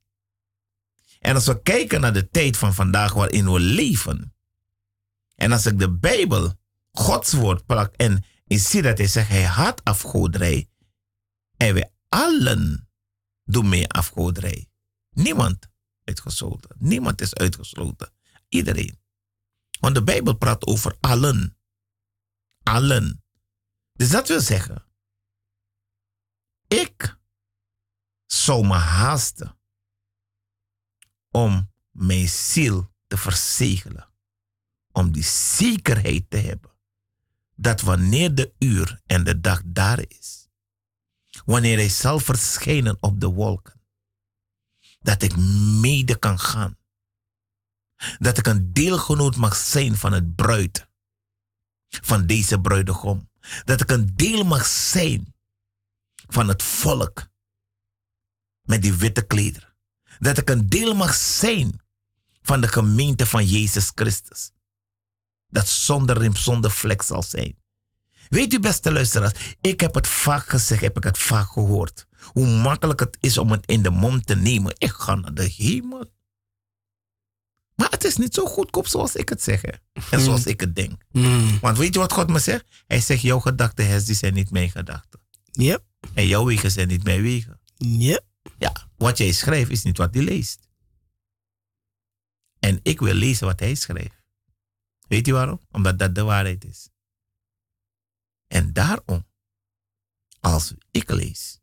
En 1.18 1.34
als 1.34 1.46
we 1.46 1.62
kijken 1.62 2.00
naar 2.00 2.12
de 2.12 2.28
tijd 2.28 2.56
van 2.56 2.74
vandaag 2.74 3.12
waarin 3.12 3.52
we 3.52 3.60
leven, 3.60 4.34
en 5.34 5.52
als 5.52 5.66
ik 5.66 5.78
de 5.78 5.90
Bijbel, 5.90 6.54
Gods 6.92 7.32
woord 7.32 7.66
plak 7.66 7.94
en 7.94 8.24
ik 8.46 8.58
zie 8.58 8.82
dat 8.82 8.98
hij 8.98 9.06
zegt, 9.06 9.28
hij 9.28 9.44
had 9.44 9.84
afgoderij, 9.84 10.68
en 11.56 11.74
we 11.74 11.90
allen 12.08 12.88
doen 13.44 13.68
mee 13.68 13.88
afgoderij. 13.88 14.68
Niemand 15.18 15.68
uitgesloten. 16.04 16.76
Niemand 16.78 17.20
is 17.20 17.34
uitgesloten. 17.34 18.12
Iedereen. 18.48 18.98
Want 19.80 19.94
de 19.94 20.02
Bijbel 20.02 20.34
praat 20.36 20.66
over 20.66 20.96
allen. 21.00 21.58
Allen. 22.62 23.24
Dus 23.92 24.10
dat 24.10 24.28
wil 24.28 24.40
zeggen, 24.40 24.84
ik 26.66 27.18
zou 28.26 28.66
me 28.66 28.74
haasten 28.74 29.58
om 31.30 31.72
mijn 31.90 32.28
ziel 32.28 32.92
te 33.06 33.16
verzegelen. 33.16 34.08
Om 34.92 35.12
die 35.12 35.24
zekerheid 35.24 36.30
te 36.30 36.36
hebben 36.36 36.70
dat 37.54 37.80
wanneer 37.80 38.34
de 38.34 38.52
uur 38.58 39.00
en 39.06 39.24
de 39.24 39.40
dag 39.40 39.62
daar 39.64 40.04
is, 40.08 40.48
wanneer 41.44 41.76
hij 41.76 41.88
zal 41.88 42.18
verschijnen 42.18 42.96
op 43.00 43.20
de 43.20 43.26
wolken, 43.26 43.77
Dat 44.98 45.22
ik 45.22 45.36
mede 45.80 46.18
kan 46.18 46.38
gaan. 46.38 46.76
Dat 48.18 48.38
ik 48.38 48.46
een 48.46 48.72
deelgenoot 48.72 49.36
mag 49.36 49.56
zijn 49.56 49.96
van 49.96 50.12
het 50.12 50.34
bruid. 50.34 50.88
Van 51.88 52.26
deze 52.26 52.60
bruidegom. 52.60 53.30
Dat 53.64 53.80
ik 53.80 53.90
een 53.90 54.14
deel 54.14 54.44
mag 54.44 54.66
zijn 54.66 55.34
van 56.28 56.48
het 56.48 56.62
volk. 56.62 57.28
Met 58.62 58.82
die 58.82 58.94
witte 58.94 59.26
klederen. 59.26 59.76
Dat 60.18 60.38
ik 60.38 60.50
een 60.50 60.68
deel 60.68 60.94
mag 60.94 61.14
zijn 61.14 61.80
van 62.42 62.60
de 62.60 62.68
gemeente 62.68 63.26
van 63.26 63.46
Jezus 63.46 63.90
Christus. 63.94 64.50
Dat 65.48 65.68
zonder 65.68 66.18
rim, 66.18 66.36
zonder 66.36 66.70
vlek 66.70 67.02
zal 67.02 67.22
zijn. 67.22 67.56
Weet 68.28 68.52
u, 68.52 68.60
beste 68.60 68.92
luisteraars, 68.92 69.56
ik 69.60 69.80
heb 69.80 69.94
het 69.94 70.06
vaak 70.06 70.48
gezegd, 70.48 70.80
heb 70.80 70.96
ik 70.96 71.04
het 71.04 71.18
vaak 71.18 71.48
gehoord. 71.48 72.06
Hoe 72.22 72.46
makkelijk 72.46 73.00
het 73.00 73.16
is 73.20 73.38
om 73.38 73.50
het 73.50 73.66
in 73.66 73.82
de 73.82 73.90
mond 73.90 74.26
te 74.26 74.36
nemen. 74.36 74.74
Ik 74.78 74.90
ga 74.90 75.14
naar 75.14 75.34
de 75.34 75.52
hemel. 75.56 76.16
Maar 77.74 77.90
het 77.90 78.04
is 78.04 78.16
niet 78.16 78.34
zo 78.34 78.44
goedkoop 78.44 78.86
zoals 78.86 79.14
ik 79.14 79.28
het 79.28 79.42
zeg. 79.42 79.62
Hè? 79.62 79.72
En 80.10 80.20
zoals 80.20 80.46
ik 80.46 80.60
het 80.60 80.76
denk. 80.76 81.02
Mm. 81.10 81.58
Want 81.60 81.78
weet 81.78 81.94
je 81.94 82.00
wat 82.00 82.12
God 82.12 82.28
me 82.28 82.38
zegt? 82.38 82.64
Hij 82.86 83.00
zegt, 83.00 83.22
jouw 83.22 83.38
gedachten, 83.38 83.86
Hesdy, 83.86 84.12
zijn 84.12 84.34
niet 84.34 84.50
mijn 84.50 84.70
gedachten. 84.70 85.20
Yep. 85.44 85.84
En 86.14 86.26
jouw 86.26 86.44
wegen 86.44 86.70
zijn 86.70 86.88
niet 86.88 87.04
mijn 87.04 87.22
wegen. 87.22 87.60
Yep. 87.76 88.24
Ja, 88.58 88.88
wat 88.96 89.18
jij 89.18 89.32
schrijft 89.32 89.70
is 89.70 89.82
niet 89.82 89.96
wat 89.96 90.14
hij 90.14 90.22
leest. 90.22 90.68
En 92.58 92.80
ik 92.82 93.00
wil 93.00 93.14
lezen 93.14 93.46
wat 93.46 93.60
hij 93.60 93.74
schrijft. 93.74 94.22
Weet 95.08 95.26
je 95.26 95.32
waarom? 95.32 95.60
Omdat 95.70 95.98
dat 95.98 96.14
de 96.14 96.22
waarheid 96.22 96.64
is. 96.64 96.88
En 98.46 98.72
daarom, 98.72 99.26
als 100.40 100.74
ik 100.90 101.10
lees 101.10 101.57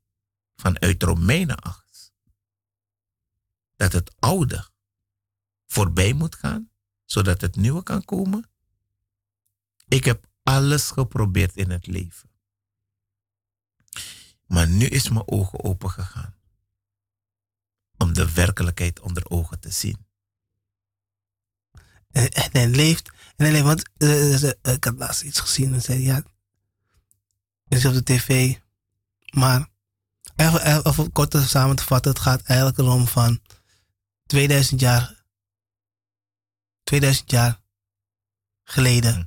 vanuit 0.55 1.03
Romeinen 1.03 1.59
8, 1.59 2.13
dat 3.75 3.91
het 3.91 4.15
oude 4.19 4.67
voorbij 5.65 6.13
moet 6.13 6.35
gaan, 6.35 6.69
zodat 7.05 7.41
het 7.41 7.55
nieuwe 7.55 7.83
kan 7.83 8.05
komen. 8.05 8.49
Ik 9.87 10.03
heb 10.05 10.27
alles 10.43 10.91
geprobeerd 10.91 11.55
in 11.55 11.69
het 11.69 11.87
leven. 11.87 12.29
Maar 14.45 14.67
nu 14.67 14.85
is 14.85 15.09
mijn 15.09 15.27
ogen 15.27 15.63
open 15.63 15.89
gegaan. 15.89 16.35
Om 17.97 18.13
de 18.13 18.33
werkelijkheid 18.33 18.99
onder 18.99 19.29
ogen 19.29 19.59
te 19.59 19.71
zien. 19.71 20.05
En, 22.11 22.31
en 22.31 22.49
hij 22.51 22.67
leeft. 22.67 23.11
En. 23.35 23.63
Want 23.63 23.89
eh, 23.97 24.43
eh, 24.43 24.73
ik 24.73 24.83
had 24.83 24.97
laatst 24.97 25.21
iets 25.21 25.39
gezien 25.39 25.73
en 25.73 25.81
zei 25.81 26.01
ja. 26.01 26.23
Is 27.67 27.85
op 27.85 27.93
de 27.93 28.03
tv. 28.03 28.57
Maar. 29.29 29.73
Even, 30.35 30.85
even, 30.85 31.11
kort 31.11 31.35
samen 31.45 31.75
te 31.75 31.83
vatten. 31.83 32.11
Het 32.11 32.21
gaat 32.21 32.41
eigenlijk 32.41 32.79
erom 32.79 33.07
van 33.07 33.41
2000 34.25 34.79
jaar. 34.79 35.23
2000 36.83 37.31
jaar 37.31 37.61
geleden. 38.63 39.13
Hm. 39.13 39.23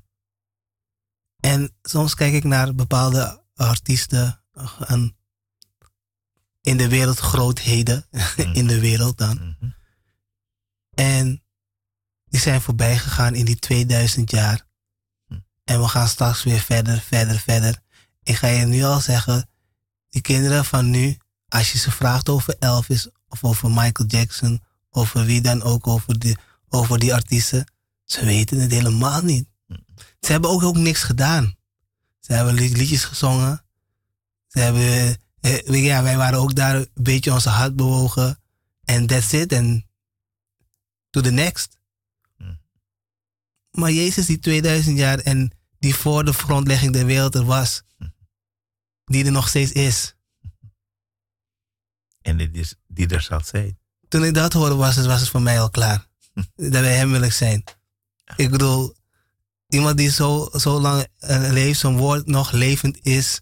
En 1.41 1.77
soms 1.83 2.15
kijk 2.15 2.33
ik 2.33 2.45
naar 2.45 2.75
bepaalde 2.75 3.45
artiesten. 3.55 4.43
en 4.87 5.17
in 6.63 6.77
de 6.77 6.89
wereld 6.89 7.19
grootheden. 7.19 8.07
in 8.53 8.67
de 8.67 8.81
wereld 8.81 9.19
dan. 9.19 9.37
Mhm. 9.37 9.71
En 10.95 11.43
die 12.25 12.41
zijn 12.41 12.61
voorbij 12.61 12.99
gegaan 12.99 13.35
in 13.35 13.45
die 13.45 13.59
2000 13.59 14.31
jaar. 14.31 14.67
En 15.65 15.81
we 15.81 15.89
gaan 15.89 16.09
straks 16.09 16.43
weer 16.43 16.61
verder, 16.61 17.01
verder, 17.01 17.39
verder. 17.39 17.83
Ik 18.23 18.37
ga 18.37 18.47
je 18.47 18.67
nu 18.67 18.83
al 18.83 19.01
zeggen, 19.01 19.51
die 20.09 20.23
kinderen 20.23 20.65
van 20.65 20.91
nu, 20.91 21.17
als 21.49 21.73
je 21.73 21.79
ze 21.79 21.91
vraagt 21.91 22.29
over 22.29 22.57
Elvis 22.59 23.09
of 23.29 23.45
over 23.45 23.71
Michael 23.71 24.09
Jackson, 24.09 24.63
over 24.91 25.25
wie 25.25 25.41
dan 25.41 25.63
ook, 25.63 25.87
over 25.87 26.19
die, 26.19 26.37
over 26.69 26.99
die 26.99 27.15
artiesten, 27.15 27.73
ze 28.05 28.25
weten 28.25 28.61
het 28.61 28.71
helemaal 28.71 29.23
niet. 29.23 29.47
Ze 30.21 30.33
hebben 30.33 30.51
ook, 30.51 30.63
ook 30.63 30.77
niks 30.77 31.03
gedaan. 31.03 31.57
Ze 32.21 32.33
hebben 32.33 32.55
li- 32.55 32.73
liedjes 32.77 33.05
gezongen. 33.05 33.65
Ze 34.47 34.59
hebben, 34.59 35.17
eh, 35.41 35.85
ja, 35.85 36.03
wij 36.03 36.17
waren 36.17 36.39
ook 36.39 36.55
daar 36.55 36.75
een 36.77 36.89
beetje 36.95 37.33
onze 37.33 37.49
hart 37.49 37.77
bewogen. 37.77 38.41
En 38.85 39.07
that's 39.07 39.33
it. 39.33 39.53
En 39.53 39.87
to 41.11 41.21
the 41.21 41.31
next. 41.31 41.77
Maar 43.71 43.93
Jezus 43.93 44.27
die 44.27 44.39
2000 44.39 44.99
jaar 44.99 45.19
en 45.19 45.53
die 45.79 45.95
voor 45.95 46.25
de 46.25 46.33
grondlegging 46.33 46.93
der 46.93 47.07
wereld 47.07 47.35
er 47.35 47.45
was, 47.45 47.83
die 49.09 49.25
er 49.25 49.33
nog 49.33 49.49
steeds 49.49 49.73
is. 49.73 50.17
En 52.23 52.37
dit 52.37 52.57
is, 52.57 52.75
die 52.87 53.09
er 53.09 53.23
zal 53.23 53.41
zijn. 53.45 53.79
Toen 54.09 54.25
ik 54.25 54.35
dat 54.35 54.53
hoorde 54.53 54.75
was 54.75 54.97
het, 54.97 55.07
was 55.07 55.21
het 55.21 55.29
voor 55.29 55.43
mij 55.43 55.61
al 55.61 55.71
klaar. 55.71 56.07
dat 56.55 56.81
wij 56.81 56.97
hem 56.97 57.11
willen 57.11 57.33
zijn. 57.33 57.65
Ik 58.37 58.51
bedoel, 58.51 58.95
iemand 59.69 59.97
die 59.97 60.11
zo, 60.11 60.49
zo 60.53 60.81
lang 60.81 61.07
eh, 61.19 61.51
leeft, 61.51 61.79
zo'n 61.79 61.97
woord 61.97 62.27
nog 62.27 62.51
levend 62.53 62.99
is, 63.03 63.41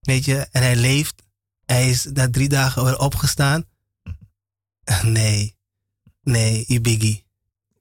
weet 0.00 0.24
je, 0.24 0.36
en 0.36 0.62
hij 0.62 0.76
leeft, 0.76 1.22
hij 1.64 1.90
is 1.90 2.04
na 2.04 2.30
drie 2.30 2.48
dagen 2.48 2.84
weer 2.84 2.98
opgestaan. 2.98 3.64
Nee, 5.02 5.56
nee, 6.22 6.64
Ibiggy. 6.66 7.22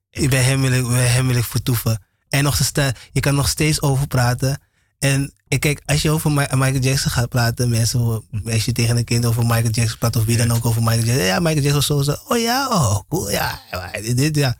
Bij 0.10 0.44
hem 0.44 0.62
wil 0.62 0.72
ik, 0.72 0.88
bij 0.88 1.08
hem 1.08 1.28
wil 1.28 1.36
ik 1.36 1.44
vertoeven. 1.44 2.04
En 2.30 2.44
nog 2.44 2.56
steeds, 2.56 3.00
je 3.12 3.20
kan 3.20 3.36
nog 3.36 3.50
steeds 3.50 3.82
over 3.82 4.08
praten. 4.08 4.62
En 5.00 5.34
ik 5.54 5.60
kijk, 5.60 5.82
als 5.86 6.02
je 6.02 6.10
over 6.10 6.32
Mi- 6.32 6.48
Michael 6.50 6.80
Jackson 6.80 7.12
gaat 7.12 7.30
praten, 7.30 7.70
mensen, 7.70 8.24
als 8.46 8.66
je 8.66 8.72
tegen 8.72 8.98
een 8.98 9.04
kind 9.04 9.26
over 9.26 9.46
Michael 9.46 9.70
Jackson 9.70 9.98
praat, 9.98 10.16
of 10.16 10.26
wie 10.26 10.38
dan 10.38 10.52
ook 10.52 10.66
over 10.66 10.84
Michael 10.84 11.06
Jackson, 11.06 11.26
ja, 11.26 11.40
Michael 11.40 11.64
Jackson 11.64 11.82
zo, 11.82 12.02
zo, 12.02 12.16
oh 12.28 12.38
ja, 12.38 12.70
oh, 12.70 13.00
cool, 13.10 13.30
ja, 13.30 13.62
dit, 14.02 14.18
dit, 14.18 14.36
ja. 14.36 14.58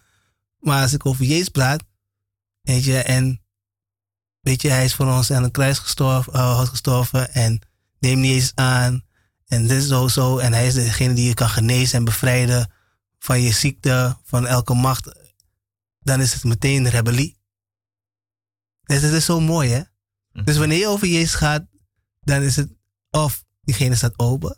Maar 0.60 0.82
als 0.82 0.94
ik 0.94 1.06
over 1.06 1.26
Jezus 1.26 1.50
praat, 1.50 1.84
weet 2.62 2.84
je, 2.84 2.98
en 2.98 3.42
weet 4.40 4.62
je, 4.62 4.70
hij 4.70 4.86
is 4.86 4.96
voor 4.96 5.08
ons 5.08 5.32
aan 5.32 5.44
een 5.44 5.52
kruis 5.52 5.80
gestorven, 5.80 6.34
uh, 6.36 6.60
gestorven 6.68 7.34
en 7.34 7.60
neem 8.00 8.24
Jezus 8.24 8.52
aan. 8.56 9.04
En 9.48 9.68
dit 9.68 9.82
is 9.82 9.88
zo, 9.88 10.08
zo. 10.08 10.38
En 10.38 10.54
hij 10.54 10.68
is 10.68 10.74
degene 10.74 11.14
die 11.14 11.28
je 11.28 11.34
kan 11.34 11.50
genezen 11.50 11.98
en 11.98 12.04
bevrijden 12.06 12.72
van 13.20 13.42
je 13.42 13.52
ziekte, 13.52 14.18
van 14.24 14.48
elke 14.48 14.74
macht. 14.74 15.12
Dan 16.00 16.22
is 16.22 16.34
het 16.34 16.44
meteen 16.44 16.90
rebellie. 16.90 17.38
Dat 18.84 19.02
is 19.02 19.26
zo 19.26 19.40
mooi, 19.40 19.70
hè? 19.70 19.82
Dus 20.34 20.58
wanneer 20.58 20.78
je 20.78 20.88
over 20.88 21.08
Jezus 21.08 21.34
gaat, 21.36 21.66
dan 22.22 22.42
is 22.42 22.56
het 22.56 22.72
of 23.10 23.44
diegene 23.62 23.96
staat 23.96 24.20
open, 24.20 24.58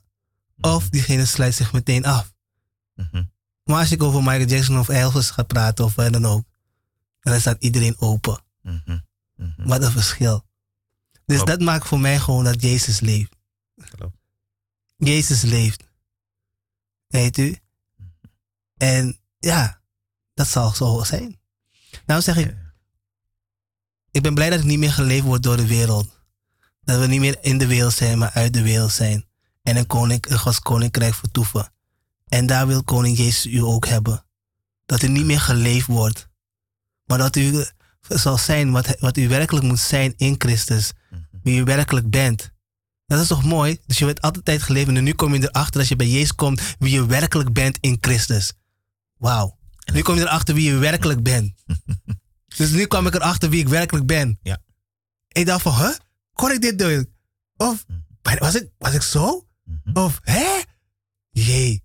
of 0.62 0.90
diegene 0.90 1.26
sluit 1.26 1.56
zich 1.56 1.74
meteen 1.74 2.06
af. 2.06 2.34
Mhm. 2.94 3.24
Maar 3.64 3.80
als 3.80 3.92
ik 3.92 4.04
over 4.04 4.24
Michael 4.24 4.46
Jackson 4.46 4.80
of 4.80 4.90
Elvis 4.90 5.30
ga 5.30 5.44
praten 5.44 5.86
of 5.86 5.96
wat 5.96 6.14
dan 6.14 6.26
ook, 6.26 6.46
dan 7.20 7.40
staat 7.40 7.64
iedereen 7.64 8.00
open. 8.00 8.44
Mhm. 8.62 9.00
Mhm. 9.36 9.68
Wat 9.68 9.84
een 9.84 9.92
verschil. 9.92 10.46
Dus 11.26 11.36
Klopt. 11.36 11.48
dat 11.48 11.62
maakt 11.62 11.88
voor 11.88 12.00
mij 12.00 12.20
gewoon 12.20 12.44
dat 12.44 12.62
Jezus 12.62 13.00
leeft. 13.00 13.36
Klopt. 13.90 14.18
Jezus 14.98 15.42
leeft. 15.42 15.84
Weet 17.08 17.38
u? 17.38 17.58
En 18.78 19.20
ja, 19.40 19.82
dat 20.34 20.48
zal 20.48 20.70
zo 20.74 21.04
zijn. 21.04 21.40
Nou 22.06 22.22
zeg 22.22 22.38
ik, 22.38 22.56
ik 24.16 24.22
ben 24.22 24.34
blij 24.34 24.50
dat 24.50 24.60
ik 24.60 24.66
niet 24.66 24.80
meer 24.80 24.92
geleefd 24.92 25.26
word 25.26 25.44
door 25.44 25.58
de 25.58 25.68
wereld. 25.68 26.22
Dat 26.84 27.00
we 27.00 27.08
niet 27.08 27.20
meer 27.20 27.38
in 27.42 27.58
de 27.58 27.68
wereld 27.68 27.94
zijn, 27.94 28.18
maar 28.18 28.32
uit 28.32 28.54
de 28.54 28.62
wereld 28.62 28.92
zijn. 28.92 29.26
En 29.64 29.76
een, 29.76 29.88
koning, 29.88 30.30
een 30.30 30.40
Gods 30.40 30.60
koninkrijk 30.60 31.14
vertoeven. 31.14 31.74
En 32.28 32.46
daar 32.46 32.68
wil 32.68 32.84
koning 32.84 33.18
Jezus 33.18 33.46
u 33.46 33.62
ook 33.62 33.88
hebben. 33.88 34.26
Dat 34.86 35.02
u 35.02 35.08
niet 35.08 35.26
meer 35.26 35.40
geleefd 35.40 35.88
wordt. 35.88 36.30
Maar 37.06 37.18
dat 37.18 37.36
u 37.36 37.66
zal 38.08 38.38
zijn 38.38 38.72
wat, 38.72 39.00
wat 39.00 39.18
u 39.18 39.28
werkelijk 39.28 39.66
moet 39.66 39.80
zijn 39.80 40.14
in 40.18 40.36
Christus. 40.38 40.92
Wie 41.44 41.60
u 41.60 41.64
werkelijk 41.64 42.10
bent. 42.10 42.52
Dat 43.06 43.22
is 43.22 43.28
toch 43.28 43.44
mooi? 43.44 43.80
Dus 43.86 43.98
je 43.98 44.06
bent 44.06 44.22
altijd 44.22 44.62
geleefd 44.62 44.88
en 44.88 45.04
nu 45.04 45.14
kom 45.14 45.34
je 45.34 45.50
erachter 45.50 45.80
als 45.80 45.90
je 45.90 45.96
bij 45.96 46.08
Jezus 46.08 46.36
komt 46.36 46.62
wie 46.80 46.92
je 46.92 47.06
werkelijk 47.06 47.54
bent 47.54 47.78
in 47.82 47.98
Christus. 48.02 48.54
Wauw. 49.18 49.58
Nu 49.94 50.02
kom 50.02 50.16
je 50.16 50.22
erachter 50.22 50.56
wie 50.56 50.72
je 50.72 50.78
werkelijk 50.78 51.24
bent. 51.24 51.54
dus 52.58 52.72
nu 52.72 52.86
kwam 52.86 53.08
ik 53.08 53.14
erachter 53.14 53.50
wie 53.50 53.60
ik 53.60 53.68
werkelijk 53.68 54.06
ben. 54.06 54.40
Ja. 54.42 54.62
Ik 55.28 55.46
dacht 55.46 55.62
van, 55.62 55.76
huh? 55.76 55.96
Kon 56.34 56.52
ik 56.52 56.62
dit 56.62 56.80
doen? 56.80 57.14
Of, 57.58 57.86
was 58.22 58.56
ik, 58.56 58.70
was 58.78 58.94
ik 58.94 59.02
zo? 59.02 59.48
Of, 59.94 60.20
hè? 60.24 60.62
Jee, 61.30 61.84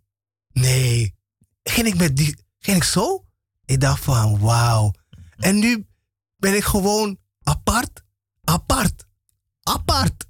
nee. 0.52 1.14
Ging 1.62 1.86
ik 1.86 1.96
met 1.96 2.16
die, 2.16 2.36
ging 2.58 2.76
ik 2.76 2.84
zo? 2.84 3.24
Ik 3.64 3.80
dacht 3.80 4.04
van, 4.04 4.38
wauw. 4.38 4.92
En 5.36 5.58
nu 5.58 5.86
ben 6.36 6.54
ik 6.54 6.64
gewoon 6.64 7.18
apart, 7.42 8.02
apart, 8.44 9.04
apart. 9.62 10.26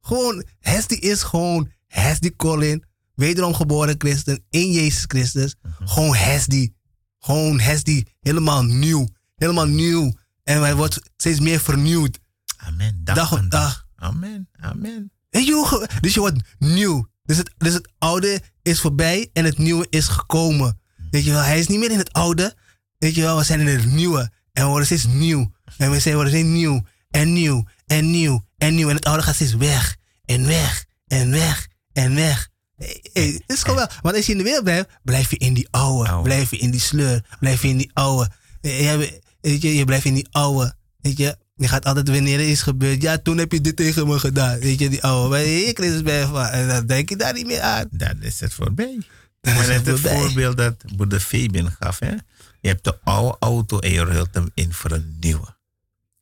Gewoon, 0.00 0.44
Hesdy 0.58 0.94
is 0.94 1.22
gewoon 1.22 1.72
Hesdy 1.86 2.36
Colin. 2.36 2.84
Wederom 3.14 3.54
geboren 3.54 3.94
christen 3.98 4.44
in 4.50 4.72
Jezus 4.72 5.04
Christus. 5.06 5.56
Gewoon 5.62 6.14
Hesdy. 6.14 6.72
Gewoon 7.18 7.60
Hesdy. 7.60 8.04
Helemaal 8.20 8.62
nieuw. 8.62 9.08
Helemaal 9.40 9.66
nieuw. 9.66 10.16
En 10.42 10.60
hij 10.60 10.74
wordt 10.74 11.00
steeds 11.16 11.40
meer 11.40 11.60
vernieuwd. 11.60 12.18
Amen. 12.56 13.00
Dag, 13.04 13.16
Dag 13.16 13.32
op 13.32 13.50
dag. 13.50 13.86
Amen. 13.96 14.48
Amen. 14.52 15.12
Weet 15.30 15.46
je 15.46 15.88
Dus 16.00 16.14
je 16.14 16.20
wordt 16.20 16.38
nieuw. 16.58 17.08
Dus 17.24 17.36
het, 17.36 17.50
dus 17.58 17.72
het 17.72 17.90
oude 17.98 18.42
is 18.62 18.80
voorbij 18.80 19.30
en 19.32 19.44
het 19.44 19.58
nieuwe 19.58 19.86
is 19.90 20.08
gekomen. 20.08 20.80
Weet 21.10 21.24
je 21.24 21.30
wel, 21.30 21.42
hij 21.42 21.58
is 21.58 21.66
niet 21.66 21.78
meer 21.78 21.90
in 21.90 21.98
het 21.98 22.12
oude. 22.12 22.56
Weet 22.98 23.14
je 23.14 23.20
wel, 23.20 23.36
we 23.36 23.44
zijn 23.44 23.60
in 23.60 23.66
het 23.66 23.84
nieuwe. 23.84 24.30
En 24.52 24.62
we 24.62 24.68
worden 24.68 24.86
steeds 24.86 25.06
nieuw. 25.06 25.52
En 25.76 25.90
we 25.90 26.00
zijn 26.00 26.14
worden 26.14 26.32
steeds 26.32 26.48
nieuw. 26.48 26.82
En 27.10 27.32
nieuw. 27.32 27.64
En 27.86 28.10
nieuw. 28.10 28.44
En 28.58 28.74
nieuw. 28.74 28.88
En 28.88 28.94
het 28.94 29.04
oude 29.04 29.22
gaat 29.22 29.34
steeds 29.34 29.54
weg. 29.54 29.96
En 30.24 30.46
weg. 30.46 30.84
En 31.06 31.30
weg. 31.30 31.68
En 31.92 32.14
weg. 32.14 32.48
Hey, 32.76 33.04
hey, 33.12 33.26
het 33.26 33.56
is 33.56 33.60
gewoon 33.60 33.76
wel. 33.76 33.88
Want 34.00 34.16
als 34.16 34.26
je 34.26 34.32
in 34.32 34.38
de 34.38 34.44
wereld 34.44 34.64
blijft, 34.64 34.88
blijf 35.02 35.30
je 35.30 35.36
in 35.36 35.54
die 35.54 35.68
oude. 35.70 36.22
Blijf 36.22 36.50
je 36.50 36.58
in 36.58 36.70
die 36.70 36.80
sleur. 36.80 37.24
Blijf 37.40 37.62
je 37.62 37.68
in 37.68 37.76
die 37.76 37.90
oude. 37.92 38.30
Je, 38.60 39.22
weet 39.40 39.62
je, 39.62 39.74
je 39.74 39.84
blijft 39.84 40.04
in 40.04 40.14
die 40.14 40.28
oude. 40.30 40.74
Weet 40.96 41.16
je, 41.16 41.36
je 41.54 41.68
gaat 41.68 41.84
altijd 41.84 42.08
wanneer 42.08 42.40
er 42.40 42.48
is 42.48 42.62
gebeurd. 42.62 43.02
Ja, 43.02 43.18
toen 43.18 43.38
heb 43.38 43.52
je 43.52 43.60
dit 43.60 43.76
tegen 43.76 44.06
me 44.06 44.18
gedaan. 44.18 44.58
Weet 44.58 44.78
je, 44.78 44.88
die 44.88 45.02
oude. 45.02 45.28
Maar 45.28 45.40
je 45.40 45.72
Christus 45.74 46.00
je 46.00 46.26
van. 46.26 46.46
En 46.46 46.68
dan 46.68 46.86
denk 46.86 47.08
je 47.08 47.16
daar 47.16 47.32
niet 47.32 47.46
meer 47.46 47.60
aan. 47.60 47.88
Dan 47.90 48.22
is 48.22 48.40
het 48.40 48.54
voorbij. 48.54 48.98
Maar 49.40 49.54
is 49.54 49.60
het 49.60 49.68
net 49.68 49.86
het 49.86 50.00
voorbij. 50.00 50.20
voorbeeld 50.20 50.56
dat 50.56 50.96
Boerder 50.96 51.20
Fabian 51.20 51.70
gaf. 51.70 51.98
Hè? 51.98 52.14
Je 52.60 52.68
hebt 52.68 52.84
de 52.84 53.00
oude 53.02 53.36
auto 53.38 53.78
en 53.78 53.90
je 53.90 54.04
ruilt 54.04 54.34
hem 54.34 54.50
in 54.54 54.72
voor 54.72 54.90
een 54.90 55.16
nieuwe. 55.20 55.56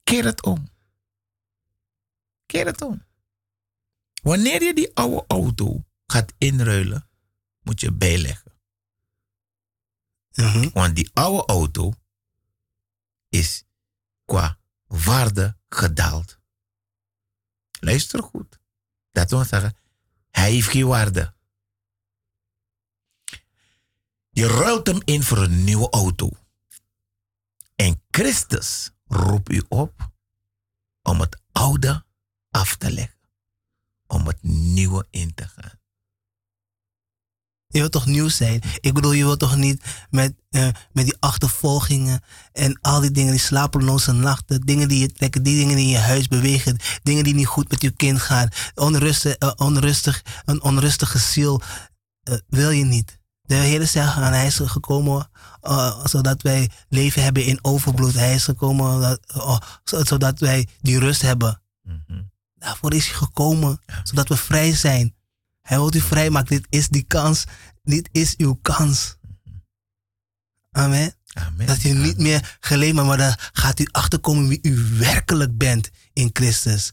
Keer 0.05 0.25
het 0.25 0.43
om. 0.43 0.69
Keer 2.47 2.67
het 2.67 2.83
om. 2.83 3.07
Wanneer 4.23 4.63
je 4.63 4.75
die 4.75 4.91
oude 4.95 5.25
auto 5.27 5.85
gaat 6.07 6.33
inruilen, 6.39 7.09
moet 7.63 7.81
je 7.81 7.93
bijleggen. 7.93 8.53
Mhm. 10.33 10.69
Want 10.73 10.97
die 10.97 11.11
oude 11.13 11.47
auto 11.47 11.93
is 13.29 13.65
qua 14.25 14.59
waarde 14.87 15.57
gedaald. 15.69 16.39
Luister 17.81 18.23
goed. 18.23 18.59
Dat 19.13 19.31
wil 19.31 19.45
zeggen, 19.45 19.77
hij 20.31 20.53
heeft 20.53 20.69
geen 20.69 20.87
waarde. 20.87 21.35
Je 24.31 24.47
ruilt 24.47 24.87
hem 24.87 25.01
in 25.05 25.23
voor 25.23 25.39
een 25.39 25.65
nieuwe 25.65 25.91
auto. 25.91 26.31
En 27.75 28.03
Christus 28.11 28.91
roept 29.07 29.51
u 29.51 29.65
op 29.69 30.11
om 31.03 31.21
het 31.21 31.41
oude 31.53 32.05
af 32.51 32.77
te 32.77 32.91
leggen. 32.91 33.19
Om 34.07 34.27
het 34.27 34.43
nieuwe 34.43 35.07
in 35.11 35.35
te 35.35 35.49
gaan. 35.49 35.78
Je 37.71 37.79
wilt 37.79 37.93
toch 37.93 38.07
nieuw 38.07 38.29
zijn? 38.29 38.61
Ik 38.81 38.95
bedoel, 38.95 39.13
je 39.13 39.25
wilt 39.25 39.39
toch 39.39 39.57
niet 39.57 39.83
met, 40.11 40.35
eh, 40.51 40.69
met 40.93 41.05
die 41.05 41.17
achtervolgingen 41.21 42.21
en 42.53 42.79
al 42.81 43.01
die 43.01 43.11
dingen, 43.11 43.31
die 43.31 43.41
slapeloze 43.41 44.13
nachten, 44.13 44.61
dingen 44.61 44.89
die 44.89 44.99
je 45.01 45.13
trekken, 45.13 45.43
die 45.43 45.57
dingen 45.59 45.77
die 45.77 45.85
in 45.85 45.91
je 45.91 45.99
huis 45.99 46.29
bewegen, 46.29 46.77
dingen 47.03 47.25
die 47.25 47.35
niet 47.35 47.47
goed 47.47 47.71
met 47.71 47.83
je 47.83 47.91
kind 47.91 48.21
gaan, 48.21 48.49
onrustig, 48.75 49.35
eh, 49.35 49.51
onrustig, 49.57 50.23
een 50.45 50.63
onrustige 50.63 51.19
ziel, 51.19 51.61
eh, 52.23 52.35
wil 52.49 52.71
je 52.71 52.85
niet. 52.85 53.19
De 53.43 53.55
Heer 53.55 53.87
zegt, 53.87 54.17
aan 54.17 54.33
hij 54.33 54.47
is 54.47 54.57
gekomen 54.65 55.31
zodat 56.05 56.43
wij 56.43 56.71
leven 56.89 57.23
hebben 57.23 57.45
in 57.45 57.59
overvloed. 57.65 58.15
Hij 58.15 58.35
is 58.35 58.45
gekomen 58.45 59.01
dat- 59.01 59.21
zo- 59.85 60.05
zodat 60.05 60.39
wij 60.39 60.69
die 60.81 60.99
rust 60.99 61.23
hebben. 61.23 61.63
Mhm. 61.83 62.23
Daarvoor 62.55 62.95
is 62.95 63.07
hij 63.07 63.15
gekomen, 63.17 63.81
zodat 64.03 64.29
we 64.29 64.37
vrij 64.37 64.75
zijn. 64.75 65.15
Hij 65.69 65.79
wil 65.79 65.95
u 65.95 66.01
vrijmaken. 66.01 66.57
Dit 66.57 66.67
is 66.69 66.89
die 66.89 67.03
kans. 67.03 67.45
Dit 67.83 68.09
is 68.13 68.37
uw 68.37 68.59
kans. 68.63 69.17
Amen. 70.71 71.15
Amen. 71.35 71.67
Dat 71.67 71.85
u 71.85 71.93
niet 71.93 72.19
meer 72.19 72.57
geleefd 72.61 72.95
maar 72.95 73.17
dan 73.17 73.35
gaat 73.53 73.81
u 73.81 73.87
achterkomen 73.91 74.49
wie 74.49 74.59
u 74.63 74.77
werkelijk 74.99 75.57
bent 75.59 75.91
in 76.13 76.31
Christus. 76.33 76.93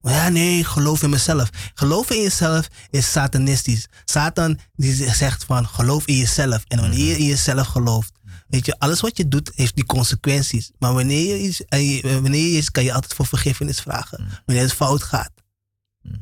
Maar 0.00 0.12
ja, 0.12 0.28
nee, 0.28 0.64
geloof 0.64 1.02
in 1.02 1.10
mezelf. 1.10 1.50
Geloof 1.74 2.10
in 2.10 2.22
jezelf 2.22 2.68
is 2.90 3.10
satanistisch. 3.12 3.86
Satan 4.04 4.58
die 4.74 5.12
zegt 5.14 5.44
van 5.44 5.66
geloof 5.68 6.06
in 6.06 6.16
jezelf. 6.16 6.64
En 6.68 6.80
wanneer 6.80 7.06
je 7.06 7.18
in 7.18 7.24
jezelf 7.26 7.66
gelooft, 7.66 8.12
weet 8.48 8.66
je, 8.66 8.78
alles 8.78 9.00
wat 9.00 9.16
je 9.16 9.28
doet 9.28 9.50
heeft 9.54 9.74
die 9.74 9.84
consequenties. 9.86 10.70
Maar 10.78 10.92
wanneer 10.94 11.36
je, 11.36 11.42
iets- 11.42 11.62
je- 11.68 12.18
wanneer 12.22 12.50
je 12.50 12.56
is, 12.58 12.70
kan 12.70 12.84
je 12.84 12.92
altijd 12.92 13.14
voor 13.14 13.26
vergiffenis 13.26 13.80
vragen. 13.80 14.28
Wanneer 14.46 14.64
het 14.64 14.74
fout 14.74 15.02
gaat. 15.02 15.30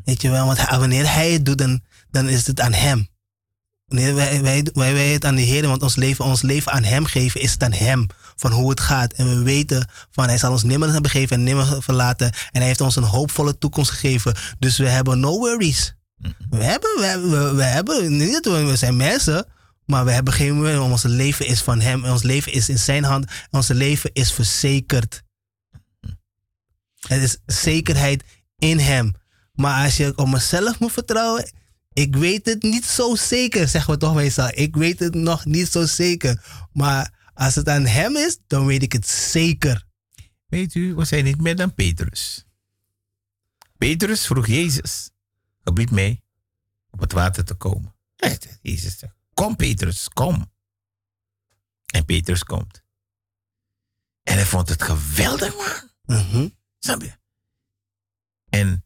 Weet 0.05 0.23
je 0.23 0.31
wel, 0.31 0.47
want 0.47 0.59
wanneer 0.69 1.13
hij 1.13 1.33
het 1.33 1.45
doet, 1.45 1.59
dan, 1.59 1.81
dan 2.11 2.29
is 2.29 2.47
het 2.47 2.61
aan 2.61 2.73
hem. 2.73 3.09
Wanneer 3.85 4.15
wij, 4.15 4.43
wij, 4.43 4.67
wij, 4.73 4.93
wij 4.93 5.13
het 5.13 5.25
aan 5.25 5.35
de 5.35 5.43
Heer, 5.43 5.67
want 5.69 5.83
ons 5.83 5.97
leven, 5.97 6.25
ons 6.25 6.43
leven 6.43 6.73
aan 6.73 6.85
hem 6.85 7.05
geven, 7.05 7.41
is 7.41 7.53
het 7.53 7.63
aan 7.63 7.73
hem. 7.73 8.07
Van 8.37 8.53
hoe 8.53 8.71
het 8.71 8.81
gaat. 8.81 9.13
En 9.13 9.29
we 9.29 9.43
weten 9.43 9.89
van 10.11 10.25
hij 10.29 10.39
zal 10.39 10.51
ons 10.53 10.63
nimmer 10.63 10.93
hebben 10.93 11.11
gegeven 11.11 11.37
en 11.37 11.43
nimmer 11.43 11.83
verlaten. 11.83 12.27
En 12.27 12.59
hij 12.59 12.67
heeft 12.67 12.81
ons 12.81 12.97
een 12.97 13.03
hoopvolle 13.03 13.59
toekomst 13.59 13.91
gegeven. 13.91 14.35
Dus 14.59 14.77
we 14.79 14.89
hebben 14.89 15.21
no 15.21 15.39
worries. 15.39 15.95
We 16.51 16.65
hebben, 16.65 16.91
we, 16.99 17.05
hebben- 17.05 17.31
we, 17.31 17.55
we 17.55 17.63
hebben, 17.63 18.17
niet 18.17 18.33
dat 18.45 18.57
we, 18.57 18.65
we 18.65 18.77
zijn 18.77 18.97
mensen, 18.97 19.47
maar 19.85 20.05
we 20.05 20.11
hebben 20.11 20.33
geen 20.33 20.55
worries. 20.57 20.79
want 20.79 20.91
Ons 20.93 21.03
leven 21.03 21.47
is 21.47 21.61
van 21.63 21.81
hem. 21.81 22.05
En 22.05 22.11
ons 22.11 22.23
leven 22.23 22.53
is 22.53 22.69
in 22.69 22.79
zijn 22.79 23.05
hand. 23.05 23.25
En 23.27 23.35
ons 23.51 23.69
leven 23.69 24.11
is 24.13 24.33
verzekerd. 24.33 25.23
Het 27.07 27.23
is 27.23 27.37
zekerheid 27.47 28.25
in 28.59 28.79
hem. 28.79 29.15
Maar 29.59 29.85
als 29.85 29.97
je 29.97 30.13
op 30.17 30.29
mezelf 30.29 30.79
moet 30.79 30.93
vertrouwen, 30.93 31.51
ik 31.93 32.17
weet 32.17 32.47
het 32.47 32.63
niet 32.63 32.85
zo 32.85 33.15
zeker, 33.15 33.69
zeggen 33.69 33.93
we 33.93 33.99
toch 33.99 34.15
meestal. 34.15 34.51
Ik 34.53 34.77
weet 34.77 34.99
het 34.99 35.15
nog 35.15 35.45
niet 35.45 35.69
zo 35.69 35.87
zeker. 35.87 36.45
Maar 36.73 37.31
als 37.35 37.55
het 37.55 37.69
aan 37.69 37.87
hem 37.87 38.17
is, 38.17 38.39
dan 38.47 38.67
weet 38.67 38.83
ik 38.83 38.93
het 38.93 39.09
zeker. 39.09 39.87
Weet 40.47 40.75
u, 40.75 40.95
we 40.95 41.05
zijn 41.05 41.25
niet 41.25 41.41
meer 41.41 41.57
dan 41.57 41.75
Petrus. 41.75 42.45
Petrus 43.79 44.27
vroeg 44.27 44.47
Jezus, 44.47 45.11
gebied 45.65 45.91
mij 45.91 46.23
op 46.91 47.01
het 47.01 47.13
water 47.13 47.45
te 47.45 47.55
komen. 47.55 47.95
Echt, 48.17 48.59
Jezus 48.63 48.99
zegt, 48.99 49.15
kom 49.35 49.57
Petrus, 49.57 50.09
kom. 50.09 50.53
En 51.87 52.05
Petrus 52.05 52.45
komt. 52.45 52.83
En 54.23 54.35
hij 54.35 54.47
vond 54.47 54.69
het 54.69 54.83
geweldig, 54.83 55.55
man. 55.57 56.17
Mhm. 56.19 56.49
Snap 56.79 57.03
je? 57.03 57.13
En 58.49 58.83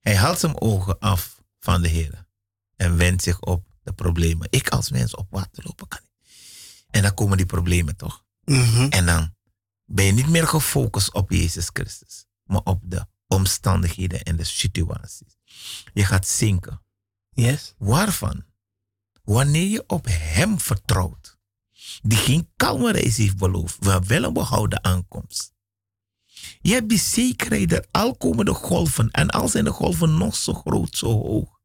hij 0.00 0.16
haalt 0.16 0.38
zijn 0.38 0.60
ogen 0.60 0.98
af 0.98 1.42
van 1.58 1.82
de 1.82 1.88
Heer. 1.88 2.26
En 2.76 2.96
wendt 2.96 3.22
zich 3.22 3.40
op 3.40 3.66
de 3.82 3.92
problemen. 3.92 4.46
Ik 4.50 4.68
als 4.68 4.90
mens 4.90 5.14
op 5.14 5.26
water 5.30 5.64
lopen 5.66 5.88
kan 5.88 6.00
niet. 6.02 6.10
En 6.90 7.02
dan 7.02 7.14
komen 7.14 7.36
die 7.36 7.46
problemen 7.46 7.96
toch. 7.96 8.24
Mhm. 8.44 8.86
En 8.88 9.06
dan 9.06 9.34
ben 9.84 10.04
je 10.04 10.12
niet 10.12 10.28
meer 10.28 10.46
gefocust 10.46 11.12
op 11.12 11.30
Jezus 11.30 11.70
Christus, 11.72 12.26
maar 12.44 12.60
op 12.64 12.80
de 12.82 13.06
omstandigheden 13.26 14.22
en 14.22 14.36
de 14.36 14.44
situaties. 14.44 15.38
Je 15.92 16.04
gaat 16.04 16.26
zinken. 16.26 16.82
Yes. 17.30 17.74
Waarvan? 17.78 18.44
Wanneer 19.22 19.68
je 19.68 19.84
op 19.86 20.06
Hem 20.08 20.60
vertrouwt, 20.60 21.38
die 22.02 22.18
geen 22.18 22.50
kalme 22.56 22.92
reis 22.92 23.16
heeft 23.16 23.36
beloofd, 23.36 23.84
maar 23.84 24.04
wel 24.04 24.22
een 24.22 24.32
behouden 24.32 24.84
aankomst. 24.84 25.52
Je 26.62 26.72
hebt 26.72 26.88
die 26.88 26.98
zekerheid 26.98 27.68
dat 27.68 27.88
al 27.90 28.16
komen 28.16 28.44
de 28.44 28.54
golven, 28.54 29.10
en 29.10 29.30
al 29.30 29.48
zijn 29.48 29.64
de 29.64 29.70
golven 29.70 30.18
nog 30.18 30.36
zo 30.36 30.52
groot, 30.52 30.96
zo 30.96 31.06
hoog, 31.06 31.60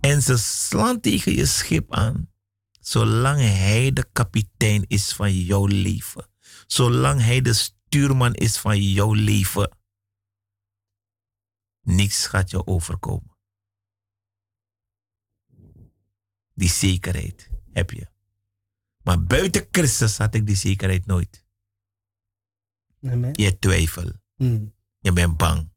en 0.00 0.22
ze 0.22 0.36
slaan 0.36 1.00
tegen 1.00 1.32
je 1.32 1.46
schip 1.46 1.92
aan, 1.92 2.30
zolang 2.80 3.40
Hij 3.40 3.92
de 3.92 4.06
kapitein 4.12 4.84
is 4.88 5.12
van 5.12 5.32
jouw 5.32 5.66
leven, 5.66 6.28
zolang 6.66 7.20
Hij 7.20 7.40
de 7.40 7.52
stuurman 7.52 8.34
is 8.34 8.58
van 8.58 8.82
jouw 8.82 9.12
leven, 9.12 9.76
niks 11.80 12.26
gaat 12.26 12.50
je 12.50 12.66
overkomen. 12.66 13.36
Die 16.54 16.70
zekerheid 16.70 17.50
heb 17.72 17.90
je. 17.90 18.12
Maar 19.02 19.22
buiten 19.22 19.68
Christus 19.70 20.18
had 20.18 20.34
ik 20.34 20.46
die 20.46 20.56
zekerheid 20.56 21.06
nooit. 21.06 21.43
Amen. 23.10 23.30
Je 23.32 23.58
twijfel. 23.58 24.10
Mm. 24.36 24.72
Je 25.00 25.12
bent 25.12 25.36
bang. 25.36 25.72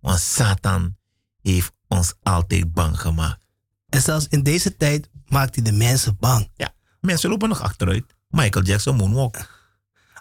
Want 0.00 0.20
Satan 0.20 0.96
heeft 1.42 1.72
ons 1.88 2.14
altijd 2.22 2.72
bang 2.72 3.00
gemaakt. 3.00 3.40
En 3.88 4.00
zelfs 4.02 4.26
in 4.28 4.42
deze 4.42 4.76
tijd 4.76 5.10
maakt 5.28 5.54
hij 5.54 5.64
de 5.64 5.72
mensen 5.72 6.16
bang. 6.20 6.50
Ja, 6.54 6.74
mensen 7.00 7.30
lopen 7.30 7.48
nog 7.48 7.60
achteruit. 7.60 8.04
Michael 8.28 8.64
Jackson 8.64 8.96
moonwalk. 8.96 9.36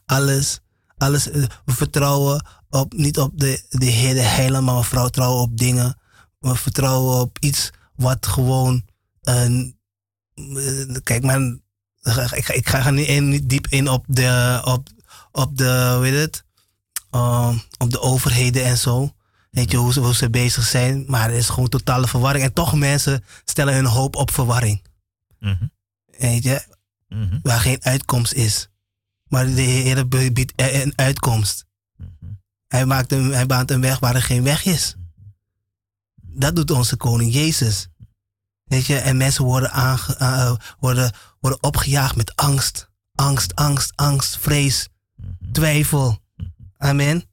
Alles, 0.05 0.59
alles, 0.97 1.29
eh, 1.29 1.43
we 1.65 1.73
vertrouwen 1.73 2.45
op, 2.69 2.93
niet 2.93 3.19
op 3.19 3.39
de, 3.39 3.65
de 3.69 3.85
Heer 3.85 4.13
de 4.13 4.21
Heiland, 4.21 4.65
maar 4.65 4.75
we 4.77 4.83
vertrouwen 4.83 5.41
op 5.41 5.57
dingen. 5.57 5.99
We 6.39 6.55
vertrouwen 6.55 7.19
op 7.19 7.37
iets 7.39 7.71
wat 7.95 8.27
gewoon, 8.27 8.85
eh, 9.21 9.49
kijk 11.03 11.23
maar, 11.23 11.39
ik, 11.41 12.45
ga- 12.45 12.53
ik 12.53 12.69
ga 12.69 12.89
niet, 12.89 13.07
in, 13.07 13.29
niet 13.29 13.49
diep 13.49 13.67
in 13.67 13.89
op 13.89 14.05
de, 14.07 14.61
op, 14.65 14.89
op 15.35 15.57
de, 15.57 15.97
weet 16.01 16.13
het, 16.13 16.43
eh, 17.11 17.57
op 17.77 17.91
de 17.91 17.99
overheden 17.99 18.65
en 18.65 18.77
zo. 18.77 19.13
Weet 19.51 19.71
je, 19.71 19.77
hoe 19.77 19.93
ze, 19.93 19.99
hoe 19.99 20.15
ze 20.15 20.29
bezig 20.29 20.63
zijn, 20.63 21.03
maar 21.07 21.29
er 21.29 21.35
is 21.35 21.49
gewoon 21.49 21.69
totale 21.69 22.07
verwarring. 22.07 22.43
En 22.43 22.53
toch 22.53 22.73
mensen 22.75 23.23
stellen 23.45 23.73
hun 23.73 23.85
hoop 23.85 24.15
op 24.15 24.31
verwarring. 24.31 24.83
Mhm, 25.39 25.67
Weet 26.17 26.43
je, 26.43 26.65
mhm, 27.07 27.39
waar 27.41 27.59
geen 27.59 27.83
uitkomst 27.83 28.33
is. 28.33 28.69
Maar 29.27 29.45
de 29.45 29.61
Heer 29.61 30.07
biedt 30.07 30.53
een 30.55 30.93
uitkomst. 30.95 31.65
mhm. 31.97 32.31
Hij, 32.67 32.85
maakt 32.85 33.11
een, 33.11 33.33
hij 33.33 33.45
baant 33.45 33.71
een 33.71 33.81
weg 33.81 33.99
waar 33.99 34.15
er 34.15 34.21
geen 34.21 34.43
weg 34.43 34.65
is. 34.65 34.95
Dat 36.21 36.55
doet 36.55 36.71
onze 36.71 36.95
koning 36.95 37.33
Jezus. 37.33 37.87
Weet 38.63 38.85
je, 38.85 38.97
en 38.97 39.17
mensen 39.17 39.43
worden, 39.43 39.71
aange, 39.71 40.15
uh, 40.21 40.55
worden, 40.79 41.11
worden 41.39 41.63
opgejaagd 41.63 42.15
met 42.15 42.35
angst. 42.35 42.89
Angst, 43.15 43.55
angst, 43.55 43.91
angst, 43.95 44.37
vrees, 44.37 44.87
twijfel. 45.55 46.19
Amen. 46.77 47.23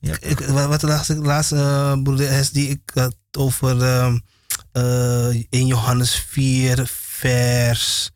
Ja. 0.00 0.16
Ik, 0.20 0.38
wat 0.38 0.82
las 0.82 1.10
ik 1.10 1.24
laatst, 1.24 1.52
uh, 1.52 2.02
broeder 2.02 2.44
S, 2.44 2.50
die 2.50 2.68
ik 2.68 2.90
had 2.94 3.16
over 3.30 3.76
uh, 3.76 4.14
uh, 4.72 5.34
in 5.48 5.66
Johannes 5.66 6.14
4, 6.14 6.86
vers 6.86 8.10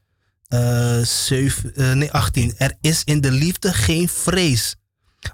uh, 0.48 1.02
7, 1.02 1.98
nee, 1.98 2.12
18. 2.12 2.54
Er 2.56 2.76
is 2.80 3.04
in 3.04 3.20
de 3.20 3.30
liefde 3.30 3.72
geen 3.72 4.08
vrees. 4.08 4.76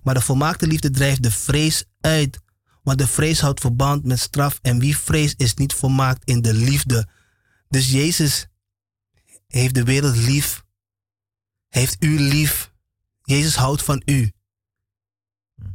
Maar 0.03 0.15
de 0.15 0.21
volmaakte 0.21 0.67
liefde 0.67 0.91
drijft 0.91 1.23
de 1.23 1.31
vrees 1.31 1.85
uit. 2.01 2.41
Want 2.83 2.99
de 2.99 3.07
vrees 3.07 3.41
houdt 3.41 3.61
verband 3.61 4.05
met 4.05 4.21
straf. 4.21 4.59
En 4.63 4.79
wie 4.79 4.97
vrees 4.97 5.35
is 5.37 5.55
niet 5.55 5.73
volmaakt 5.73 6.25
in 6.25 6.43
de 6.43 6.55
liefde. 6.55 7.09
Dus 7.69 7.91
Jezus 7.91 8.47
heeft 9.47 9.75
de 9.75 9.85
wereld 9.85 10.17
lief. 10.17 10.65
Heeft 11.69 11.97
u 12.05 12.21
lief. 12.21 12.72
Jezus 13.33 13.55
houdt 13.57 13.83
van 13.83 14.03
u. 14.05 14.31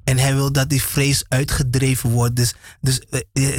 En 0.04 0.18
hij 0.18 0.36
wil 0.36 0.52
dat 0.52 0.70
die 0.70 0.82
vrees 0.82 1.24
uitgedreven 1.28 2.10
wordt. 2.10 2.36
Dus, 2.36 2.54
dus 2.82 3.02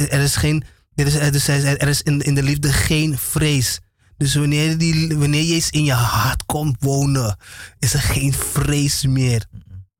er 0.09 0.19
is 0.21 0.35
geen. 0.35 0.63
Er 0.95 1.07
is, 1.07 1.15
is, 1.15 1.47
er 1.47 1.87
is 1.87 2.01
in, 2.01 2.21
in 2.21 2.35
de 2.35 2.43
liefde 2.43 2.73
geen 2.73 3.17
vrees. 3.17 3.79
Dus 4.17 4.35
wanneer, 4.35 4.77
die, 4.77 5.17
wanneer 5.17 5.43
Jezus 5.43 5.69
in 5.69 5.83
je 5.83 5.93
hart 5.93 6.45
komt 6.45 6.77
wonen, 6.79 7.37
is 7.79 7.93
er 7.93 8.01
geen 8.01 8.33
vrees 8.33 9.05
meer. 9.05 9.45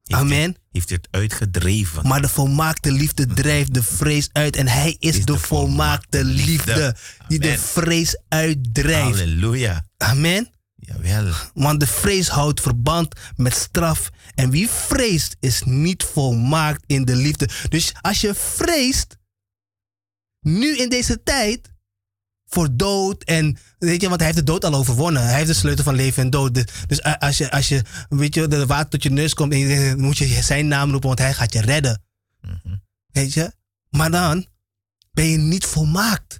Heeft 0.04 0.22
Amen. 0.22 0.50
Het, 0.50 0.60
heeft 0.72 0.90
het 0.90 1.08
uitgedreven. 1.12 2.08
Maar 2.08 2.22
de 2.22 2.30
volmaakte 2.30 2.92
liefde 2.92 3.26
drijft 3.26 3.74
de 3.74 3.84
vrees 3.84 4.30
uit. 4.32 4.56
En 4.56 4.68
hij 4.68 4.96
is, 5.00 5.18
Is 5.18 5.26
de, 5.26 5.32
de 5.32 5.40
volmaakte 5.40 6.18
volmaakte 6.18 6.24
liefde, 6.24 6.74
liefde. 6.74 6.96
die 7.28 7.40
de 7.40 7.58
vrees 7.58 8.18
uitdrijft. 8.28 9.20
Halleluja. 9.20 9.86
Amen. 9.98 10.50
Jawel. 10.94 11.34
Want 11.54 11.80
de 11.80 11.88
vrees 11.88 12.28
houdt 12.28 12.62
verband 12.62 13.16
met 13.36 13.54
straf. 13.54 14.10
En 14.36 14.50
wie 14.50 14.70
vreest 14.70 15.36
is 15.40 15.64
niet 15.64 16.04
volmaakt 16.04 16.84
in 16.86 17.06
de 17.06 17.16
liefde. 17.16 17.50
Dus 17.70 17.94
als 18.02 18.22
je 18.22 18.36
vreest, 18.36 19.18
nu 20.40 20.78
in 20.78 20.90
deze 20.90 21.24
tijd, 21.24 21.72
voor 22.46 22.70
dood 22.72 23.24
en 23.24 23.58
weet 23.80 24.02
je, 24.02 24.08
want 24.08 24.22
hij 24.22 24.30
heeft 24.30 24.46
de 24.46 24.52
dood 24.52 24.66
al 24.66 24.74
overwonnen. 24.74 25.24
Hij 25.24 25.36
heeft 25.36 25.48
de 25.48 25.54
sleutel 25.54 25.84
van 25.84 25.96
leven 25.96 26.24
en 26.24 26.30
dood. 26.30 26.54
Dus- 26.88 27.04
als 27.04 27.38
je, 27.38 27.52
als 27.52 27.68
je 27.68 27.84
weet 28.10 28.34
je, 28.34 28.48
de 28.48 28.66
water 28.66 28.90
tot 28.90 29.04
je 29.04 29.10
neus 29.10 29.34
komt 29.34 29.54
en 29.54 29.60
je 29.60 29.96
moet 29.98 30.18
je 30.18 30.42
zijn 30.42 30.68
naam 30.68 30.90
roepen, 30.92 31.08
want 31.08 31.20
hij 31.20 31.34
gaat 31.34 31.54
je 31.54 31.62
redden. 31.62 32.04
Mhm. 32.42 32.76
Weet 33.12 33.34
je? 33.34 33.52
Maar 33.90 34.12
dan 34.12 34.48
ben 35.12 35.26
je 35.26 35.38
niet 35.38 35.66
volmaakt. 35.66 36.40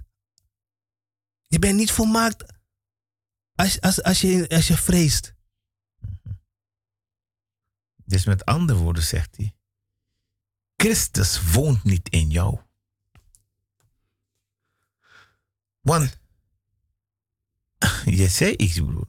Je 1.46 1.58
bent 1.58 1.76
niet 1.76 1.90
volmaakt 1.90 2.44
als, 3.60 3.80
als, 3.80 4.02
als, 4.02 4.20
je, 4.20 4.48
als 4.48 4.66
je 4.66 4.76
vreest. 4.76 5.34
Dus 8.04 8.24
met 8.24 8.44
andere 8.44 8.78
woorden 8.78 9.02
zegt 9.02 9.36
hij: 9.36 9.54
Christus 10.76 11.52
woont 11.52 11.84
niet 11.84 12.08
in 12.08 12.30
jou. 12.30 12.60
Want 15.80 16.18
je 18.04 18.28
zei 18.28 18.54
iets, 18.56 18.78
broer. 18.78 19.08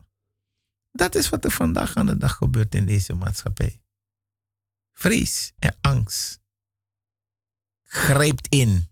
Dat 0.91 1.15
is 1.15 1.30
wat 1.30 1.45
er 1.45 1.52
vandaag 1.52 1.95
aan 1.95 2.06
de 2.06 2.18
dag 2.18 2.36
gebeurt 2.36 2.76
in 2.76 2.86
deze 2.86 3.14
maatschappij. 3.14 3.82
Vrees 4.94 5.53
en 5.60 5.78
angst 5.82 6.40
grijpt 7.84 8.48
in. 8.48 8.90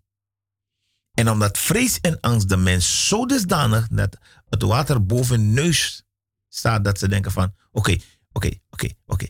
En 1.13 1.29
omdat 1.29 1.57
vrees 1.57 2.01
en 2.01 2.19
angst 2.19 2.49
de 2.49 2.57
mens 2.57 3.07
zo 3.07 3.25
dusdanig 3.25 3.87
dat 3.87 4.17
het 4.49 4.61
water 4.61 5.05
boven 5.05 5.39
hun 5.39 5.53
neus 5.53 6.03
staat, 6.47 6.83
dat 6.83 6.99
ze 6.99 7.07
denken 7.07 7.31
van, 7.31 7.55
oké, 7.71 7.97
oké, 8.31 8.51
oké, 8.69 8.89
oké. 9.05 9.27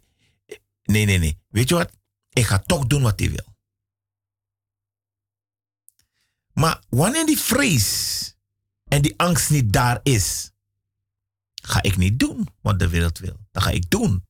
Nee, 0.84 1.06
nee, 1.06 1.18
nee. 1.18 1.41
Weet 1.48 1.70
je 1.70 1.76
wat? 1.76 1.91
Ik 2.30 2.46
ga 2.46 2.60
toch 2.60 2.88
doen 2.88 3.02
wat 3.02 3.20
hij 3.20 3.30
wil. 3.30 3.56
Maar 6.54 6.84
wanneer 6.90 7.26
die 7.26 7.38
vrees 7.38 8.36
en 8.84 9.02
die 9.02 9.14
angst 9.18 9.50
niet 9.50 9.74
daar 9.74 10.00
is, 10.04 10.52
ga 11.54 11.82
ik 11.82 11.98
niet 11.98 12.20
doen 12.20 12.48
wat 12.62 12.80
de 12.80 12.88
wereld 12.88 13.18
wil. 13.20 13.48
Dan 13.52 13.64
ga 13.64 13.70
ik 13.70 13.90
doen 13.90 14.28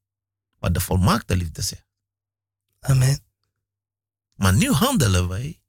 wat 0.58 0.74
de 0.74 0.80
volmaakte 0.80 1.36
liefde 1.36 1.62
zegt. 1.62 1.88
Amen. 2.80 3.20
Maar 4.34 4.54
nu 4.54 4.72
handelen 4.72 5.28
wij 5.28 5.62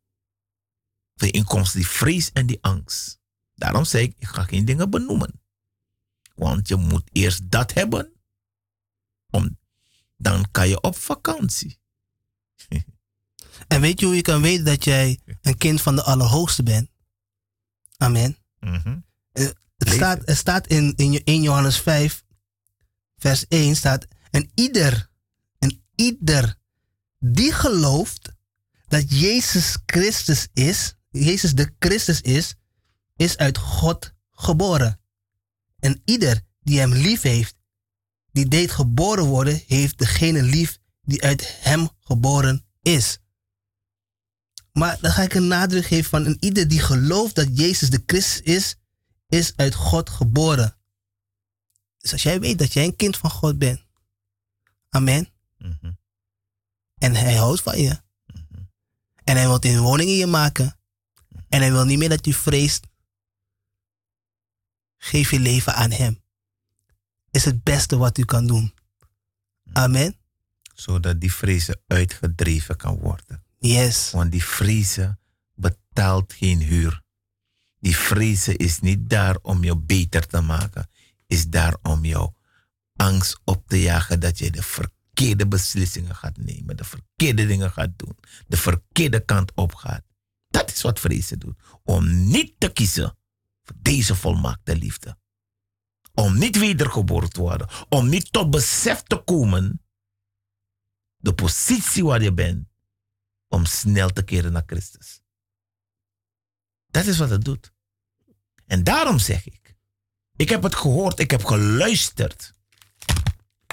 bijeenkomst 1.15 1.73
die 1.73 1.87
vrees 1.87 2.33
en 2.33 2.47
die 2.47 2.59
angst. 2.61 3.20
Daarom 3.61 3.85
zeg 3.85 4.03
ik, 4.03 4.15
ik 4.19 4.27
ga 4.27 4.43
geen 4.43 4.65
dingen 4.65 4.91
benoemen. 4.91 5.41
Want 6.35 6.69
je 6.69 6.77
moet 6.77 7.11
eerst 7.13 7.51
dat 7.51 7.73
hebben, 7.73 8.13
om, 9.31 9.59
dan 10.17 10.51
kan 10.51 10.69
je 10.69 10.81
op 10.81 10.97
vakantie. 10.97 11.79
En 13.69 13.81
weet 13.81 14.01
je 14.01 14.07
hoe 14.07 14.15
je 14.15 14.23
kan 14.23 14.43
weten 14.43 14.65
dat 14.65 14.85
jij 14.85 15.21
een 15.43 15.57
kind 15.57 15.81
van 15.81 15.97
de 15.97 16.03
Allerhoogste 16.03 16.63
bent? 16.63 16.91
Amen. 17.97 18.37
Mhm. 18.61 18.99
Het 19.33 19.57
staat, 19.77 20.23
het. 20.25 20.37
staat 20.37 20.67
in, 20.67 20.93
in, 20.97 21.25
in 21.25 21.43
Johannes 21.43 21.79
5, 21.81 22.25
vers 23.17 23.47
1 23.49 23.77
staat, 23.77 24.07
en 24.31 24.51
ieder, 24.55 25.11
en 25.59 25.83
ieder 25.95 26.59
die 27.19 27.53
gelooft 27.53 28.33
dat 28.89 29.21
Jezus 29.21 29.79
Christus 29.87 30.49
is, 30.53 30.95
Jezus 31.11 31.55
de 31.55 31.75
Christus 31.79 32.21
is, 32.21 32.55
is 33.21 33.37
uit 33.37 33.59
God 33.59 34.13
geboren. 34.31 35.01
En 35.79 36.03
ieder 36.05 36.41
die 36.61 36.79
hem 36.79 36.93
lief 36.93 37.23
heeft, 37.23 37.57
die 38.33 38.49
deed 38.49 38.71
geboren 38.71 39.25
worden, 39.25 39.63
heeft 39.67 39.99
degene 39.99 40.43
lief 40.43 40.79
die 41.03 41.23
uit 41.23 41.57
hem 41.61 41.89
geboren 42.01 42.67
is. 42.83 43.19
Maar 44.73 45.01
dan 45.01 45.11
ga 45.11 45.23
ik 45.23 45.35
een 45.35 45.49
nadruk 45.49 45.85
geven 45.85 46.11
van 46.11 46.25
en 46.25 46.37
ieder 46.41 46.69
die 46.69 46.81
gelooft 46.81 47.35
dat 47.35 47.59
Jezus 47.59 47.91
de 47.91 48.03
Christus 48.07 48.41
is, 48.41 48.77
is 49.29 49.57
uit 49.57 49.75
God 49.75 50.11
geboren. 50.11 50.77
Dus 51.99 52.13
als 52.13 52.23
jij 52.23 52.41
weet 52.41 52.59
dat 52.59 52.73
jij 52.73 52.85
een 52.85 52.97
kind 52.97 53.17
van 53.17 53.31
God 53.31 53.59
bent, 53.59 53.85
amen, 54.89 55.29
Mhm. 55.59 55.93
en 56.95 57.15
hij 57.15 57.35
houdt 57.37 57.63
van 57.63 57.81
je, 57.81 58.01
en 59.25 59.37
hij 59.37 59.47
wil 59.47 59.59
een 59.61 59.81
woning 59.81 60.09
in 60.09 60.17
je 60.17 60.27
maken, 60.27 60.79
en 61.49 61.61
hij 61.61 61.73
wil 61.73 61.85
niet 61.85 61.99
meer 61.99 62.09
dat 62.09 62.27
je 62.27 62.35
vreest, 62.35 62.89
geef 65.03 65.31
je 65.31 65.41
leven 65.41 65.75
aan 65.75 65.91
hem. 65.91 66.23
Is 67.31 67.45
het 67.45 67.63
beste 67.63 67.97
wat 67.97 68.19
u 68.19 68.25
kan 68.25 68.47
doen. 68.47 68.75
Amen. 69.73 70.17
Zodat 70.75 71.21
die 71.21 71.33
vrezen 71.33 71.81
uitgedreven 71.87 72.77
kan 72.77 72.99
worden. 72.99 73.45
Yes. 73.59 74.11
Want 74.11 74.33
die 74.33 74.45
vrezen 74.45 75.21
betaalt 75.55 76.33
geen 76.33 76.61
huur. 76.61 77.03
Die 77.79 77.97
vrezen 77.97 78.57
is 78.57 78.81
niet 78.81 79.11
daar 79.11 79.37
om 79.43 79.65
jou 79.65 79.79
beter 79.79 80.27
te 80.27 80.41
maken. 80.41 80.91
Is 81.27 81.49
daar 81.49 81.77
om 81.83 82.05
jou 82.05 82.33
angst 82.97 83.41
op 83.45 83.69
te 83.69 83.81
jagen 83.81 84.21
dat 84.21 84.39
je 84.39 84.51
de 84.51 84.63
verkeerde 84.63 85.47
beslissingen 85.47 86.15
gaat 86.15 86.37
nemen. 86.37 86.77
De 86.77 86.85
verkeerde 86.85 87.47
dingen 87.47 87.71
gaat 87.71 87.91
doen. 87.97 88.17
De 88.47 88.57
verkeerde 88.57 89.25
kant 89.25 89.53
op 89.55 89.75
gaat. 89.75 90.03
Dat 90.49 90.71
is 90.71 90.83
wat 90.83 91.01
vrezen 91.01 91.39
doet. 91.39 91.59
Om 91.85 92.29
niet 92.29 92.55
te 92.59 92.73
kiezen 92.73 93.19
deze 93.77 94.15
volmaakte 94.15 94.77
liefde. 94.77 95.19
Om 96.15 96.39
niet 96.39 96.59
wedergeboren 96.59 97.31
te 97.31 97.41
worden. 97.41 97.69
Om 97.89 98.09
niet 98.09 98.33
tot 98.33 98.51
besef 98.51 99.03
te 99.03 99.17
komen. 99.17 99.83
De 101.17 101.35
positie 101.35 102.05
waar 102.05 102.23
je 102.23 102.33
bent 102.33 102.69
om 103.49 103.65
snel 103.65 104.11
te 104.11 104.23
keren 104.23 104.53
naar 104.53 104.63
Christus. 104.67 105.21
Dat 106.87 107.07
is 107.07 107.19
wat 107.19 107.31
het 107.31 107.45
doet. 107.45 107.73
En 108.67 108.85
daarom 108.85 109.19
zeg 109.19 109.47
ik, 109.47 109.77
ik 110.37 110.49
heb 110.49 110.63
het 110.63 110.75
gehoord, 110.75 111.19
ik 111.19 111.31
heb 111.31 111.45
geluisterd 111.45 112.53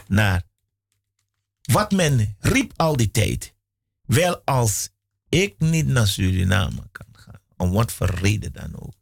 naar 0.08 0.44
wat 1.62 1.92
men 1.92 2.36
riep 2.40 2.74
al 2.76 2.98
die 2.98 3.12
tijd. 3.12 3.54
Wel 4.02 4.42
als 4.46 4.90
ik 5.30 5.60
niet 5.60 5.88
naar 5.88 6.08
Suriname 6.08 6.90
kan 6.92 7.08
gaan, 7.12 7.42
om 7.58 7.72
wat 7.72 7.92
voor 7.92 8.10
reden 8.10 8.54
dan 8.54 8.80
ook, 8.80 8.96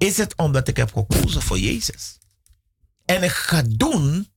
is 0.00 0.16
het 0.16 0.36
omdat 0.36 0.68
ik 0.68 0.76
heb 0.76 0.92
gekozen 0.92 1.42
voor 1.42 1.58
Jezus. 1.58 2.18
En 3.04 3.22
ik 3.22 3.30
ga 3.30 3.62
doen 3.68 4.28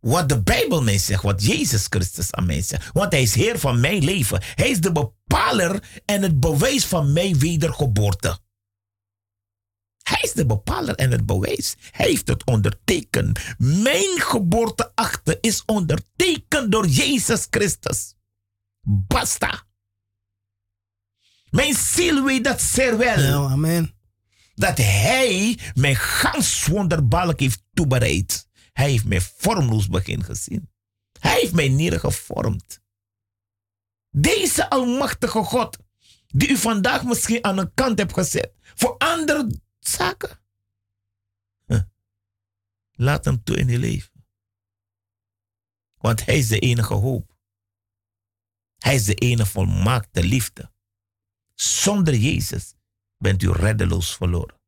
wat 0.00 0.28
de 0.28 0.42
Bijbel 0.42 0.82
mij 0.82 0.98
zegt, 0.98 1.22
wat 1.22 1.44
Jezus 1.44 1.86
Christus 1.88 2.32
aan 2.32 2.46
mij 2.46 2.62
zegt. 2.62 2.90
Want 2.92 3.12
hij 3.12 3.22
is 3.22 3.34
Heer 3.34 3.58
van 3.58 3.80
mijn 3.80 4.04
leven. 4.04 4.42
Hij 4.42 4.70
is 4.70 4.80
de 4.80 4.92
bepaler 4.92 6.02
en 6.04 6.22
het 6.22 6.40
bewijs 6.40 6.86
van 6.86 7.12
mijn 7.12 7.38
wedergeboorte. 7.38 8.38
Hij 10.02 10.20
is 10.22 10.32
de 10.32 10.46
bepaler 10.46 10.94
en 10.94 11.10
het 11.10 11.26
bewijs. 11.26 11.74
Hij 11.90 12.06
heeft 12.06 12.28
het 12.28 12.44
ondertekend. 12.44 13.38
Mijn 13.58 14.20
geboorteakte 14.20 15.38
is 15.40 15.62
ondertekend 15.64 16.72
door 16.72 16.86
Jezus 16.86 17.46
Christus. 17.50 18.14
Basta. 18.80 19.68
Mijn 21.50 21.74
ziel 21.74 22.24
weet 22.24 22.44
dat 22.44 22.60
zeer 22.60 22.98
wel. 22.98 23.18
Ja, 23.18 23.34
amen. 23.34 23.94
Dat 24.54 24.78
hij 24.78 25.58
mijn 25.74 25.96
gans 25.96 26.66
wonderbaarlijk 26.66 27.40
heeft 27.40 27.62
toebereid. 27.72 28.48
Hij 28.72 28.90
heeft 28.90 29.04
mij 29.04 29.20
vormloos 29.20 29.88
begin 29.88 30.24
gezien. 30.24 30.70
Hij 31.18 31.40
heeft 31.40 31.52
mij 31.52 31.68
neergevormd. 31.68 32.80
Deze 34.10 34.70
almachtige 34.70 35.42
God, 35.42 35.78
die 36.26 36.48
u 36.48 36.56
vandaag 36.56 37.04
misschien 37.04 37.44
aan 37.44 37.58
een 37.58 37.74
kant 37.74 37.98
hebt 37.98 38.12
gezet 38.12 38.52
voor 38.74 38.96
andere 38.96 39.60
zaken. 39.80 40.40
Huh. 41.66 41.82
Laat 42.92 43.24
hem 43.24 43.42
toe 43.42 43.56
in 43.56 43.68
je 43.68 43.78
leven. 43.78 44.24
Want 45.96 46.24
hij 46.24 46.38
is 46.38 46.48
de 46.48 46.58
enige 46.58 46.94
hoop. 46.94 47.38
Hij 48.78 48.94
is 48.94 49.04
de 49.04 49.14
enige 49.14 49.50
volmaakte 49.50 50.22
liefde. 50.22 50.70
Zonder 51.60 52.14
Jezus 52.14 52.74
bent 53.16 53.42
u 53.42 53.52
reddeloos 53.52 54.16
verloren. 54.16 54.60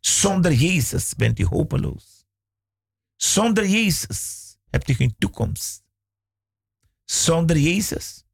Zonder 0.00 0.52
Jezus 0.52 1.14
bent 1.14 1.38
u 1.38 1.44
hopeloos. 1.44 2.24
Zonder 3.16 3.66
Jezus 3.68 4.56
hebt 4.70 4.88
u 4.88 4.94
geen 4.94 5.16
toekomst. 5.18 5.84
Zonder 7.04 7.56
Jezus 7.56 8.24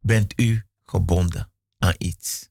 bent 0.00 0.40
u 0.40 0.66
gebonden 0.82 1.52
aan 1.78 1.94
iets. 1.98 2.50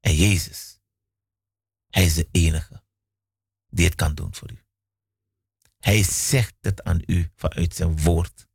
En 0.00 0.14
Jezus, 0.14 0.80
Hij 1.86 2.04
is 2.04 2.14
de 2.14 2.28
enige 2.30 2.84
die 3.68 3.84
het 3.84 3.94
kan 3.94 4.14
doen 4.14 4.34
voor 4.34 4.50
u. 4.50 4.64
Hij 5.78 6.02
zegt 6.02 6.54
het 6.60 6.82
aan 6.82 7.02
u 7.06 7.30
vanuit 7.34 7.74
zijn 7.74 8.02
woord. 8.02 8.47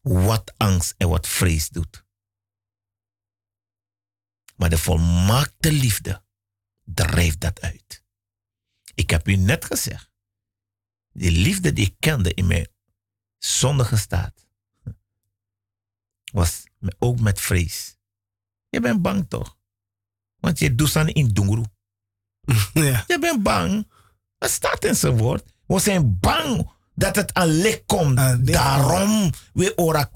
Wat 0.00 0.52
angst 0.56 0.94
en 0.96 1.08
wat 1.08 1.28
vrees 1.28 1.68
doet. 1.68 2.04
Maar 4.56 4.70
de 4.70 4.78
volmaakte 4.78 5.72
liefde 5.72 6.24
drijft 6.84 7.40
dat 7.40 7.60
uit. 7.60 8.04
Ik 8.94 9.10
heb 9.10 9.28
u 9.28 9.36
net 9.36 9.64
gezegd, 9.64 10.10
die 11.12 11.30
liefde 11.30 11.72
die 11.72 11.86
ik 11.86 11.96
kende 11.98 12.34
in 12.34 12.46
mijn 12.46 12.68
zondige 13.38 13.96
staat, 13.96 14.46
was 16.32 16.64
ook 16.98 17.20
met 17.20 17.40
vrees. 17.40 17.96
Je 18.68 18.80
bent 18.80 19.02
bang 19.02 19.28
toch? 19.28 19.58
Want 20.36 20.58
je 20.58 20.74
doet 20.74 20.96
aan 20.96 21.08
in 21.08 21.28
Dunguru. 21.28 21.64
Ja. 22.72 23.04
Je 23.06 23.18
bent 23.18 23.42
bang. 23.42 23.90
Het 24.38 24.50
staat 24.50 24.84
in 24.84 24.96
zijn 24.96 25.16
woord. 25.16 25.52
We 25.66 25.78
zijn 25.78 26.18
bang 26.18 26.70
dat 27.00 27.16
het 27.16 27.34
aan 27.34 27.48
licht 27.48 27.82
komt. 27.86 28.18
Licht 28.18 28.52
Daarom 28.52 29.30
we 29.52 29.72
ora. 29.76 30.10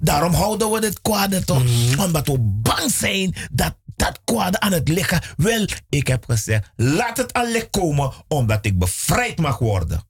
Daarom 0.00 0.32
houden 0.32 0.70
we 0.70 0.86
het 0.86 1.00
kwade 1.00 1.44
toch? 1.44 1.64
Mhm. 1.64 2.00
Omdat 2.00 2.26
we 2.26 2.38
bang 2.38 2.90
zijn 2.90 3.34
dat 3.52 3.76
dat 3.96 4.20
kwade 4.24 4.60
aan 4.60 4.72
het 4.72 4.88
liggen. 4.88 5.22
Wel, 5.36 5.66
ik 5.88 6.06
heb 6.06 6.24
gezegd, 6.24 6.70
laat 6.76 7.16
het 7.16 7.32
aan 7.32 7.50
licht 7.50 7.70
komen, 7.70 8.12
omdat 8.28 8.66
ik 8.66 8.78
bevrijd 8.78 9.38
mag 9.38 9.58
worden. 9.58 10.06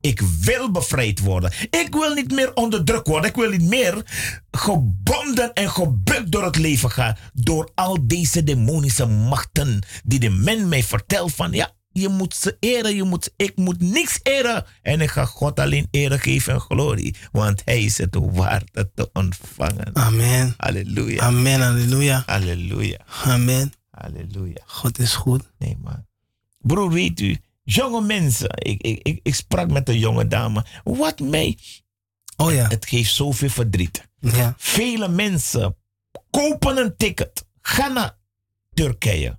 Ik 0.00 0.20
wil 0.40 0.70
bevrijd 0.70 1.20
worden. 1.20 1.52
Ik 1.70 1.88
wil 1.90 2.14
niet 2.14 2.30
meer 2.30 2.54
onderdrukt 2.54 3.08
worden. 3.08 3.30
Ik 3.30 3.36
wil 3.36 3.50
niet 3.50 3.68
meer 3.68 4.02
gebonden 4.50 5.52
en 5.52 5.70
gebukt 5.70 6.32
door 6.32 6.44
het 6.44 6.56
leven 6.56 6.90
gaan. 6.90 7.16
Door 7.32 7.70
al 7.74 8.06
deze 8.06 8.44
demonische 8.44 9.06
machten 9.06 9.78
die 10.04 10.18
de 10.18 10.30
men 10.30 10.68
mij 10.68 10.82
vertelt 10.82 11.34
van 11.34 11.52
ja, 11.52 11.70
je 11.94 12.08
moet 12.08 12.34
ze 12.34 12.56
eren, 12.60 12.94
je 12.94 13.02
moet, 13.02 13.32
ik 13.36 13.56
moet 13.56 13.80
niks 13.80 14.20
eren. 14.22 14.64
En 14.82 15.00
ik 15.00 15.10
ga 15.10 15.24
God 15.24 15.60
alleen 15.60 15.88
ere 15.90 16.18
geven 16.18 16.52
en 16.52 16.60
glorie. 16.60 17.16
Want 17.32 17.62
hij 17.64 17.82
is 17.82 17.98
het 17.98 18.16
waard 18.20 18.68
het 18.72 18.90
te 18.94 19.10
ontvangen. 19.12 19.90
Amen. 19.96 20.54
Halleluja. 20.56 21.22
Amen. 21.22 21.60
Halleluja. 21.60 22.22
Halleluja. 22.26 22.98
Amen. 23.24 23.72
Halleluja. 23.90 24.62
God 24.66 24.98
is 24.98 25.14
goed. 25.14 25.42
Nee, 25.58 25.76
man. 25.82 26.06
Broer, 26.58 26.90
weet 26.90 27.20
u, 27.20 27.36
jonge 27.62 28.00
mensen. 28.00 28.48
Ik, 28.54 28.82
ik, 28.82 28.98
ik, 29.02 29.20
ik 29.22 29.34
sprak 29.34 29.70
met 29.70 29.88
een 29.88 29.98
jonge 29.98 30.28
dame. 30.28 30.64
Wat 30.84 31.20
mij. 31.20 31.58
Oh 32.36 32.52
ja. 32.52 32.68
Het 32.68 32.86
geeft 32.86 33.14
zoveel 33.14 33.48
verdriet. 33.48 34.08
Ja. 34.18 34.54
Vele 34.56 35.08
mensen 35.08 35.76
kopen 36.30 36.76
een 36.76 36.96
ticket. 36.96 37.46
Gaan 37.60 37.92
naar 37.92 38.18
Turkije. 38.72 39.38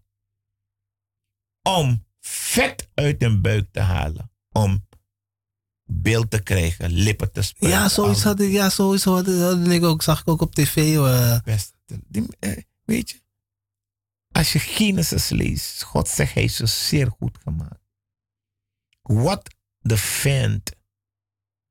Om 1.62 2.05
vet 2.28 2.90
uit 2.94 3.22
hun 3.22 3.42
buik 3.42 3.68
te 3.72 3.80
halen. 3.80 4.32
Om 4.52 4.88
beeld 5.84 6.32
te 6.32 6.44
krijgen, 6.44 6.92
lippen 6.92 7.32
te 7.32 7.42
spuiten. 7.42 7.80
Ja, 7.82 7.90
zoiets 7.90 8.24
had 8.24 8.40
ik, 8.40 8.52
ja, 8.52 8.70
zoiets 8.70 9.04
had, 9.04 9.26
had 9.28 9.68
ik 9.68 9.84
ook, 9.84 10.04
zag 10.04 10.20
ik 10.20 10.28
ook 10.28 10.42
op 10.42 10.56
tv. 10.56 10.76
die- 12.08 12.28
eh, 12.40 12.58
weet 12.84 13.10
je, 13.10 13.22
als 14.32 14.54
je 14.54 14.60
Genesis 14.60 15.30
leest, 15.30 15.84
God 15.84 16.08
zegt 16.08 16.34
hij 16.34 16.44
is 16.44 16.56
zo 16.56 16.66
zeer 16.66 17.12
goed 17.12 17.38
gemaakt. 17.44 17.84
Wat 19.02 19.56
de 19.80 19.98
vent 19.98 20.72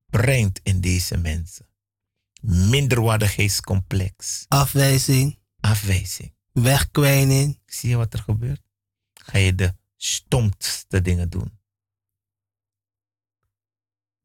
brengt 0.07 0.61
in 0.63 0.81
deze 0.81 1.17
mensen. 1.17 1.67
Minderwaardigheidscomplex, 2.41 4.45
afwijzing, 4.49 5.39
afwijzing. 5.61 6.35
wegkwijning. 6.53 7.61
Zie 7.67 7.89
je 7.89 7.97
wat 7.97 8.13
er 8.13 8.23
gebeurt? 8.23 8.63
Ga 9.15 9.39
je 9.39 9.55
de 9.55 9.75
stomste 10.05 11.01
dingen 11.01 11.31
doen. 11.31 11.61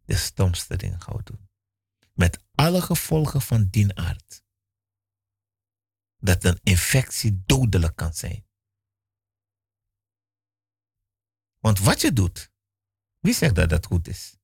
De 0.05 0.15
stomste 0.15 0.75
dingen 0.77 1.01
gaan 1.01 1.15
we 1.15 1.23
doen. 1.23 1.49
Met 2.13 2.43
alle 2.55 2.81
gevolgen 2.81 3.41
van 3.41 3.69
dien 3.69 3.97
aard. 3.97 4.43
Dat 6.17 6.43
een 6.43 6.59
infectie 6.63 7.43
dodelijk 7.45 7.95
kan 7.95 8.13
zijn. 8.13 8.47
Want 11.57 11.79
wat 11.79 12.01
je 12.01 12.13
doet, 12.13 12.51
wie 13.19 13.33
zegt 13.33 13.55
dat 13.55 13.69
dat 13.69 13.85
goed 13.85 14.07
is? 14.07 14.37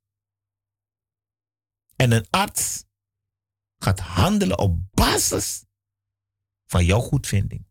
En 1.96 2.12
een 2.12 2.30
arts 2.30 2.86
gaat 3.78 4.00
handelen 4.00 4.60
op 4.60 4.92
basis 4.92 5.66
van 6.66 6.86
jouw 6.86 7.00
goedvinding. 7.00 7.68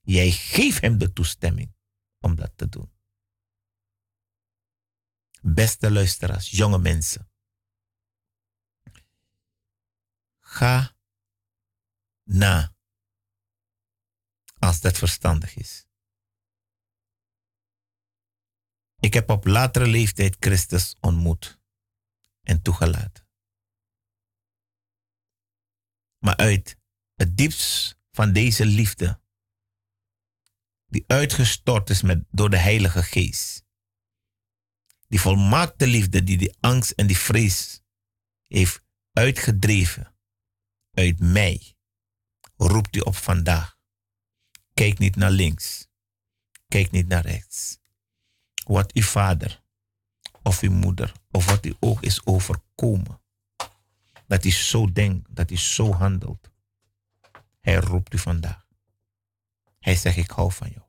Jij 0.00 0.30
geeft 0.30 0.80
hem 0.80 0.98
de 0.98 1.12
toestemming 1.12 1.75
om 2.26 2.34
dat 2.34 2.52
te 2.56 2.68
doen. 2.68 2.92
Beste 5.40 5.90
luisteraars, 5.90 6.50
jonge 6.50 6.78
mensen. 6.78 7.30
Ga 10.40 10.96
na 12.22 12.74
als 14.58 14.80
dat 14.80 14.96
verstandig 14.98 15.56
is. 15.56 15.86
Ik 18.98 19.14
heb 19.14 19.30
op 19.30 19.46
latere 19.46 19.86
leeftijd 19.86 20.36
Christus 20.38 20.96
ontmoet 21.00 21.60
en 22.42 22.62
toegelaten. 22.62 23.28
Maar 26.18 26.36
uit 26.36 26.78
het 27.14 27.36
diepst 27.36 27.98
van 28.10 28.32
deze 28.32 28.66
liefde 28.66 29.20
die 30.96 31.04
uitgestort 31.06 31.90
is 31.90 32.02
met, 32.02 32.24
door 32.30 32.50
de 32.50 32.56
Heilige 32.56 33.02
Geest. 33.02 33.64
Die 35.08 35.20
volmaakte 35.20 35.86
liefde 35.86 36.24
die 36.24 36.36
die 36.36 36.56
angst 36.60 36.90
en 36.90 37.06
die 37.06 37.18
vrees 37.18 37.82
heeft 38.46 38.82
uitgedreven 39.12 40.14
uit 40.92 41.18
mij, 41.18 41.76
roept 42.56 42.96
u 42.96 43.00
op 43.00 43.16
vandaag. 43.16 43.78
Kijk 44.74 44.98
niet 44.98 45.16
naar 45.16 45.30
links. 45.30 45.88
Kijk 46.68 46.90
niet 46.90 47.08
naar 47.08 47.26
rechts. 47.26 47.78
Wat 48.64 48.92
uw 48.92 49.02
vader 49.02 49.62
of 50.42 50.60
uw 50.60 50.72
moeder 50.72 51.12
of 51.30 51.46
wat 51.46 51.66
u 51.66 51.76
ook 51.80 52.02
is 52.02 52.26
overkomen. 52.26 53.20
Dat 54.26 54.42
hij 54.42 54.52
zo 54.52 54.92
denkt, 54.92 55.34
dat 55.36 55.48
hij 55.48 55.58
zo 55.58 55.92
handelt. 55.92 56.50
Hij 57.60 57.74
roept 57.74 58.14
u 58.14 58.18
vandaag. 58.18 58.66
Hij 59.78 59.94
zegt, 59.94 60.16
ik 60.16 60.30
hou 60.30 60.52
van 60.52 60.70
jou. 60.70 60.85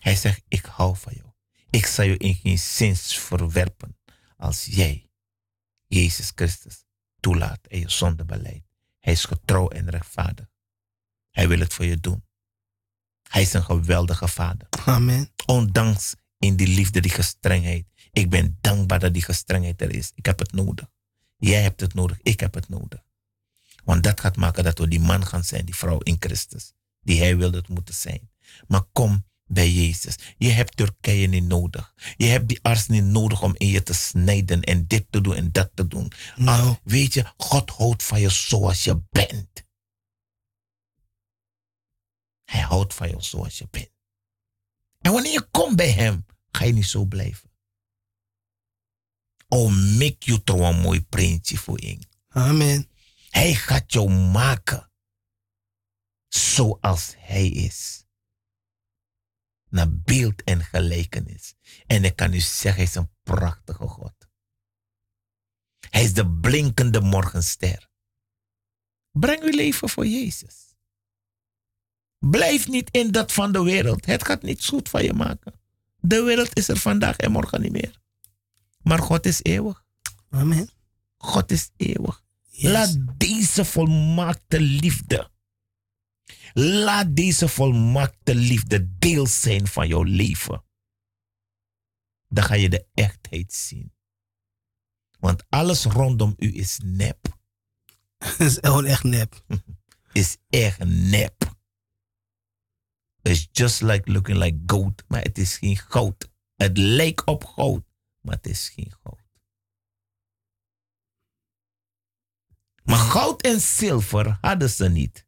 Hij 0.00 0.16
zegt, 0.16 0.42
ik 0.48 0.64
hou 0.64 0.96
van 0.96 1.12
jou. 1.16 1.28
Ik 1.70 1.86
zal 1.86 2.04
je 2.04 2.16
in 2.16 2.34
geen 2.34 2.58
zins 2.58 3.18
verwerpen 3.18 3.98
als 4.36 4.64
jij 4.64 5.10
Jezus 5.86 6.32
Christus 6.34 6.84
toelaat 7.20 7.66
en 7.66 7.78
je 7.78 7.90
zonde 7.90 8.24
beleid. 8.24 8.62
Hij 8.98 9.12
is 9.12 9.24
getrouw 9.24 9.68
en 9.68 9.90
rechtvaardig. 9.90 10.46
Hij 11.30 11.48
wil 11.48 11.58
het 11.58 11.74
voor 11.74 11.84
je 11.84 12.00
doen. 12.00 12.24
Hij 13.28 13.42
is 13.42 13.52
een 13.52 13.64
geweldige 13.64 14.28
vader. 14.28 14.66
Amen. 14.70 15.32
Ondanks 15.46 16.14
in 16.38 16.56
die 16.56 16.68
liefde, 16.68 17.00
die 17.00 17.10
gestrengheid. 17.10 17.86
Ik 18.12 18.30
ben 18.30 18.58
dankbaar 18.60 18.98
dat 18.98 19.12
die 19.12 19.22
gestrengheid 19.22 19.82
er 19.82 19.94
is. 19.94 20.12
Ik 20.14 20.26
heb 20.26 20.38
het 20.38 20.52
nodig. 20.52 20.86
Jij 21.36 21.62
hebt 21.62 21.80
het 21.80 21.94
nodig. 21.94 22.18
Ik 22.22 22.40
heb 22.40 22.54
het 22.54 22.68
nodig. 22.68 23.02
Want 23.84 24.02
dat 24.02 24.20
gaat 24.20 24.36
maken 24.36 24.64
dat 24.64 24.78
we 24.78 24.88
die 24.88 25.00
man 25.00 25.26
gaan 25.26 25.44
zijn, 25.44 25.64
die 25.64 25.76
vrouw 25.76 25.98
in 25.98 26.16
Christus. 26.18 26.72
Die 27.00 27.18
hij 27.18 27.36
wilde 27.36 27.56
het 27.56 27.68
moeten 27.68 27.94
zijn. 27.94 28.30
Maar 28.66 28.82
kom 28.92 29.26
bij 29.52 29.70
Jezus. 29.70 30.14
Je 30.38 30.48
hebt 30.48 30.76
Turkije 30.76 31.26
niet 31.26 31.44
nodig. 31.44 31.94
Je 32.16 32.26
hebt 32.26 32.48
die 32.48 32.58
arts 32.62 32.86
niet 32.86 33.04
nodig 33.04 33.42
om 33.42 33.54
in 33.56 33.68
je 33.68 33.82
te 33.82 33.92
snijden 33.92 34.62
en 34.62 34.86
dit 34.86 35.06
te 35.10 35.20
doen 35.20 35.34
en 35.34 35.52
dat 35.52 35.70
te 35.74 35.86
doen. 35.86 36.12
Nou. 36.36 36.76
Weet 36.84 37.14
je, 37.14 37.32
God 37.36 37.70
houdt 37.70 38.02
van 38.02 38.20
je 38.20 38.28
zoals 38.28 38.84
je 38.84 39.02
bent. 39.10 39.68
Hij 42.44 42.60
houdt 42.60 42.94
van 42.94 43.08
je 43.08 43.16
zoals 43.18 43.58
je 43.58 43.68
bent. 43.70 43.90
En 44.98 45.12
wanneer 45.12 45.32
je 45.32 45.48
komt 45.50 45.76
bij 45.76 45.90
hem, 45.90 46.26
ga 46.50 46.64
je 46.64 46.72
niet 46.72 46.86
zo 46.86 47.04
blijven. 47.04 47.50
Oh, 49.48 49.70
make 49.98 50.16
you 50.18 50.42
trouw 50.44 50.62
een 50.62 50.80
mooi 50.80 51.02
printje 51.02 51.56
voor 51.56 51.80
je. 51.80 51.98
Amen. 52.28 52.88
Hij 53.30 53.54
gaat 53.54 53.92
jou 53.92 54.10
maken 54.10 54.90
zoals 56.28 57.14
hij 57.18 57.48
is. 57.48 58.04
Naar 59.70 59.92
beeld 59.92 60.44
en 60.44 60.64
gelijkenis. 60.64 61.54
En 61.86 62.04
ik 62.04 62.16
kan 62.16 62.32
u 62.32 62.40
zeggen, 62.40 62.74
hij 62.74 62.82
is 62.82 62.94
een 62.94 63.10
prachtige 63.22 63.86
God. 63.86 64.14
Hij 65.90 66.02
is 66.02 66.12
de 66.12 66.30
blinkende 66.30 67.00
morgenster. 67.00 67.88
Breng 69.10 69.42
uw 69.42 69.56
leven 69.56 69.88
voor 69.88 70.06
Jezus. 70.06 70.74
Blijf 72.18 72.68
niet 72.68 72.88
in 72.90 73.10
dat 73.10 73.32
van 73.32 73.52
de 73.52 73.62
wereld. 73.62 74.06
Het 74.06 74.24
gaat 74.24 74.42
niet 74.42 74.64
goed 74.64 74.88
van 74.88 75.02
je 75.04 75.12
maken. 75.12 75.60
De 76.00 76.22
wereld 76.22 76.56
is 76.56 76.68
er 76.68 76.76
vandaag 76.76 77.16
en 77.16 77.32
morgen 77.32 77.60
niet 77.60 77.72
meer. 77.72 78.00
Maar 78.82 78.98
God 78.98 79.26
is 79.26 79.42
eeuwig. 79.42 79.84
Amen. 80.30 80.70
God 81.16 81.50
is 81.50 81.70
eeuwig. 81.76 82.22
Yes. 82.40 82.72
Laat 82.72 82.96
deze 83.16 83.64
volmaakte 83.64 84.60
liefde. 84.60 85.30
Laat 86.52 87.16
deze 87.16 87.48
volmaakte 87.48 88.34
liefde 88.34 88.98
deel 88.98 89.26
zijn 89.26 89.66
van 89.66 89.88
jouw 89.88 90.02
leven. 90.02 90.64
Dan 92.28 92.44
ga 92.44 92.54
je 92.54 92.68
de 92.68 92.86
echtheid 92.94 93.52
zien. 93.52 93.92
Want 95.18 95.44
alles 95.48 95.84
rondom 95.84 96.34
u 96.36 96.56
is 96.56 96.78
nep. 96.84 97.38
Is 98.38 98.58
gewoon 98.60 98.84
echt 98.84 99.02
nep. 99.02 99.44
Is 100.12 100.36
echt 100.48 100.78
nep. 100.84 101.58
It's 103.22 103.48
just 103.52 103.80
like 103.80 104.12
looking 104.12 104.38
like 104.38 104.58
gold, 104.66 105.04
maar 105.08 105.22
het 105.22 105.38
is 105.38 105.56
geen 105.56 105.76
goud. 105.76 106.30
Het 106.56 106.78
lijkt 106.78 107.26
op 107.26 107.44
goud, 107.44 107.84
maar 108.20 108.34
het 108.34 108.46
is 108.46 108.68
geen 108.68 108.92
goud. 109.02 109.20
Maar 112.82 112.98
goud 112.98 113.42
en 113.42 113.60
zilver 113.60 114.38
hadden 114.40 114.70
ze 114.70 114.88
niet. 114.88 115.26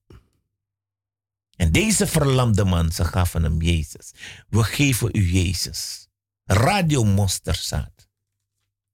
En 1.56 1.72
deze 1.72 2.06
verlamde 2.06 2.64
man, 2.64 2.92
ze 2.92 3.04
gaven 3.04 3.42
hem 3.42 3.62
Jezus. 3.62 4.12
We 4.48 4.64
geven 4.64 5.08
u 5.12 5.32
Jezus. 5.32 6.08
Radio 6.44 7.04
Mosterzaad. 7.04 8.08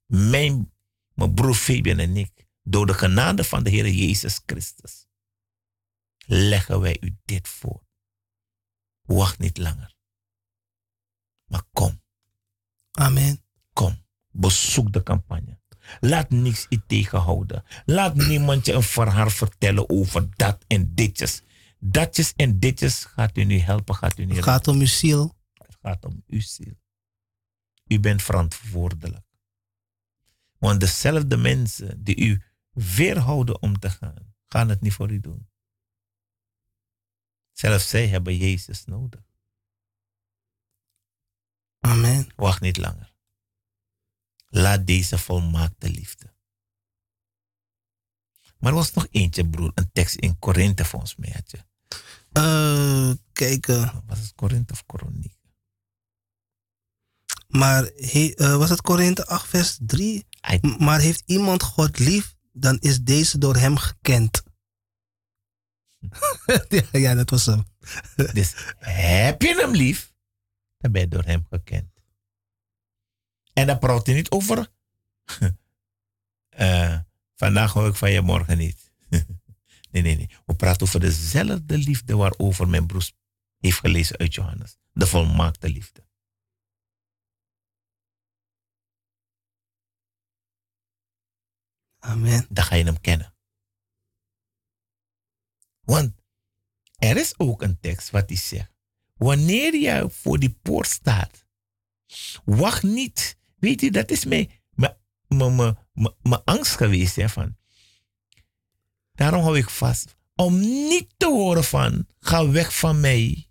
Mijn, 0.06 0.72
mijn 1.14 1.34
broer 1.34 1.54
Fabian 1.54 1.98
en 1.98 2.16
ik, 2.16 2.46
door 2.62 2.86
de 2.86 2.94
genade 2.94 3.44
van 3.44 3.62
de 3.62 3.70
Heer 3.70 3.88
Jezus 3.88 4.40
Christus, 4.46 5.06
leggen 6.26 6.80
wij 6.80 6.96
u 7.00 7.16
dit 7.24 7.48
voor. 7.48 7.86
Wacht 9.02 9.38
niet 9.38 9.58
langer. 9.58 9.94
Maar 11.44 11.62
kom, 11.72 12.02
Amen. 12.90 13.44
kom. 13.72 14.06
Bezoek 14.30 14.92
de 14.92 15.02
campagne. 15.02 15.58
Laat 16.00 16.30
niks 16.30 16.66
je 16.68 16.86
tegenhouden. 16.86 17.64
Laat 17.84 18.14
niemand 18.14 18.66
je 18.66 18.72
een 18.72 18.82
verhaal 18.82 19.30
vertellen 19.30 19.88
over 19.88 20.28
dat 20.36 20.64
en 20.66 20.94
ditjes. 20.94 21.42
Datjes 21.78 22.32
en 22.36 22.58
ditjes 22.58 23.04
gaat 23.04 23.36
u 23.36 23.44
niet 23.44 23.62
helpen, 23.62 23.94
gaat 23.94 24.18
u 24.18 24.24
niet 24.24 24.36
Het 24.36 24.44
gaat 24.44 24.68
om 24.68 24.80
uw 24.80 24.86
ziel. 24.86 25.36
Het 25.52 25.76
gaat 25.80 26.04
om 26.04 26.22
uw 26.26 26.40
ziel. 26.40 26.74
U 27.86 28.00
bent 28.00 28.22
verantwoordelijk. 28.22 29.26
Want 30.58 30.80
dezelfde 30.80 31.36
mensen 31.36 32.04
die 32.04 32.16
u 32.16 32.42
weerhouden 32.70 33.62
om 33.62 33.78
te 33.78 33.90
gaan, 33.90 34.34
gaan 34.46 34.68
het 34.68 34.80
niet 34.80 34.92
voor 34.92 35.10
u 35.10 35.20
doen. 35.20 35.48
Zelfs 37.52 37.88
zij 37.88 38.08
hebben 38.08 38.36
Jezus 38.36 38.84
nodig. 38.84 39.22
Amen. 41.78 42.26
Wacht 42.36 42.60
niet 42.60 42.76
langer. 42.76 43.14
Laat 44.48 44.86
deze 44.86 45.18
volmaakte 45.18 45.90
liefde. 45.90 46.36
Maar 48.58 48.70
er 48.70 48.78
was 48.78 48.92
nog 48.92 49.06
eentje, 49.10 49.48
broer. 49.48 49.72
Een 49.74 49.92
tekst 49.92 50.14
in 50.14 50.38
Korinthe 50.38 50.84
volgens 50.84 51.16
mij. 51.16 51.30
Had 51.30 51.50
je. 51.50 51.67
Eh, 52.42 53.10
kijk, 53.32 53.68
eh, 53.68 53.94
Was 54.06 54.18
het 54.18 54.34
Korinthe 54.34 54.72
of 54.72 54.86
Koroniek? 54.86 55.36
maar 57.48 57.82
he- 57.84 58.32
eh, 58.36 58.56
was 58.56 58.70
het 58.70 58.80
Korinthe 58.80 59.26
8 59.26 59.48
vers 59.48 59.78
3? 59.80 60.26
Hij- 60.40 60.58
M- 60.62 60.84
Maar 60.84 61.00
heeft 61.00 61.22
iemand 61.26 61.62
God 61.62 61.98
lief, 61.98 62.34
dan 62.52 62.78
is 62.78 63.00
deze 63.00 63.38
door 63.38 63.56
hem 63.56 63.76
gekend. 63.76 64.42
ja, 66.68 66.82
ja, 66.92 67.14
dat 67.14 67.30
was 67.30 67.46
hem. 67.46 67.64
Dus 68.32 68.54
heb 68.78 69.42
je 69.42 69.54
hem 69.60 69.70
lief, 69.70 70.12
dan 70.78 70.92
ben 70.92 71.00
je 71.00 71.08
door 71.08 71.24
hem 71.24 71.46
gekend. 71.50 71.92
En 73.52 73.66
dan 73.66 73.78
praat 73.78 74.06
hij 74.06 74.14
niet 74.14 74.30
over. 74.30 74.68
eh, 76.48 76.98
vandaag 77.34 77.72
hoor 77.72 77.88
ik 77.88 77.94
van 77.94 78.10
je, 78.10 78.20
morgen 78.20 78.58
niet. 78.58 78.87
Nee, 79.90 80.02
nee, 80.02 80.16
nee. 80.16 80.30
We 80.46 80.54
praten 80.54 80.86
over 80.86 81.00
dezelfde 81.00 81.78
liefde 81.78 82.16
waarover 82.16 82.68
mijn 82.68 82.86
broer 82.86 83.10
heeft 83.58 83.78
gelezen 83.78 84.16
uit 84.16 84.34
Johannes. 84.34 84.76
De 84.92 85.06
volmaakte 85.06 85.68
liefde. 85.68 86.06
Amen. 91.98 92.46
Dan 92.48 92.64
ga 92.64 92.74
je 92.74 92.84
hem 92.84 93.00
kennen. 93.00 93.34
Want 95.80 96.12
er 96.98 97.16
is 97.16 97.38
ook 97.38 97.62
een 97.62 97.80
tekst 97.80 98.10
wat 98.10 98.28
die 98.28 98.36
zegt. 98.36 98.72
Wanneer 99.14 99.74
je 99.74 100.10
voor 100.10 100.38
die 100.38 100.58
poort 100.62 100.88
staat, 100.88 101.46
wacht 102.44 102.82
niet. 102.82 103.38
Weet 103.56 103.80
je, 103.80 103.90
dat 103.90 104.10
is 104.10 104.24
mijn, 104.24 104.50
mijn, 104.70 104.96
mijn, 105.28 105.76
mijn, 106.22 106.44
angst 106.44 106.76
geweest. 106.76 107.16
Hè, 107.16 107.28
van. 107.28 107.56
Daarom 109.18 109.42
hou 109.42 109.58
ik 109.58 109.70
vast. 109.70 110.16
Om 110.34 110.58
niet 110.60 111.06
te 111.16 111.26
horen 111.26 111.64
van, 111.64 112.06
ga 112.20 112.50
weg 112.50 112.76
van 112.78 113.00
mij. 113.00 113.48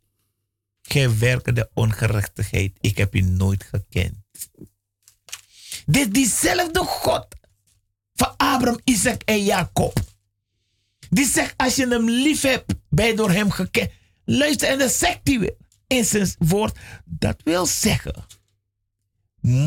Gij 0.81 1.18
werkende 1.18 1.69
ongerechtigheid. 1.73 2.77
Ik 2.81 2.98
heb 2.98 3.14
je 3.14 3.23
nooit 3.23 3.64
gekend. 3.64 4.15
Dit 5.85 6.14
diezelfde 6.14 6.80
God 6.80 7.27
van 8.14 8.34
Abraham, 8.38 8.80
Isaac 8.84 9.22
en 9.22 9.44
Jacob. 9.44 9.99
Die 11.10 11.27
zegt, 11.27 11.53
als 11.57 11.76
je 11.76 11.88
hem 11.88 12.10
lief 12.10 12.41
hebt, 12.41 12.73
ben 12.89 13.07
je 13.07 13.15
door 13.15 13.31
hem 13.31 13.52
gekend. 13.52 13.91
Luister, 14.26 14.69
en 14.69 14.80
dan 14.80 14.89
zegt 14.89 15.19
hij 15.23 15.39
weer 15.39 15.56
in 15.88 16.06
zijn 16.06 16.35
woord, 16.38 16.77
dat 17.06 17.41
wil 17.44 17.65
zeggen, 17.65 18.26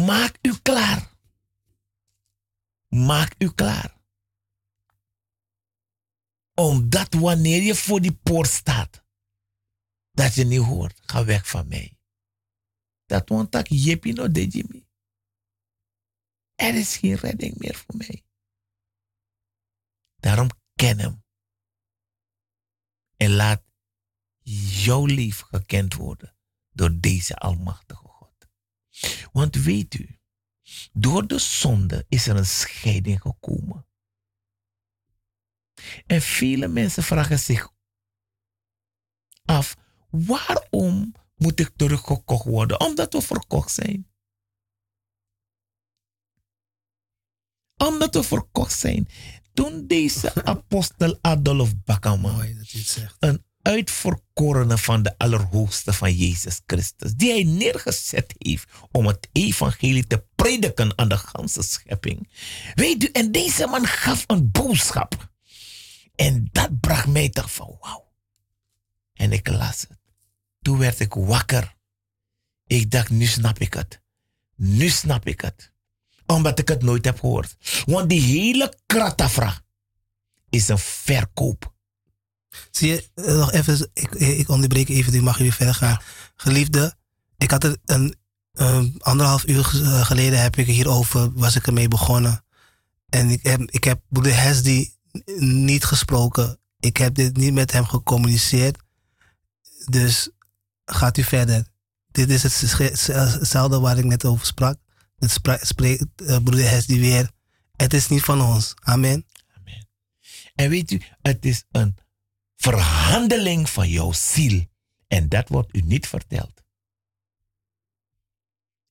maak 0.07 0.39
u 0.43 0.55
klaar. 0.63 1.09
Maak 2.89 3.35
u 3.39 3.51
klaar. 3.51 4.00
Omdat 6.61 7.15
wanneer 7.15 7.63
je 7.63 7.75
voor 7.75 8.01
die 8.01 8.13
poort 8.13 8.49
staat, 8.49 9.05
dat 10.11 10.35
je 10.35 10.45
niet 10.45 10.61
hoort, 10.61 11.01
ga 11.03 11.25
weg 11.25 11.49
van 11.49 11.69
mij. 11.69 11.99
Dat 13.07 13.29
want 13.29 13.55
ik 13.55 13.67
jepi 13.69 14.13
no 14.13 14.31
de 14.31 14.47
Jimmy. 14.47 14.87
Er 16.55 16.75
is 16.75 16.97
geen 16.97 17.15
redding 17.15 17.59
meer 17.59 17.75
voor 17.75 17.97
mij. 17.97 18.25
Daarom 20.17 20.49
ken 20.75 20.99
hem. 20.99 21.25
En 23.17 23.31
laat 23.31 23.63
jouw 24.83 25.07
lief 25.07 25.41
gekend 25.41 25.95
worden 25.95 26.37
door 26.71 27.01
deze 27.01 27.37
Almachtige 27.37 28.09
God. 28.09 28.49
Want 29.33 29.55
weet 29.55 29.95
u, 29.95 30.19
door 30.93 31.27
de 31.27 31.39
zonde 31.39 32.07
is 32.09 32.27
er 32.27 32.37
een 32.37 32.47
scheiding 32.47 33.21
gekomen. 33.21 33.90
En 36.07 36.23
vele 36.23 36.69
mensen 36.69 37.03
vragen 37.03 37.39
zich 37.39 37.73
af, 39.45 39.77
waarom 40.11 41.15
moet 41.37 41.61
ik 41.61 41.71
teruggekocht 41.77 42.45
worden? 42.45 42.81
Omdat 42.81 43.13
we 43.13 43.23
verkocht 43.23 43.73
zijn. 43.73 44.09
Omdat 47.77 48.15
we 48.15 48.23
verkocht 48.23 48.79
zijn. 48.79 49.09
Toen 49.55 49.87
deze 49.87 50.35
apostel 50.45 51.19
Adolf 51.21 51.73
zegt. 52.63 53.17
een 53.19 53.45
uitverkorene 53.63 54.79
van 54.79 55.03
de 55.03 55.19
Allerhoogste 55.19 55.93
van 55.93 56.13
Jezus 56.13 56.61
Christus, 56.67 57.13
die 57.15 57.31
hij 57.31 57.43
neergezet 57.45 58.35
heeft 58.39 58.69
om 58.91 59.07
het 59.07 59.29
evangelie 59.33 60.07
te 60.07 60.25
prediken 60.35 60.99
aan 60.99 61.09
de 61.09 61.17
ganse 61.17 61.63
schepping. 61.63 62.29
Weet 62.75 63.03
u, 63.03 63.09
en 63.13 63.33
deze 63.33 63.67
man 63.67 63.87
gaf 63.87 64.25
een 64.27 64.51
boodschap. 64.51 65.30
En 66.21 66.49
dat 66.53 66.81
bracht 66.81 67.07
mij 67.07 67.29
toch 67.29 67.53
van 67.53 67.77
wauw. 67.81 68.13
En 69.13 69.33
ik 69.33 69.49
las 69.49 69.81
het. 69.81 69.99
Toen 70.63 70.79
werd 70.79 71.01
ik 71.01 71.15
wakker 71.15 71.77
Ik 72.67 72.91
dacht, 72.91 73.11
nu 73.11 73.27
snap 73.27 73.59
ik 73.59 73.75
het. 73.75 74.01
Nu 74.57 74.89
snap 74.89 75.27
ik 75.27 75.41
het. 75.41 75.73
Omdat 76.27 76.59
ik 76.59 76.69
het 76.69 76.83
nooit 76.83 77.05
heb 77.05 77.21
gehoord. 77.21 77.57
Want 77.85 78.09
die 78.09 78.21
hele 78.21 78.75
kratafra 78.87 79.61
is 80.51 80.69
een 80.69 80.79
verkoop. 80.79 81.75
Zie 82.71 82.89
je, 82.89 83.11
eh, 83.15 83.35
nog 83.35 83.53
even, 83.53 83.91
ik, 83.93 84.11
ik 84.15 84.49
onderbreek 84.49 84.89
even, 84.89 85.13
die 85.13 85.23
mag 85.23 85.37
jullie 85.37 85.55
verder 85.55 85.75
gaan. 85.75 86.01
Geliefde, 86.37 86.97
ik 87.37 87.51
had 87.51 87.65
er 87.65 87.77
een, 87.85 88.17
een 88.53 88.95
anderhalf 88.99 89.47
uur 89.47 89.83
eh, 89.83 90.05
geleden 90.05 90.43
heb 90.43 90.57
ik 90.57 90.67
hierover, 90.67 91.33
was 91.33 91.57
ik 91.57 91.67
ermee 91.67 91.89
begonnen. 91.89 92.45
En 93.09 93.31
ik 93.31 93.43
heb, 93.43 93.61
ik 93.61 93.85
heb 93.85 94.01
broeder 94.09 94.41
Hesdy 94.41 94.91
niet 95.39 95.85
gesproken. 95.85 96.59
Ik 96.81 96.97
heb 96.97 97.15
dit 97.15 97.37
niet 97.37 97.53
met 97.53 97.73
hem 97.73 97.85
gecommuniceerd. 97.85 98.79
Dus 99.85 100.31
gaat 100.85 101.17
u 101.17 101.23
verder. 101.23 101.67
Dit 102.11 102.31
is 102.31 102.43
hetzelfde 102.43 103.81
waar 103.81 103.99
ik 103.99 104.05
net 104.05 104.25
over 104.25 104.47
sprak. 104.47 104.79
Het 105.19 105.31
spreekt 105.61 106.07
eh, 106.17 106.37
broeder 106.43 106.69
Hesdy 106.69 106.99
weer. 106.99 107.31
Het 107.77 107.95
is 107.95 108.09
niet 108.09 108.23
van 108.23 108.41
ons. 108.41 108.75
Amen. 108.81 109.27
En 110.55 110.71
weet 110.71 110.91
u, 110.91 111.03
het 111.23 111.45
is 111.45 111.65
een 111.71 111.97
verhandeling 112.57 113.71
van 113.71 113.89
jouw 113.89 114.13
ziel. 114.13 114.65
En 115.07 115.29
dat 115.29 115.49
wordt 115.49 115.75
u 115.77 115.81
niet 115.81 116.09
verteld. 116.09 116.63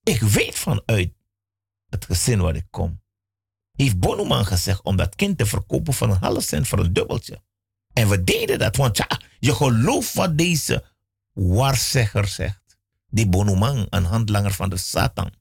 Ik 0.03 0.21
weet 0.21 0.55
vanuit 0.55 1.13
het 1.89 2.05
gezin 2.05 2.39
waar 2.39 2.55
ik 2.55 2.67
kom. 2.69 3.01
Heeft 3.84 3.99
Bonuman 3.99 4.45
gezegd 4.45 4.81
om 4.81 4.95
dat 4.95 5.15
kind 5.15 5.38
te 5.38 5.45
verkopen 5.45 5.93
voor 5.93 6.10
een 6.10 6.18
half 6.18 6.43
cent 6.43 6.68
voor 6.68 6.80
een 6.80 6.93
dubbeltje. 6.93 7.41
En 7.93 8.10
we 8.10 8.23
deden 8.23 8.60
dat, 8.60 8.76
want 8.76 8.97
ja, 8.97 9.22
je 9.39 9.56
gelooft 9.56 10.14
wat 10.14 10.38
deze 10.38 10.84
waarzegger 11.34 12.27
zegt. 12.27 12.77
Die 13.07 13.27
Bonuman, 13.30 13.88
een 13.89 14.03
handlanger 14.03 14.53
van 14.53 14.69
de 14.69 14.77
Satan. 14.77 15.34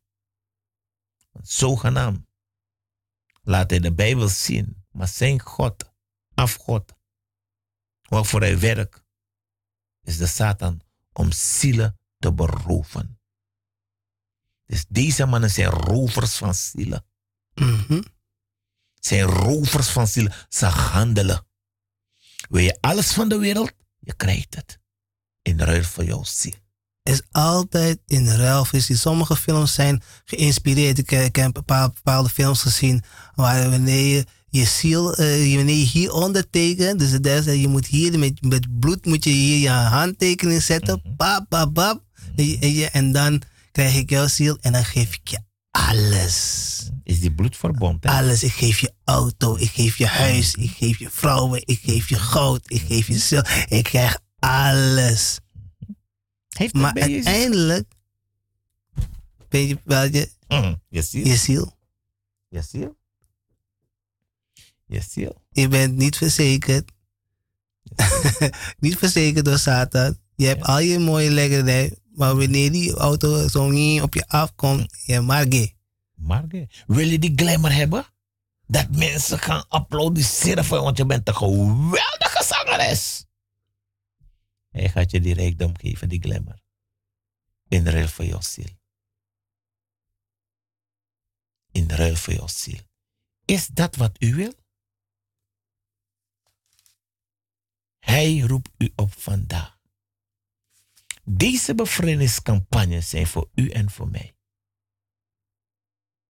Zogenaamd. 1.42 2.26
Laat 3.42 3.70
hij 3.70 3.78
de 3.78 3.94
Bijbel 3.94 4.28
zien. 4.28 4.84
Maar 4.90 5.08
zijn 5.08 5.40
God, 5.40 5.92
afgod, 6.34 6.94
waarvoor 8.02 8.40
hij 8.40 8.58
werkt, 8.58 9.04
is 10.02 10.16
de 10.16 10.26
Satan 10.26 10.80
om 11.12 11.32
zielen 11.32 11.98
te 12.18 12.32
beroven. 12.32 13.20
Dus 14.64 14.86
deze 14.88 15.26
mannen 15.26 15.50
zijn 15.50 15.70
rovers 15.70 16.36
van 16.36 16.54
zielen. 16.54 17.06
Mhm. 17.54 18.02
Zijn 19.00 19.22
rovers 19.22 19.88
van 19.88 20.06
zielen. 20.06 20.32
Ze 20.48 20.66
handelen. 20.66 21.46
Wil 22.48 22.62
je 22.62 22.78
alles 22.80 23.12
van 23.12 23.28
de 23.28 23.38
wereld? 23.38 23.72
Je 24.00 24.14
krijgt 24.16 24.54
het. 24.54 24.78
In 25.42 25.60
ruil 25.60 25.82
voor 25.82 26.04
jouw 26.04 26.24
ziel. 26.24 26.52
is 27.02 27.22
altijd 27.30 27.98
in 28.06 28.28
ruil 28.28 28.64
voor 28.64 28.80
ziel. 28.80 28.96
Sommige 28.96 29.36
films 29.36 29.74
zijn 29.74 30.02
geïnspireerd. 30.24 30.98
Ik, 30.98 31.10
ik 31.10 31.36
heb 31.36 31.56
een 31.56 31.64
paar 31.64 31.90
bepaalde 31.92 32.28
films 32.28 32.62
gezien 32.62 33.02
waar 33.34 33.70
wanneer 33.70 34.16
je 34.16 34.24
je 34.50 34.64
ziel, 34.64 35.14
eh, 35.14 35.54
wanneer 35.56 35.76
je 35.76 35.84
hier 35.84 36.12
ondertekent, 36.12 36.98
dus 36.98 37.10
dat 37.10 37.26
is, 37.46 37.60
je 37.60 37.68
moet 37.68 37.86
hier 37.86 38.18
met, 38.18 38.42
met 38.42 38.78
bloed 38.80 39.06
moet 39.06 39.24
je 39.24 39.30
hier 39.30 39.58
je 39.58 39.68
handtekening 39.68 40.62
zetten, 40.62 41.02
bap, 41.16 41.46
bap, 41.48 41.74
bap, 41.74 42.02
en, 42.36 42.44
je- 42.46 42.58
en, 42.58 42.72
je- 42.72 42.86
en 42.90 43.12
dan 43.12 43.42
krijg 43.72 43.94
ik 43.94 44.10
jouw 44.10 44.26
ziel 44.26 44.58
en 44.60 44.72
dan 44.72 44.84
geef 44.84 45.14
ik 45.14 45.28
je 45.28 45.38
alles. 45.86 46.66
Is 47.04 47.20
die 47.20 47.32
bloedverbond? 47.34 48.04
Hè? 48.04 48.10
Alles. 48.10 48.42
Ik 48.42 48.52
geef 48.52 48.78
je 48.80 48.92
auto, 49.04 49.56
ik 49.56 49.70
geef 49.70 49.96
je 49.96 50.06
huis, 50.06 50.54
ik 50.54 50.70
geef 50.70 50.98
je 50.98 51.10
vrouwen, 51.10 51.62
ik 51.66 51.80
geef 51.82 52.08
je 52.08 52.18
goud, 52.18 52.60
ik 52.70 52.80
geef 52.80 53.06
je 53.06 53.18
ziel. 53.18 53.42
Ik 53.68 53.84
krijg 53.84 54.18
alles. 54.38 55.38
Heeft 56.48 56.74
Maar 56.74 56.94
uiteindelijk 56.94 57.92
ben 59.48 59.66
je 59.66 59.78
wel 59.84 60.04
je, 60.04 60.30
Mm, 60.48 60.80
je 60.88 61.02
ziel. 61.02 61.26
je 61.26 61.36
ziel. 61.36 61.76
Je 62.48 62.62
ziel. 62.62 62.96
Je 64.86 65.00
ziel. 65.10 65.42
Je 65.50 65.68
bent 65.68 65.96
niet 65.96 66.16
verzekerd. 66.16 66.90
niet 68.78 68.96
verzekerd 68.96 69.44
door 69.44 69.58
Satan. 69.58 70.18
Je 70.36 70.46
hebt 70.46 70.62
al 70.62 70.78
je 70.78 70.98
mooie 70.98 71.30
lekkernij. 71.30 71.96
Maar 72.18 72.36
wanneer 72.36 72.72
die 72.72 72.94
auto 72.94 73.48
zo 73.48 73.64
op 74.02 74.14
je 74.14 74.26
afkomt, 74.26 75.02
je 75.06 75.20
marge. 75.20 75.72
Maar 76.14 76.46
wil 76.86 77.06
je 77.06 77.18
die 77.18 77.32
glamour 77.36 77.74
hebben? 77.74 78.06
Dat 78.66 78.90
mensen 78.90 79.38
gaan 79.38 79.68
applaudisseren 79.68 80.64
voor 80.64 80.76
je, 80.76 80.82
want 80.82 80.96
je 80.96 81.06
bent 81.06 81.28
een 81.28 81.34
geweldige 81.34 82.44
zangeres. 82.44 83.26
Hij 84.68 84.88
gaat 84.88 85.10
je 85.10 85.20
die 85.20 85.34
rijkdom 85.34 85.78
geven, 85.78 86.08
die 86.08 86.20
glamour. 86.20 86.62
In 87.68 87.88
ruil 87.88 88.08
voor 88.08 88.24
jouw 88.24 88.40
ziel. 88.40 88.70
In 91.72 91.90
ruil 91.90 92.16
voor 92.16 92.34
jouw 92.34 92.48
ziel. 92.48 92.80
Is 93.44 93.66
dat 93.66 93.96
wat 93.96 94.16
u 94.18 94.34
wil? 94.34 94.54
Hij 97.98 98.38
roept 98.38 98.70
u 98.78 98.92
op 98.96 99.12
vandaag. 99.12 99.77
Deze 101.30 101.74
bevrijdingscampagnes 101.74 103.08
zijn 103.08 103.26
voor 103.26 103.50
u 103.54 103.70
en 103.70 103.90
voor 103.90 104.08
mij. 104.08 104.36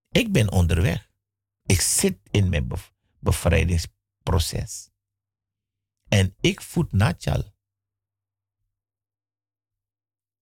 Ik 0.08 0.32
ben 0.32 0.50
onderweg. 0.52 1.10
Ik 1.62 1.80
zit 1.80 2.18
in 2.30 2.48
mijn 2.48 2.68
bev- 2.68 2.90
bevrijdingsproces. 3.18 4.90
En 6.08 6.36
ik 6.40 6.60
voed 6.60 6.92
Natjal. 6.92 7.54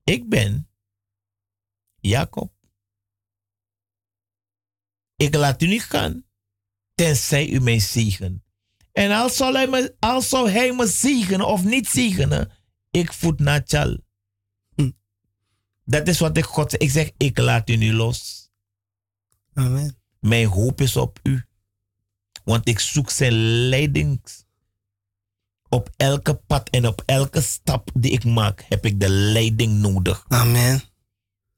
Ik 0.03 0.29
ben 0.29 0.71
Jacob. 2.01 2.55
Ik 5.17 5.35
laat 5.35 5.63
u 5.63 5.67
niet 5.67 5.83
gaan, 5.83 6.25
tenzij 6.95 7.49
u 7.49 7.61
mij 7.61 7.79
zegen. 7.79 8.45
En 8.93 9.11
als 9.11 9.37
zou 9.37 9.55
hij 9.55 9.69
me, 9.69 10.75
me 10.77 10.87
zegenen 10.87 11.47
of 11.47 11.65
niet 11.65 11.87
zegenen, 11.87 12.53
ik 12.91 13.13
voed 13.13 13.39
Natjal. 13.39 14.05
Dat 15.87 16.09
is 16.09 16.19
wat 16.19 16.37
ik 16.37 16.45
God 16.45 16.71
zeg. 16.71 16.81
Ik 16.81 16.91
zeg, 16.91 17.11
ik 17.17 17.39
laat 17.39 17.71
u 17.71 17.77
niet 17.77 17.93
los. 17.93 18.49
Amen. 19.55 19.99
Mijn 20.21 20.47
hoop 20.47 20.81
is 20.81 20.97
op 20.97 21.19
u. 21.23 21.45
Want 22.45 22.69
ik 22.69 22.79
zoek 22.79 23.11
zijn 23.11 23.33
leiding. 23.69 24.21
Op 25.69 25.91
elke 25.97 26.35
pad 26.35 26.69
en 26.69 26.87
op 26.87 27.03
elke 27.07 27.41
stap 27.41 27.91
die 27.95 28.11
ik 28.11 28.25
maak, 28.25 28.65
heb 28.69 28.87
ik 28.87 29.01
de 29.01 29.09
leiding 29.09 29.73
nodig. 29.73 30.25
Amen. 30.29 30.83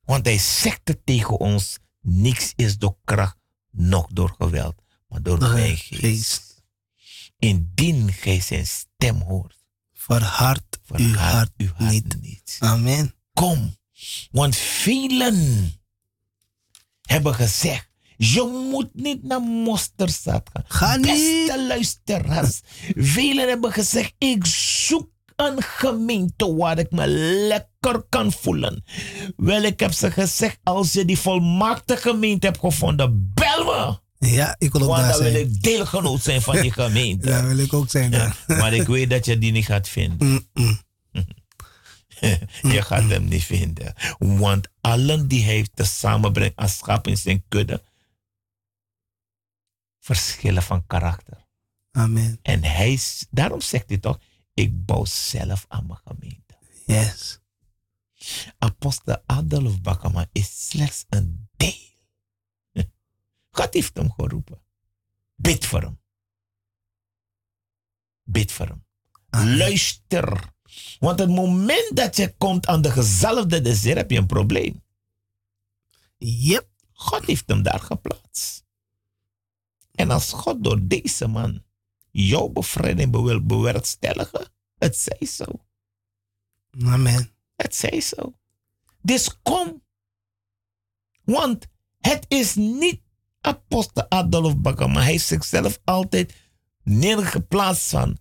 Want 0.04 0.24
hij 0.26 0.38
zegt 0.38 0.80
het 0.88 1.06
tegen 1.06 1.38
ons: 1.38 1.78
niks 2.00 2.52
is 2.56 2.78
door 2.78 2.96
kracht, 3.04 3.36
noch 3.70 4.06
door 4.12 4.34
geweld, 4.38 4.82
maar 5.08 5.22
door 5.22 5.38
mijn 5.38 5.76
geest. 5.76 6.00
geest. 6.00 6.62
Indien 7.38 8.12
gij 8.12 8.40
zijn 8.40 8.66
stem 8.66 9.20
hoort, 9.20 9.56
Verhard 9.92 10.78
uw 10.86 11.14
hart 11.14 11.52
uw 11.56 11.72
hart 11.74 11.92
niet. 11.92 12.20
niet. 12.20 12.56
Amen. 12.58 13.14
Kom, 13.32 13.76
want 14.30 14.56
velen 14.56 15.72
hebben 17.02 17.34
gezegd: 17.34 17.88
je 18.16 18.68
moet 18.70 18.90
niet 18.92 19.22
naar 19.22 19.40
Mosterdstad 19.40 20.50
gaan. 20.52 20.64
Ga 20.66 20.96
niet. 20.96 21.06
Beste 21.06 21.64
luisteraars, 21.66 22.60
velen 22.96 23.48
hebben 23.48 23.72
gezegd: 23.72 24.14
ik 24.18 24.46
zoek 24.86 25.10
een 25.36 25.62
gemeente 25.62 26.54
waar 26.54 26.78
ik 26.78 26.90
me 26.90 27.06
lekker 27.48 28.02
kan 28.08 28.32
voelen. 28.32 28.84
Wel, 29.36 29.62
ik 29.62 29.80
heb 29.80 29.92
ze 29.92 30.10
gezegd: 30.10 30.58
als 30.62 30.92
je 30.92 31.04
die 31.04 31.18
volmaakte 31.18 31.96
gemeente 31.96 32.46
hebt 32.46 32.58
gevonden, 32.58 33.32
bel 33.34 33.64
me. 33.64 33.98
Ja, 34.28 34.54
ik 34.58 34.72
wil 34.72 34.82
ook 34.82 34.88
Want 34.88 35.02
daar 35.02 35.12
dan 35.12 35.22
wil 35.22 35.34
ik 35.34 35.62
deelgenoot 35.62 36.22
zijn 36.22 36.42
van 36.42 36.60
die 36.60 36.72
gemeente. 36.82 37.26
Daar 37.26 37.46
wil 37.46 37.58
ik 37.58 37.72
ook 37.72 37.90
zijn. 37.90 38.34
Maar 38.46 38.74
ik 38.74 38.86
weet 38.86 39.10
dat 39.10 39.24
je 39.24 39.38
die 39.38 39.52
niet 39.52 39.64
gaat 39.64 39.88
vinden. 39.88 40.48
je 42.72 42.82
gaat 42.82 43.08
hem 43.08 43.24
niet 43.24 43.44
vinden. 43.44 43.94
Want 44.18 44.68
allen 44.80 45.28
die 45.28 45.44
hij 45.44 45.54
heeft 45.54 45.76
te 45.76 45.84
samenbrengt 45.84 46.56
als 46.56 46.76
schap 46.76 47.06
in 47.06 47.16
zijn 47.16 47.44
kudde, 47.48 47.82
verschillen 49.98 50.62
van 50.62 50.86
karakter. 50.86 51.46
Amen. 51.90 52.38
En 52.42 52.64
hij, 52.64 52.98
daarom 53.30 53.60
zegt 53.60 53.88
hij 53.88 53.98
toch, 53.98 54.20
ik 54.54 54.84
bouw 54.84 55.04
zelf 55.04 55.64
aan 55.68 55.86
mijn 55.86 56.00
gemeente. 56.04 56.56
Yes. 56.86 57.40
Apostel 58.58 59.22
Adolf 59.26 59.80
Bakama 59.80 60.26
is 60.32 60.68
slechts 60.68 61.04
een 61.08 61.48
deel. 61.56 61.90
God 63.50 63.74
heeft 63.74 63.96
hem 63.96 64.12
geroepen. 64.12 64.60
Bid 65.34 65.66
voor 65.66 65.82
hem. 65.82 66.00
Bid 68.22 68.52
voor 68.52 68.66
hem. 68.66 68.86
Amen. 69.30 69.56
Luister. 69.56 70.56
Want 71.00 71.18
het 71.18 71.28
moment 71.28 71.96
dat 71.96 72.16
je 72.16 72.34
komt 72.38 72.66
aan 72.66 72.82
de 72.82 72.90
gezalfde 72.90 73.60
dessert, 73.60 73.96
heb 73.96 74.10
je 74.10 74.18
een 74.18 74.26
probleem. 74.26 74.82
Yep. 76.16 76.68
God 76.92 77.24
heeft 77.24 77.44
hem 77.46 77.62
daar 77.62 77.80
geplaatst. 77.80 78.64
En 79.94 80.10
als 80.10 80.32
God 80.32 80.64
door 80.64 80.86
deze 80.86 81.26
man 81.26 81.64
jouw 82.10 82.48
bevrijding 82.48 83.12
wil 83.12 83.42
bewerkstelligen, 83.42 84.52
het 84.78 84.96
zij 84.96 85.26
zo. 85.26 85.44
Amen. 86.84 87.30
Het 87.56 87.74
zij 87.74 88.00
zo. 88.00 88.38
Dus 89.02 89.40
kom 89.42 89.82
Want 91.28 91.66
het 91.98 92.24
is 92.28 92.54
niet 92.54 93.00
apostel 93.40 94.06
Adolf 94.08 94.56
Bakker, 94.56 94.90
maar 94.90 95.02
hij 95.02 95.12
heeft 95.12 95.26
zichzelf 95.26 95.78
altijd 95.84 96.34
neergeplaatst 96.82 97.90
van, 97.90 98.18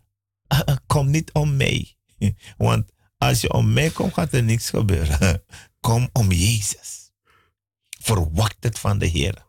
kom 0.88 1.09
niet 1.09 1.34
om 1.34 1.57
mij. 1.57 1.97
Want 2.57 2.91
als 3.18 3.41
je 3.41 3.53
om 3.53 3.73
mij 3.73 3.89
komt, 3.89 4.14
gaat 4.14 4.34
er 4.34 4.44
niks 4.44 4.69
gebeuren. 4.69 5.44
Kom 5.80 6.10
om 6.14 6.31
Jezus. 6.31 7.11
Verwacht 7.99 8.57
het 8.60 8.80
van 8.80 8.98
de 8.98 9.06
Heer. 9.06 9.45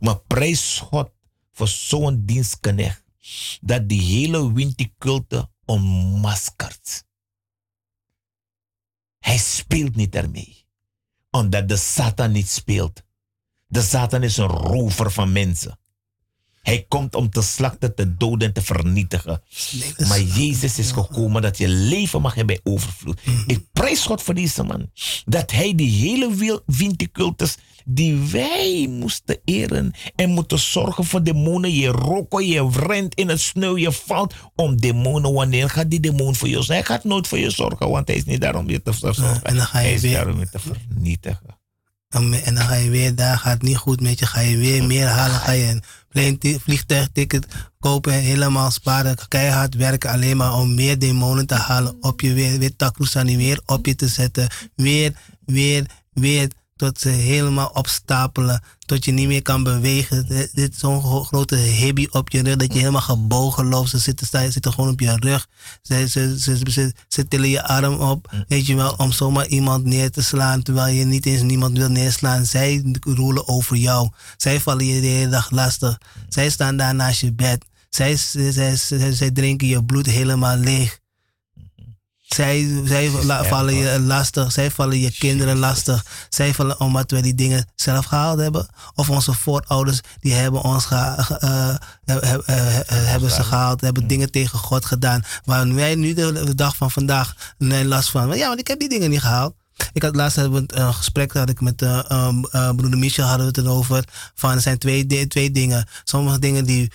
Maar 0.00 0.18
prijs 0.20 0.78
God 0.78 1.10
voor 1.52 1.68
zo'n 1.68 2.24
dienstknecht. 2.24 3.02
Dat 3.60 3.88
die 3.88 4.00
hele 4.00 4.52
winterculte 4.52 5.50
onmaskert. 5.64 7.04
Hij 9.18 9.38
speelt 9.38 9.96
niet 9.96 10.14
ermee. 10.14 10.66
Omdat 11.30 11.68
de 11.68 11.76
Satan 11.76 12.32
niet 12.32 12.48
speelt. 12.48 13.02
De 13.66 13.82
Satan 13.82 14.22
is 14.22 14.36
een 14.36 14.46
rover 14.46 15.10
van 15.10 15.32
mensen. 15.32 15.78
Hij 16.62 16.84
komt 16.88 17.14
om 17.14 17.30
te 17.30 17.42
slachten, 17.42 17.94
te 17.94 18.16
doden 18.16 18.48
en 18.48 18.54
te 18.54 18.62
vernietigen. 18.62 19.42
maar 20.08 20.20
Jezus 20.20 20.78
is 20.78 20.92
gekomen 20.92 21.42
dat 21.42 21.58
je 21.58 21.68
leven 21.68 22.20
mag 22.20 22.34
hebben 22.34 22.60
bij 22.62 22.72
overvloed. 22.72 23.26
Mhm. 23.26 23.50
Ik 23.50 23.64
prijs 23.72 24.04
God 24.04 24.22
voor 24.22 24.34
deze 24.34 24.62
man. 24.62 24.90
Dat 25.24 25.50
hij 25.50 25.74
die 25.74 25.90
hele 25.90 26.62
vinticultus 26.66 27.56
die 27.90 28.16
wij 28.16 28.86
moesten 28.90 29.38
eren 29.44 29.92
en 30.14 30.30
moeten 30.30 30.58
zorgen 30.58 31.04
voor 31.04 31.22
demonen. 31.22 31.72
Je 31.72 31.88
roken, 31.88 32.46
je 32.46 32.70
rent 32.72 33.14
in 33.14 33.28
het 33.28 33.40
sneeuw, 33.40 33.76
je 33.76 33.92
valt 33.92 34.34
om 34.54 34.76
demonen. 34.76 35.32
Wanneer 35.32 35.70
gaat 35.70 35.90
die 35.90 36.00
demon 36.00 36.34
voor 36.34 36.48
je 36.48 36.54
zorgen? 36.54 36.74
Hij 36.74 36.84
gaat 36.84 37.04
nooit 37.04 37.26
voor 37.26 37.38
je 37.38 37.50
zorgen, 37.50 37.90
want 37.90 38.08
hij 38.08 38.16
is 38.16 38.24
niet 38.24 38.40
daar 38.40 38.56
om 38.56 38.70
je 38.70 38.82
te 38.82 38.92
verzorgen. 38.92 39.44
en 39.44 39.56
dan 39.56 39.66
ga 39.66 39.78
je 39.78 39.84
hij 39.84 39.94
is 39.94 40.00
weer... 40.00 40.12
daar 40.12 40.28
om 40.28 40.38
je 40.38 40.48
te 40.50 40.58
vernietigen. 40.58 41.57
En, 42.08 42.30
dan 42.30 42.56
ga 42.64 42.74
je 42.74 42.90
weer 42.90 43.14
daar, 43.14 43.38
gaat 43.38 43.62
niet 43.62 43.76
goed 43.76 44.00
met 44.00 44.18
je, 44.18 44.26
ga 44.26 44.40
je 44.40 44.56
weer 44.56 44.84
meer 44.84 45.06
halen, 45.06 45.40
ga 45.40 45.52
je 45.52 45.80
een 46.10 46.60
vliegtuigticket 46.60 47.46
kopen, 47.80 48.12
helemaal 48.12 48.70
sparen, 48.70 49.16
keihard 49.28 49.74
werken 49.74 50.10
alleen 50.10 50.36
maar 50.36 50.54
om 50.54 50.74
meer 50.74 50.98
demonen 50.98 51.46
te 51.46 51.54
halen, 51.54 51.96
op 52.00 52.20
je 52.20 52.32
weer, 52.32 52.58
weer 52.58 52.76
takrusani 52.76 53.36
weer 53.36 53.60
op 53.66 53.86
je 53.86 53.94
te 53.94 54.08
zetten, 54.08 54.48
weer, 54.74 55.12
weer, 55.44 55.86
weer 56.12 56.48
tot 56.78 57.00
ze 57.00 57.08
helemaal 57.08 57.70
opstapelen, 57.72 58.62
tot 58.78 59.04
je 59.04 59.12
niet 59.12 59.26
meer 59.26 59.42
kan 59.42 59.62
bewegen. 59.62 60.26
Dit 60.52 60.72
is 60.72 60.78
zo'n 60.78 61.24
grote 61.24 61.56
hibby 61.56 62.06
op 62.10 62.30
je 62.30 62.42
rug, 62.42 62.56
dat 62.56 62.72
je 62.72 62.78
helemaal 62.78 63.00
gebogen 63.00 63.68
loopt. 63.68 63.88
Ze 63.88 63.98
zitten, 63.98 64.26
ze 64.26 64.50
zitten 64.50 64.72
gewoon 64.72 64.90
op 64.90 65.00
je 65.00 65.16
rug. 65.16 65.46
Ze, 65.82 66.08
ze, 66.08 66.40
ze, 66.40 66.92
ze, 67.08 67.28
tillen 67.28 67.48
je 67.48 67.62
arm 67.62 67.94
op, 67.94 68.44
weet 68.48 68.66
je 68.66 68.74
wel, 68.74 68.94
om 68.96 69.12
zomaar 69.12 69.46
iemand 69.46 69.84
neer 69.84 70.10
te 70.10 70.22
slaan, 70.22 70.62
terwijl 70.62 70.94
je 70.94 71.04
niet 71.04 71.26
eens 71.26 71.42
niemand 71.42 71.78
wil 71.78 71.88
neerslaan. 71.88 72.46
Zij 72.46 72.98
roelen 73.00 73.48
over 73.48 73.76
jou. 73.76 74.10
Zij 74.36 74.60
vallen 74.60 74.86
je 74.86 75.00
de 75.00 75.06
hele 75.06 75.30
dag 75.30 75.50
lastig. 75.50 75.98
Zij 76.28 76.50
staan 76.50 76.76
daar 76.76 76.94
naast 76.94 77.20
je 77.20 77.32
bed. 77.32 77.64
Zij, 77.88 78.16
zij, 78.16 78.76
zij, 78.76 79.12
zij 79.12 79.30
drinken 79.30 79.66
je 79.66 79.84
bloed 79.84 80.06
helemaal 80.06 80.56
leeg. 80.56 80.98
Zij, 82.28 82.82
zij 82.84 83.10
vallen 83.44 83.74
je 83.74 84.00
lastig, 84.00 84.52
zij 84.52 84.70
vallen 84.70 84.98
je 84.98 85.10
kinderen 85.10 85.58
lastig. 85.58 86.04
Zij 86.28 86.54
vallen 86.54 86.80
omdat 86.80 87.10
we 87.10 87.20
die 87.20 87.34
dingen 87.34 87.66
zelf 87.74 88.04
gehaald 88.04 88.38
hebben. 88.38 88.68
Of 88.94 89.10
onze 89.10 89.32
voorouders, 89.32 90.00
die 90.20 90.32
hebben 90.32 90.62
ons 90.62 90.84
geha 90.84 91.26
uh, 91.44 91.74
hebben 92.86 93.30
ze 93.30 93.42
gehaald, 93.42 93.80
hebben 93.80 94.02
mm. 94.02 94.08
dingen 94.08 94.30
tegen 94.30 94.58
God 94.58 94.84
gedaan. 94.84 95.24
Waar 95.44 95.74
wij 95.74 95.94
nu 95.94 96.14
de, 96.14 96.54
dag 96.54 96.76
van 96.76 96.90
vandaag 96.90 97.54
nee, 97.58 97.84
last 97.84 98.10
van. 98.10 98.36
Ja, 98.36 98.48
want 98.48 98.60
ik 98.60 98.68
heb 98.68 98.78
die 98.78 98.88
dingen 98.88 99.10
niet 99.10 99.20
gehaald. 99.20 99.54
Ik 99.92 100.02
had 100.02 100.16
laatst 100.16 100.36
een 100.36 100.94
gesprek 100.94 101.32
had 101.32 101.48
ik 101.48 101.60
met 101.60 101.82
uh, 101.82 102.00
um, 102.12 102.46
uh, 102.52 102.70
broeder 102.70 102.98
Michel 102.98 103.26
hadden 103.26 103.46
we 103.46 103.60
het 103.60 103.66
erover. 103.66 104.04
Van 104.34 104.50
er 104.50 104.60
zijn 104.60 104.78
twee, 104.78 105.26
twee 105.26 105.50
dingen. 105.50 105.88
Sommige 106.04 106.38
dingen 106.38 106.64
die, 106.64 106.92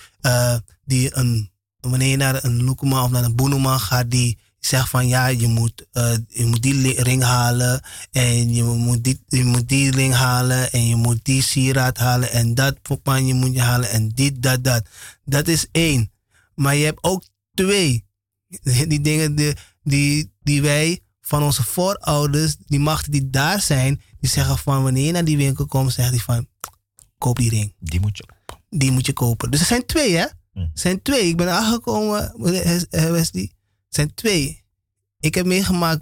die 0.84 1.16
een, 1.16 1.50
wanneer 1.80 2.08
je 2.08 2.16
naar 2.16 2.44
een 2.44 2.64
Lukuma 2.64 3.02
of 3.02 3.10
naar 3.10 3.24
een 3.24 3.34
Boenuma 3.34 3.78
gaat, 3.78 4.10
die 4.10 4.38
zegt 4.66 4.88
van 4.88 5.08
ja, 5.08 5.26
je 5.26 5.48
moet, 5.48 5.86
uh, 5.92 6.16
je 6.28 6.46
moet 6.46 6.62
die 6.62 7.02
ring 7.02 7.22
halen 7.22 7.82
en 8.12 8.54
je 8.54 8.62
moet 8.62 9.04
die, 9.04 9.20
je 9.26 9.44
moet 9.44 9.68
die 9.68 9.90
ring 9.90 10.14
halen 10.14 10.72
en 10.72 10.88
je 10.88 10.96
moet 10.96 11.24
die 11.24 11.42
sieraad 11.42 11.98
halen 11.98 12.32
en 12.32 12.54
dat 12.54 13.02
panje 13.02 13.34
moet 13.34 13.54
je 13.54 13.60
halen 13.60 13.90
en 13.90 14.08
dit, 14.08 14.42
dat, 14.42 14.64
dat. 14.64 14.88
Dat 15.24 15.48
is 15.48 15.66
één. 15.72 16.12
Maar 16.54 16.76
je 16.76 16.84
hebt 16.84 17.04
ook 17.04 17.24
twee. 17.54 18.04
Die 18.88 19.00
dingen 19.00 19.34
die, 19.34 19.54
die, 19.82 20.32
die 20.42 20.62
wij 20.62 21.00
van 21.20 21.42
onze 21.42 21.62
voorouders, 21.62 22.56
die 22.66 22.80
machten 22.80 23.12
die 23.12 23.30
daar 23.30 23.60
zijn, 23.60 24.02
die 24.20 24.30
zeggen 24.30 24.58
van 24.58 24.82
wanneer 24.82 25.06
je 25.06 25.12
naar 25.12 25.24
die 25.24 25.36
winkel 25.36 25.66
komt, 25.66 25.92
zegt 25.92 26.10
hij 26.10 26.18
van 26.18 26.46
koop 27.18 27.36
die 27.36 27.50
ring. 27.50 27.74
Die 27.78 28.00
moet 28.00 28.16
je 28.16 28.24
kopen. 28.26 28.64
Die 28.78 28.90
moet 28.90 29.06
je 29.06 29.12
kopen. 29.12 29.50
Dus 29.50 29.60
er 29.60 29.66
zijn 29.66 29.86
twee 29.86 30.16
hè. 30.16 30.26
Hm. 30.52 30.60
Er 30.60 30.70
zijn 30.74 31.02
twee. 31.02 31.28
Ik 31.28 31.36
ben 31.36 31.52
aangekomen, 31.52 32.32
Wesley 32.90 33.53
zijn 33.94 34.14
twee. 34.14 34.64
Ik 35.20 35.34
heb 35.34 35.46
meegemaakt 35.46 36.00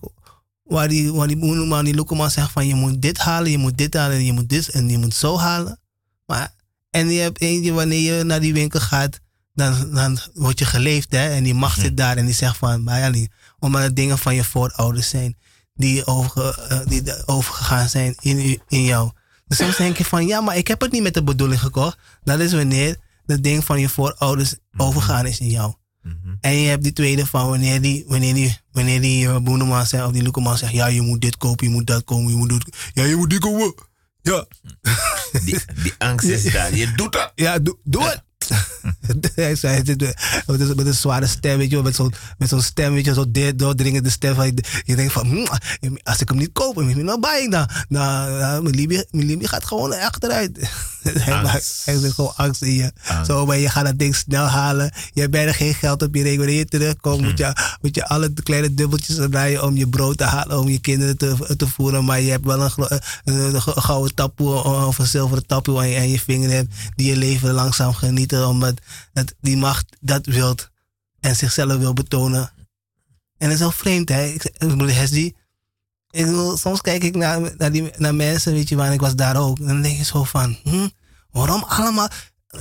waar 0.63 0.89
die, 0.89 1.13
waar 1.13 1.27
die 1.27 1.37
man, 1.37 1.85
die 1.85 2.31
zegt 2.31 2.51
van 2.51 2.67
je 2.67 2.75
moet 2.75 3.03
dit 3.03 3.19
halen, 3.19 3.51
je 3.51 3.59
moet 3.59 3.79
dit 3.79 3.95
halen, 3.95 4.25
je 4.25 4.33
moet 4.33 4.49
dit 4.49 4.69
en 4.69 4.89
je 4.89 4.99
moet 4.99 5.15
zo 5.15 5.39
halen. 5.39 5.81
Maar, 6.27 6.55
en 6.91 7.09
je 7.09 7.21
hebt 7.21 7.41
eentje 7.41 7.73
wanneer 7.73 8.17
je 8.17 8.25
naar 8.25 8.41
die 8.41 8.53
winkel 8.53 8.81
gaat, 8.81 9.21
dan, 9.55 9.95
dan 9.95 10.19
word 10.35 10.59
je 10.59 10.65
geleefd 10.65 11.13
hè. 11.13 11.29
En 11.29 11.43
die 11.43 11.55
macht 11.55 11.81
zit 11.81 11.97
daar 11.97 12.17
en 12.17 12.25
die 12.25 12.35
zegt 12.35 12.57
van, 12.57 12.83
maar 12.83 13.15
omdat 13.59 13.83
het 13.83 13.97
dingen 13.97 14.19
van 14.19 14.35
je 14.35 14.45
voorouders 14.45 15.09
zijn 15.09 15.37
die, 15.75 16.07
over, 16.07 16.69
uh, 16.73 16.81
die 16.87 17.27
overgegaan 17.27 17.89
zijn 17.89 18.17
in, 18.21 18.61
in 18.69 18.85
jou. 18.85 19.11
Dus 19.47 19.59
soms 19.59 19.77
denk 19.77 19.97
je 19.97 20.05
van, 20.05 20.27
ja, 20.27 20.41
maar 20.41 20.57
ik 20.57 20.69
heb 20.69 20.81
het 20.81 20.93
niet 20.93 21.03
met 21.03 21.15
de 21.15 21.23
bedoeling 21.23 21.61
gekocht. 21.61 21.99
Dat 22.25 22.41
is 22.41 22.53
wanneer 22.53 22.97
het 23.27 23.43
ding 23.45 23.65
van 23.65 23.81
je 23.81 23.89
voorouders 23.89 24.55
overgaan 24.77 25.27
is 25.27 25.41
in 25.41 25.51
jou. 25.51 25.75
Mhm. 26.03 26.35
En 26.41 26.53
je 26.53 26.69
hebt 26.69 26.83
die 26.83 26.93
tweede 26.93 27.27
van 27.27 27.49
wanneer 27.49 27.81
die, 27.81 28.05
wanneer 28.07 28.35
die, 28.35 28.59
wanneer 28.73 29.01
die 29.01 29.25
uh, 29.27 29.39
Boeneman 29.39 29.87
zegt 29.87 30.05
of 30.05 30.13
die 30.13 30.23
Lukeman 30.23 30.59
zegt, 30.59 30.73
ja, 30.73 30.87
je 30.87 31.01
moet 31.01 31.21
dit 31.21 31.37
kopen, 31.37 31.67
je 31.67 31.73
moet 31.73 31.87
dat 31.87 32.05
kopen, 32.05 32.29
je 32.29 32.37
moet 32.37 32.49
dit, 32.49 32.77
ja, 32.93 33.05
je 33.05 33.17
moet 33.17 33.31
dit 33.31 33.39
kopen. 33.39 33.91
Ja. 34.23 34.47
Die, 35.45 35.59
die 35.83 35.93
angst 35.99 36.29
is 36.29 36.53
daar. 36.53 36.75
Je 36.75 36.93
doet 36.93 37.13
dat. 37.13 37.33
Ja, 37.35 37.59
doe, 37.59 37.79
doe 37.85 38.05
het. 38.05 38.23
Hij 39.35 39.55
zei 39.55 39.83
met, 40.47 40.77
met 40.77 40.87
een 40.87 40.95
zware 40.95 41.27
stem, 41.27 41.59
weet 41.59 41.71
je 41.71 41.83
met 41.83 41.95
zo'n 41.95 42.15
met 42.39 42.49
zo'n 42.49 42.63
stem, 42.63 42.95
weet 42.95 43.05
je 43.05 43.15
zo 43.15 43.25
doordringende 43.57 44.11
stem. 44.11 44.35
Van, 44.35 44.59
je 44.85 44.97
denkt 44.97 45.13
van, 45.13 45.27
mm, 45.27 45.47
als 46.03 46.21
ik 46.21 46.29
hem 46.29 46.39
niet 46.39 46.53
koop, 46.53 46.77
misschien 46.77 47.05
nou 47.05 47.21
buy 47.21 47.49
dan. 47.49 47.69
Nou, 47.89 48.63
mijn 48.63 48.75
liefje, 48.75 49.07
mijn 49.11 49.49
gaat 49.49 49.67
gewoon 49.67 49.93
achteruit. 49.93 50.59
hij 51.85 51.99
zit 51.99 52.13
gewoon 52.13 52.33
angst 52.37 52.63
in 52.63 52.75
je. 52.75 52.93
Zo, 53.27 53.47
maar 53.47 53.59
je 53.59 53.69
gaat 53.69 53.85
dat 53.85 53.99
ding 53.99 54.17
snel 54.17 54.47
halen. 54.47 54.93
Je 55.13 55.21
hebt 55.21 55.33
bijna 55.33 55.53
geen 55.53 55.75
geld 55.75 56.03
op 56.03 56.15
je 56.15 56.23
rekening. 56.23 56.39
Wanneer 56.39 56.59
je 56.59 56.65
terugkomt, 56.65 57.21
moet, 57.21 57.39
je, 57.39 57.45
hm. 57.45 57.53
moet 57.81 57.95
je 57.95 58.07
alle 58.07 58.33
kleine 58.33 58.75
dubbeltjes 58.75 59.19
rijden 59.19 59.63
om 59.63 59.77
je 59.77 59.89
brood 59.89 60.19
te 60.19 60.25
halen, 60.25 60.59
om 60.59 60.69
je 60.69 60.81
kinderen 60.81 61.17
te, 61.17 61.55
te 61.57 61.69
voeren. 61.69 62.05
Maar 62.05 62.21
je 62.21 62.31
hebt 62.31 62.45
wel 62.45 62.63
een, 62.63 63.01
een, 63.25 63.63
gouden 63.63 64.15
tapoe 64.15 64.65
of 64.65 64.99
een 64.99 65.07
zilveren 65.07 65.47
tapoe 65.47 65.79
aan 65.79 65.89
je, 65.89 65.99
aan 65.99 66.09
je 66.09 66.21
vinger 66.21 66.51
hebt, 66.51 66.75
die 66.97 67.07
je 67.07 67.17
leven 67.17 67.53
langzaam 67.53 67.95
genieten, 68.33 68.49
omdat 68.49 68.81
dat 69.13 69.35
die 69.41 69.57
macht 69.57 69.97
dat 70.01 70.27
wilt 70.27 70.71
en 71.21 71.37
zichzelf 71.37 71.77
wil 71.77 71.93
betonen. 71.93 72.51
En 73.39 73.49
dat 73.49 73.51
is 73.51 73.59
wel 73.59 73.71
vreemd, 73.71 74.09
hè? 74.09 74.25
Ik, 74.25 74.45
ik 76.11 76.27
bedoel, 76.27 76.57
soms 76.57 76.81
kijk 76.81 77.05
ik 77.05 77.17
naar, 77.17 77.55
naar, 77.97 78.15
mensen, 78.15 78.53
weet 78.53 78.69
je, 78.69 78.77
waar 78.77 78.93
ik 78.93 79.01
was 79.01 79.15
daar 79.15 79.37
ook. 79.37 79.59
En 79.59 79.67
dan 79.67 79.83
denk 79.83 79.97
je 79.97 80.05
zo 80.05 80.25
van, 80.25 80.57
hm, 80.63 80.89
waarom 81.31 81.63
allemaal, 81.63 82.09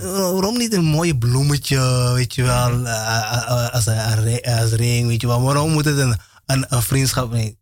waarom 0.02 0.58
niet 0.58 0.74
een 0.74 0.86
mooie 0.86 1.18
bloemetje, 1.18 2.12
weet 2.14 2.36
je 2.36 2.44
wel, 2.44 2.86
eh, 2.86 3.48
eh, 3.48 3.74
als, 3.74 3.86
een, 3.86 4.42
als 4.42 4.72
ring, 4.72 5.08
weet 5.08 5.22
je 5.22 5.28
wel. 5.28 5.42
Waarom 5.42 5.72
moet 5.72 5.86
het 5.86 5.98
een, 5.98 6.18
een, 6.46 6.66
een 6.70 6.82
vriendschap 6.82 7.32
zijn? 7.32 7.58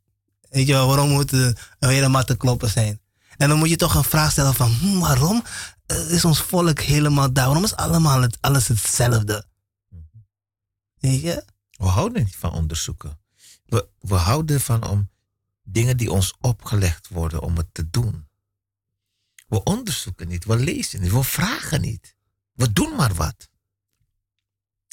Weet 0.50 0.68
je 0.68 0.74
wel, 0.74 0.88
waarom 0.88 1.10
moet 1.10 1.32
het 1.32 1.58
een 1.80 1.90
helemaal 1.90 2.24
te 2.24 2.38
kloppen 2.38 2.70
zijn? 2.70 3.00
En 3.38 3.50
dan 3.50 3.58
moet 3.58 3.70
je 3.70 3.76
toch 3.76 3.96
een 3.96 4.04
vraag 4.04 4.32
stellen 4.32 4.54
van, 4.54 4.72
hm, 4.72 5.00
waarom 5.00 5.44
eh, 5.46 5.79
is 5.90 6.26
ons 6.26 6.42
volk 6.42 6.80
helemaal 6.80 7.34
daar? 7.34 7.46
Waarom 7.46 7.64
is 7.64 7.76
allemaal 7.76 8.22
het, 8.22 8.38
alles 8.42 8.68
hetzelfde? 8.68 9.46
Weet 11.00 11.22
je? 11.22 11.46
We 11.70 11.86
houden 11.86 12.24
niet 12.24 12.36
van 12.36 12.52
onderzoeken. 12.52 13.20
We, 13.66 13.90
we 14.00 14.16
houden 14.16 14.62
van 14.62 14.88
om 14.88 15.10
dingen 15.64 15.98
die 15.98 16.12
ons 16.12 16.34
opgelegd 16.42 17.08
worden 17.08 17.42
om 17.42 17.58
het 17.58 17.68
te 17.72 17.90
doen. 17.90 18.28
We 19.48 19.64
onderzoeken 19.64 20.28
niet, 20.28 20.46
we 20.46 20.56
lezen 20.56 21.02
niet, 21.02 21.12
we 21.12 21.24
vragen 21.24 21.82
niet. 21.82 22.16
We 22.54 22.74
doen 22.74 22.96
maar 22.96 23.14
wat. 23.14 23.50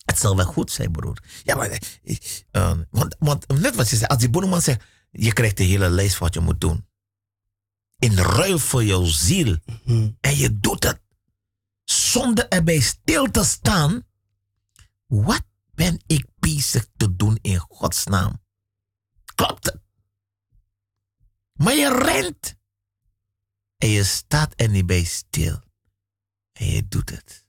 Het 0.04 0.18
zal 0.18 0.36
wel 0.36 0.44
goed 0.44 0.70
zijn, 0.70 0.92
broer. 0.92 1.22
Ja, 1.44 1.56
maar, 1.56 1.80
uh, 2.52 2.72
want, 2.90 3.16
want 3.18 3.46
net 3.46 3.74
wat 3.74 3.90
je 3.90 3.96
zei, 3.96 4.06
als 4.06 4.18
die 4.18 4.30
boereman 4.30 4.60
zegt, 4.60 4.84
je 5.10 5.32
krijgt 5.32 5.56
de 5.56 5.64
hele 5.64 5.88
lijst 5.88 6.18
wat 6.18 6.34
je 6.34 6.40
moet 6.40 6.60
doen. 6.60 6.86
In 7.98 8.18
ruil 8.18 8.58
voor 8.58 8.84
jouw 8.84 9.04
ziel. 9.04 9.56
Mhm. 9.84 10.10
En 10.20 10.36
je 10.36 10.58
doet 10.58 10.84
het 10.84 11.00
zonder 11.84 12.48
erbij 12.48 12.80
stil 12.80 13.30
te 13.30 13.44
staan. 13.44 14.06
Wat 15.06 15.44
ben 15.74 16.02
ik 16.06 16.26
bezig 16.38 16.86
te 16.96 17.16
doen 17.16 17.38
in 17.42 17.58
Gods 17.58 18.04
naam? 18.04 18.42
Klopt 19.34 19.64
het? 19.64 19.80
Maar 21.52 21.74
je 21.74 21.98
rent. 22.02 22.56
En 23.76 23.88
je 23.88 24.04
staat 24.04 24.52
er 24.56 24.68
niet 24.68 24.86
bij 24.86 25.04
stil. 25.04 25.60
En 26.52 26.66
je 26.66 26.88
doet 26.88 27.10
het. 27.10 27.44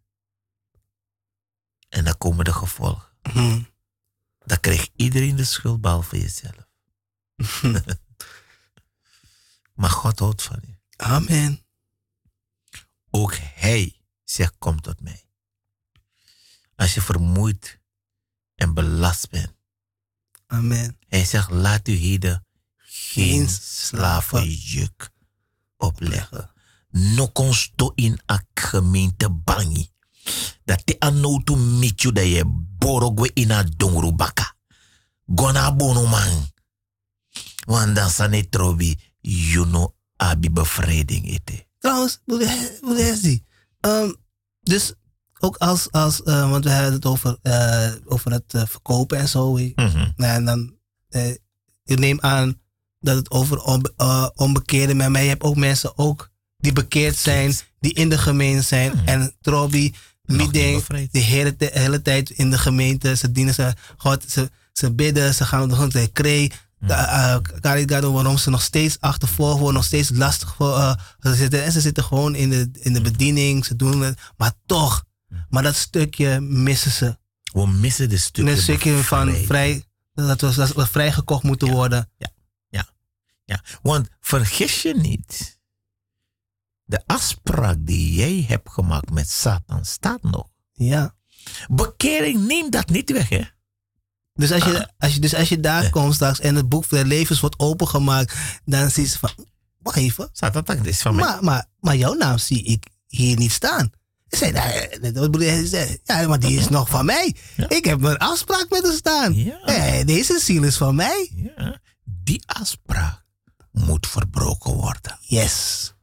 En 1.90 2.04
dan 2.04 2.18
komen 2.18 2.46
de 2.46 2.54
gevolgen. 2.54 3.12
Mhm. 3.22 3.64
Dan 4.46 4.60
krijgt 4.60 4.92
iedereen 4.96 5.36
de 5.36 5.44
schuld 5.44 5.82
behalve 5.82 6.20
jezelf. 6.20 6.68
maar 9.78 9.90
God 9.90 10.20
houdt 10.20 10.44
van 10.44 10.60
je. 10.62 10.76
Amen. 10.96 11.66
Ook 13.10 13.36
Hij 13.36 14.02
zegt, 14.24 14.56
kom 14.58 14.82
tot 14.82 15.02
mij. 15.02 15.26
Als 16.76 16.94
je 16.94 17.02
vermoeid 17.02 17.80
en 18.56 18.74
belast 18.74 19.30
bent. 19.30 19.54
Amen. 20.48 20.98
Hij 21.08 21.26
zegt, 21.26 21.50
laat 21.50 21.88
u 21.88 21.94
heden 21.94 22.46
geen 22.76 23.50
slavenjuk 23.50 25.10
opleggen. 25.78 26.52
Nokons 26.90 27.72
to 27.76 27.92
in 27.96 28.20
a 28.32 28.44
gemeente 28.54 29.30
bangi. 29.30 29.92
Dat 30.64 30.86
te 30.86 30.96
anotu 31.00 31.56
mitju 31.56 32.12
dat 32.12 32.26
je 32.26 32.44
borogwe 32.78 33.32
in 33.34 33.52
a 33.52 33.64
dongru 33.64 34.12
baka. 34.12 34.56
Gona 35.36 35.76
bono 35.76 36.08
man. 36.08 36.52
Want 37.66 37.96
dan 37.96 38.50
trobi, 38.50 39.00
you 39.30 39.66
know, 39.66 39.94
abi 40.16 40.50
bevrijding 40.52 41.26
ete. 41.28 41.66
Trouwens, 41.80 42.22
Boedesi. 42.82 43.44
Um, 43.82 44.16
dus 44.62 44.94
ook 45.40 45.56
als, 45.58 45.92
als 45.92 46.24
eh, 46.24 46.50
want 46.50 46.64
we 46.64 46.70
hebben 46.70 46.94
het 46.94 47.06
over, 47.06 47.38
eh, 47.42 47.92
over 48.06 48.32
het 48.32 48.54
eh, 48.54 48.62
verkopen 48.66 49.18
en 49.18 49.28
zo. 49.28 49.60
je. 49.60 49.72
Nou, 49.76 50.34
en 50.36 50.46
dan, 50.46 50.76
eh, 51.10 51.30
ik 51.86 52.00
neem 52.00 52.22
aan 52.22 52.60
dat 53.00 53.16
het 53.16 53.32
over 53.32 53.62
onbe 53.62 53.94
onbekeerden 54.36 54.98
met 54.98 55.10
mij. 55.10 55.24
Je 55.24 55.30
hebt 55.30 55.44
ook 55.44 55.56
mensen 55.56 55.98
ook 55.98 56.30
die 56.58 56.74
bekeerd 56.74 57.16
zijn, 57.16 57.54
die 57.80 57.94
in 57.94 58.10
de 58.10 58.18
gemeente 58.18 58.62
zijn. 58.62 59.06
En 59.06 59.36
Nog 59.42 59.72
niet 59.72 59.96
niet 60.24 60.54
denkt 60.54 60.80
bevrijd. 60.80 61.12
de 61.14 61.20
hele, 61.20 61.56
de 61.56 61.70
hele 61.74 62.02
tijd 62.02 62.30
in 62.30 62.50
de 62.50 62.58
gemeente. 62.58 63.16
Ze 63.16 63.32
dienen 63.32 63.54
ze, 63.54 63.74
God, 63.98 64.24
ze, 64.28 64.50
ze 64.74 64.92
bidden, 64.94 65.34
ze 65.34 65.46
gaan 65.46 65.64
op 65.64 65.70
de 65.70 65.76
grond, 65.76 65.92
ze 65.92 66.10
kree. 66.14 66.52
Uh, 66.80 67.38
Karigado, 67.60 68.12
waarom 68.12 68.38
ze 68.38 68.50
nog 68.50 68.62
steeds 68.62 68.98
achtervolgen 69.00 69.58
worden, 69.58 69.76
nog 69.76 69.84
steeds 69.84 70.10
lastig 70.14 70.56
voor, 70.56 70.78
eh, 70.78 70.96
ze 71.20 71.36
zitten. 71.36 71.64
En 71.64 71.72
ze 71.72 71.82
zitten 71.82 72.04
gewoon 72.04 72.36
in 72.36 72.50
de, 72.50 72.70
in 72.74 72.94
de 72.94 73.02
bediening, 73.02 73.66
ze 73.66 73.76
doen 73.76 74.02
het. 74.02 74.20
Maar 74.38 74.52
toch, 74.66 75.04
maar 75.50 75.64
dat 75.64 75.76
stukje 75.76 76.40
missen 76.40 76.92
ze. 76.92 77.18
We 77.54 77.68
missen 77.68 78.10
de 78.10 78.16
In 78.16 78.20
stukken 78.22 78.54
een 78.54 78.62
stukje 78.62 79.04
van 79.04 79.36
vrij, 79.36 79.84
dat 80.14 80.42
we, 80.42 80.54
dat 80.56 80.74
we 80.74 80.88
vrijgekocht 80.88 81.44
moeten 81.44 81.70
worden. 81.70 82.10
Ja, 83.48 83.64
want 83.82 84.08
vergis 84.20 84.82
je 84.82 84.96
niet. 84.96 85.60
De 86.84 87.04
afspraak 87.06 87.78
die 87.80 88.14
jij 88.14 88.46
hebt 88.48 88.70
gemaakt 88.70 89.12
met 89.12 89.30
Satan 89.30 89.86
staat 89.86 90.24
nog. 90.24 90.50
Ja. 90.72 91.16
Bekering 91.68 92.48
neemt 92.48 92.72
dat 92.72 92.90
niet 92.90 93.12
weg, 93.12 93.30
hè? 93.30 93.44
Dus 94.38 94.52
als 94.52 94.64
je, 94.64 94.88
als 94.98 95.14
je, 95.14 95.20
dus 95.20 95.36
als 95.36 95.50
je 95.50 95.60
daar 95.60 95.90
komt 95.90 96.14
straks 96.14 96.40
en 96.40 96.56
het 96.56 96.70
boek 96.70 96.86
voor 96.86 96.98
de 96.98 97.06
levens 97.06 97.40
wordt 97.40 97.60
opengemaakt, 97.60 98.36
dan 98.66 98.90
zie 98.90 99.04
je 99.04 99.10
van, 99.10 99.30
wacht 99.78 99.98
even, 99.98 100.30
Satan, 100.32 100.64
dat 100.66 100.86
is 100.86 101.02
van 101.02 101.16
mij. 101.16 101.26
maar, 101.26 101.44
maar, 101.44 101.66
maar 101.80 101.96
jouw 101.96 102.14
naam 102.14 102.38
zie 102.38 102.64
ik 102.64 102.86
hier 103.08 103.38
niet 103.38 103.52
staan. 103.52 103.92
Zei, 104.28 104.52
nou, 104.52 104.70
ja, 106.04 106.28
maar 106.28 106.40
die 106.40 106.60
is 106.60 106.70
nog 106.70 106.90
van 106.90 107.06
mij. 107.06 107.36
Ja. 107.56 107.70
Ik 107.70 107.86
heb 107.86 108.04
een 108.04 108.18
afspraak 108.18 108.66
met 108.70 108.84
hem 108.84 108.96
staan. 108.96 109.36
Ja. 109.36 110.04
Deze 110.04 110.40
ziel 110.40 110.64
is 110.64 110.78
van 110.78 110.96
mij. 110.96 111.32
Ja, 111.58 111.80
die 112.04 112.42
afspraak 112.46 113.24
moet 113.72 114.08
verbroken 114.08 114.74
worden. 114.74 115.18
Yes. 115.22 115.94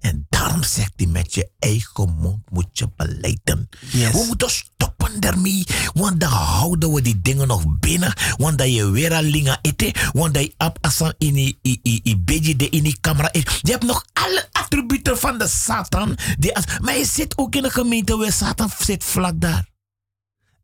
En 0.00 0.26
daarom 0.28 0.62
zegt 0.62 0.92
hij 0.96 1.06
met 1.06 1.34
je 1.34 1.50
eigen 1.58 2.16
mond 2.20 2.50
moet 2.50 2.78
je 2.78 2.88
beleiden. 2.96 3.68
Yes. 3.90 4.12
We 4.12 4.24
moeten 4.26 4.50
stoppen 4.50 5.20
daarmee, 5.20 5.64
want 5.94 6.20
dan 6.20 6.30
houden 6.30 6.92
we 6.92 7.02
die 7.02 7.20
dingen 7.20 7.46
nog 7.46 7.78
binnen. 7.78 8.12
Want 8.36 8.58
dat 8.58 8.74
je 8.74 8.90
weer 8.90 9.20
linga 9.22 9.58
eten, 9.62 9.92
want 10.12 10.34
dat 10.34 10.42
je 10.42 10.54
asan 10.80 11.14
in 11.18 11.36
i- 11.36 11.58
i- 11.62 12.00
i 12.04 12.16
beetje 12.18 12.56
de 12.56 12.68
in 12.68 12.82
die 12.82 13.00
camera 13.00 13.28
eet. 13.32 13.58
Je 13.62 13.70
hebt 13.70 13.84
nog 13.84 14.04
alle 14.12 14.48
attributen 14.52 15.18
van 15.18 15.38
de 15.38 15.48
Satan. 15.48 16.16
Die 16.38 16.52
maar 16.80 16.96
je 16.98 17.04
zit 17.06 17.38
ook 17.38 17.54
in 17.54 17.64
een 17.64 17.70
gemeente 17.70 18.16
waar 18.16 18.32
Satan 18.32 18.70
zit 18.78 19.04
vlak 19.04 19.40
daar. 19.40 19.68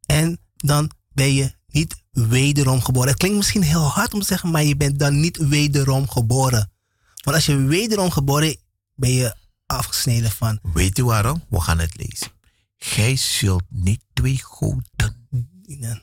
En 0.06 0.38
dan 0.56 0.90
ben 1.12 1.34
je 1.34 1.54
niet 1.66 2.02
wederom 2.10 2.82
geboren. 2.82 3.09
Het 3.09 3.18
klinkt 3.18 3.36
misschien 3.36 3.62
heel 3.62 3.86
hard 3.88 4.14
om 4.14 4.20
te 4.20 4.26
zeggen, 4.26 4.50
maar 4.50 4.64
je 4.64 4.76
bent 4.76 4.98
dan 4.98 5.20
niet 5.20 5.36
wederom 5.36 6.09
geboren. 6.09 6.70
Want 7.24 7.36
als 7.36 7.46
je 7.46 7.56
wederom 7.56 8.10
geboren 8.10 8.56
ben 9.02 9.12
je 9.12 9.34
afgesneden 9.66 10.30
van. 10.30 10.58
Weet 10.62 10.98
u 10.98 11.04
waarom? 11.04 11.44
We 11.48 11.60
gaan 11.60 11.78
het 11.78 11.96
lezen. 11.96 12.32
Gij 12.76 13.16
zult 13.16 13.62
niet 13.68 14.02
twee 14.12 14.42
goden 14.42 15.28
dienen. 15.62 16.02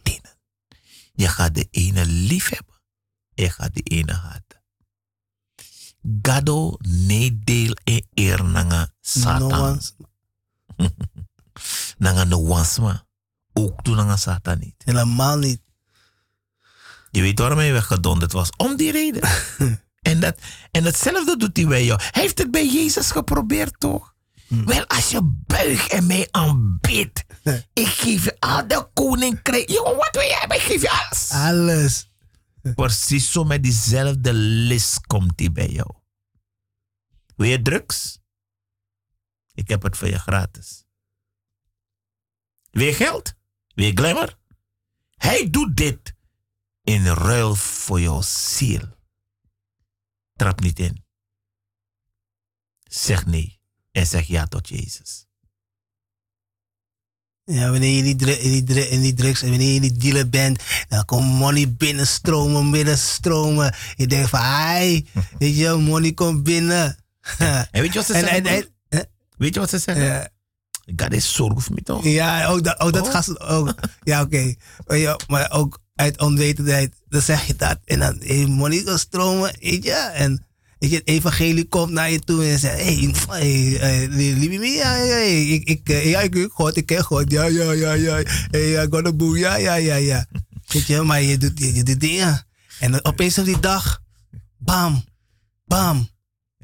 Je 1.13 1.27
gaat 1.27 1.55
de 1.55 1.67
ene 1.71 2.05
lief 2.05 2.49
hebben. 2.49 2.81
Je 3.33 3.49
gaat 3.49 3.73
de 3.73 3.81
ene 3.81 4.13
haten. 4.13 4.63
Gado 6.21 6.77
nee 6.87 7.39
deel 7.43 7.73
en 7.83 8.07
eer 8.13 8.43
nanga 8.43 8.91
Satan. 9.01 9.81
Nanga 11.97 12.23
no 12.23 12.45
wansma. 12.45 13.05
Ook 13.53 13.81
toen 13.81 13.95
nanga 13.95 14.15
Satan 14.15 14.59
niet. 14.59 14.81
helemaal 14.85 15.37
niet. 15.37 15.61
Je 17.11 17.21
weet 17.21 17.39
waarom 17.39 17.57
hij 17.57 17.71
weggedonderd 17.71 18.31
was. 18.31 18.49
Om 18.57 18.75
die 18.75 18.91
reden. 18.91 19.29
en, 20.09 20.19
dat, 20.19 20.39
en 20.71 20.83
hetzelfde 20.83 21.37
doet 21.37 21.57
hij 21.57 21.65
bij 21.65 21.85
jou. 21.85 22.01
Hij 22.01 22.21
heeft 22.21 22.37
het 22.37 22.51
bij 22.51 22.67
Jezus 22.67 23.11
geprobeerd, 23.11 23.79
toch? 23.79 24.13
Wel, 24.47 24.87
als 24.87 25.09
je 25.09 25.41
buigt 25.47 25.91
en 25.91 26.07
mij 26.07 26.27
aanbidt. 26.31 27.25
ik 27.73 27.87
geef 27.87 28.23
je 28.23 28.39
al 28.39 28.67
de 28.67 28.89
koninkrijk. 28.93 29.69
Jongen, 29.69 29.95
wat 29.95 30.09
wil 30.11 30.21
jij 30.21 30.37
hebben? 30.39 30.57
Ik 30.57 30.63
geef 30.63 30.81
je 30.81 30.91
alles. 30.91 31.29
Alles. 31.31 32.09
Precies 32.75 33.31
zo 33.31 33.43
met 33.43 33.63
diezelfde 33.63 34.33
list 34.33 35.07
komt 35.07 35.39
hij 35.39 35.51
bij 35.51 35.69
jou. 35.69 35.89
Wil 37.35 37.47
je 37.47 37.61
drugs? 37.61 38.19
Ik 39.53 39.67
heb 39.67 39.83
het 39.83 39.97
voor 39.97 40.07
je 40.07 40.19
gratis. 40.19 40.85
Wil 42.71 42.85
je 42.85 42.93
geld? 42.93 43.33
Wil 43.75 43.85
je 43.85 43.91
glamour? 43.93 44.37
Hij 45.15 45.49
doet 45.49 45.77
dit 45.77 46.13
in 46.83 47.05
ruil 47.05 47.55
voor 47.55 48.01
jouw 48.01 48.21
ziel. 48.21 48.97
Trap 50.39 50.59
niet 50.61 50.79
in. 50.79 51.03
Zeg 52.83 53.25
nee 53.25 53.59
en 53.91 54.07
zeg 54.07 54.25
ja 54.27 54.47
tot 54.47 54.69
Jezus. 54.69 55.25
Ja, 57.43 57.69
wanneer 57.71 58.05
je 58.05 58.15
dru- 58.15 58.31
in 58.81 59.01
die 59.01 59.13
drugs 59.13 59.41
en 59.41 59.49
wanneer 59.49 59.73
je 59.73 59.79
die 59.79 59.91
dealer 59.97 60.29
bent, 60.29 60.63
dan 60.87 61.05
komt 61.05 61.25
money 61.33 61.73
binnenstromen, 61.73 62.71
binnenstromen. 62.71 63.75
Je 63.95 64.07
denkt 64.07 64.29
van, 64.29 64.39
ai, 64.39 65.07
weet 65.39 65.55
je, 65.55 65.69
money 65.75 66.11
komt 66.13 66.43
binnen. 66.43 66.97
En 67.37 67.67
weet 67.71 67.93
je 67.93 67.99
wat 67.99 68.05
ze 68.05 68.13
En- 68.17 68.19
zeggen? 68.19 68.37
en- 68.37 68.43
broer? 68.43 68.69
en- 68.89 69.09
weet 69.37 69.53
je 69.53 69.59
wat 69.59 69.69
ze 69.69 69.77
zeggen? 69.77 70.05
Ja. 70.05 70.29
God 70.95 71.13
is 71.13 71.33
zorg 71.33 71.63
voor 71.63 71.75
me 71.75 71.81
toch? 71.81 72.03
Ja, 72.03 72.45
ook 72.47 72.63
dat, 72.63 72.79
ook 72.79 72.93
dat 72.93 73.05
Oh. 73.05 73.11
gaat 73.11 73.39
ook. 73.39 73.75
Ja, 74.03 74.21
oké. 74.21 74.55
Maar 74.87 74.97
ja, 74.97 75.19
Maar 75.27 75.51
ook 75.51 75.79
uit 75.99 76.19
onwetendheid, 76.19 76.93
dan 77.09 77.21
zeg 77.21 77.45
je 77.47 77.55
dat. 77.55 77.79
En 77.85 77.99
dan 77.99 78.21
hey, 78.23 78.45
money 78.45 78.83
kan 78.83 78.99
stromen, 78.99 79.55
weet 79.59 79.83
je. 79.83 79.91
En 79.93 80.45
weet 80.79 80.89
je, 80.89 80.95
het 80.95 81.07
evangelie 81.07 81.65
komt 81.67 81.91
naar 81.91 82.11
je 82.11 82.19
toe 82.19 82.45
en 82.45 82.59
zegt, 82.59 82.81
hey, 82.81 83.13
hey, 83.29 84.07
lieve 84.07 84.57
me, 84.57 84.67
ja, 84.67 84.95
ik, 84.95 85.63
ik, 85.63 85.89
eh, 85.89 86.09
ja, 86.09 86.19
ik 86.19 86.31
ken 86.31 86.49
God, 86.49 86.75
ik 86.77 86.85
ken 86.85 87.03
God, 87.03 87.31
ja, 87.31 87.45
ja, 87.45 87.71
ja, 87.71 87.93
ja. 87.93 88.21
Hey, 88.51 88.83
I 88.83 88.87
got 88.89 89.07
a 89.07 89.35
ja, 89.35 89.55
ja, 89.55 89.75
ja, 89.75 89.95
ja. 89.95 90.25
Weet 90.73 90.87
je, 90.87 91.01
maar 91.01 91.21
je 91.21 91.37
doet, 91.37 91.59
je, 91.59 91.83
doet 91.83 91.99
dingen. 91.99 92.45
En 92.79 92.91
dan 92.91 93.05
opeens 93.05 93.37
op 93.37 93.45
die 93.45 93.59
dag, 93.59 94.01
bam, 94.57 95.03
bam, 95.65 96.09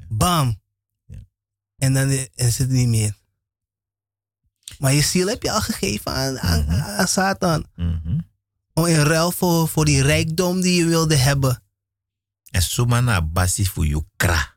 bam. 0.08 0.62
En 1.78 1.94
dan 1.94 2.10
is 2.36 2.58
het 2.58 2.70
niet 2.70 2.88
meer. 2.88 3.16
Maar 4.80 4.94
je 4.94 5.02
ziel 5.02 5.28
heb 5.28 5.44
je 5.44 5.52
al 5.52 5.62
gegeven 5.62 6.12
aan, 6.12 6.40
aan, 6.40 6.66
Mhm. 6.66 6.72
aan 6.72 7.08
Satan. 7.08 7.66
Mhm. 7.76 8.20
Om 8.76 8.86
in 8.86 9.04
ruil 9.04 9.32
voor, 9.32 9.68
voor 9.68 9.86
die 9.86 10.02
rijkdom 10.02 10.62
die 10.62 10.76
je 10.76 10.86
wilde 10.86 11.16
hebben. 11.16 11.64
En 12.52 12.62
zomaar 12.62 13.04
naar 13.04 13.30
basis 13.30 13.70
voor 13.70 13.86
je 13.86 14.06
kra. 14.16 14.54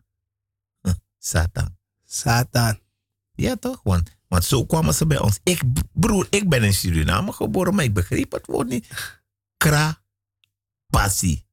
Satan. 1.19 1.77
Satan. 2.05 2.81
Ja 3.35 3.57
toch? 3.57 3.81
Want, 3.83 4.11
want 4.29 4.45
zo 4.45 4.67
kwamen 4.67 4.95
ze 4.95 5.07
bij 5.07 5.19
ons. 5.19 5.39
Ik, 5.43 5.63
broer, 5.93 6.27
ik 6.31 6.49
ben 6.49 6.63
in 6.63 6.75
Suriname 6.75 7.33
geboren, 7.33 7.75
maar 7.75 7.85
ik 7.85 7.95
begreep 7.95 8.33
het 8.33 8.47
woord 8.47 8.69
niet. 8.69 8.87
Kra, 9.57 10.03
passie. 10.87 11.47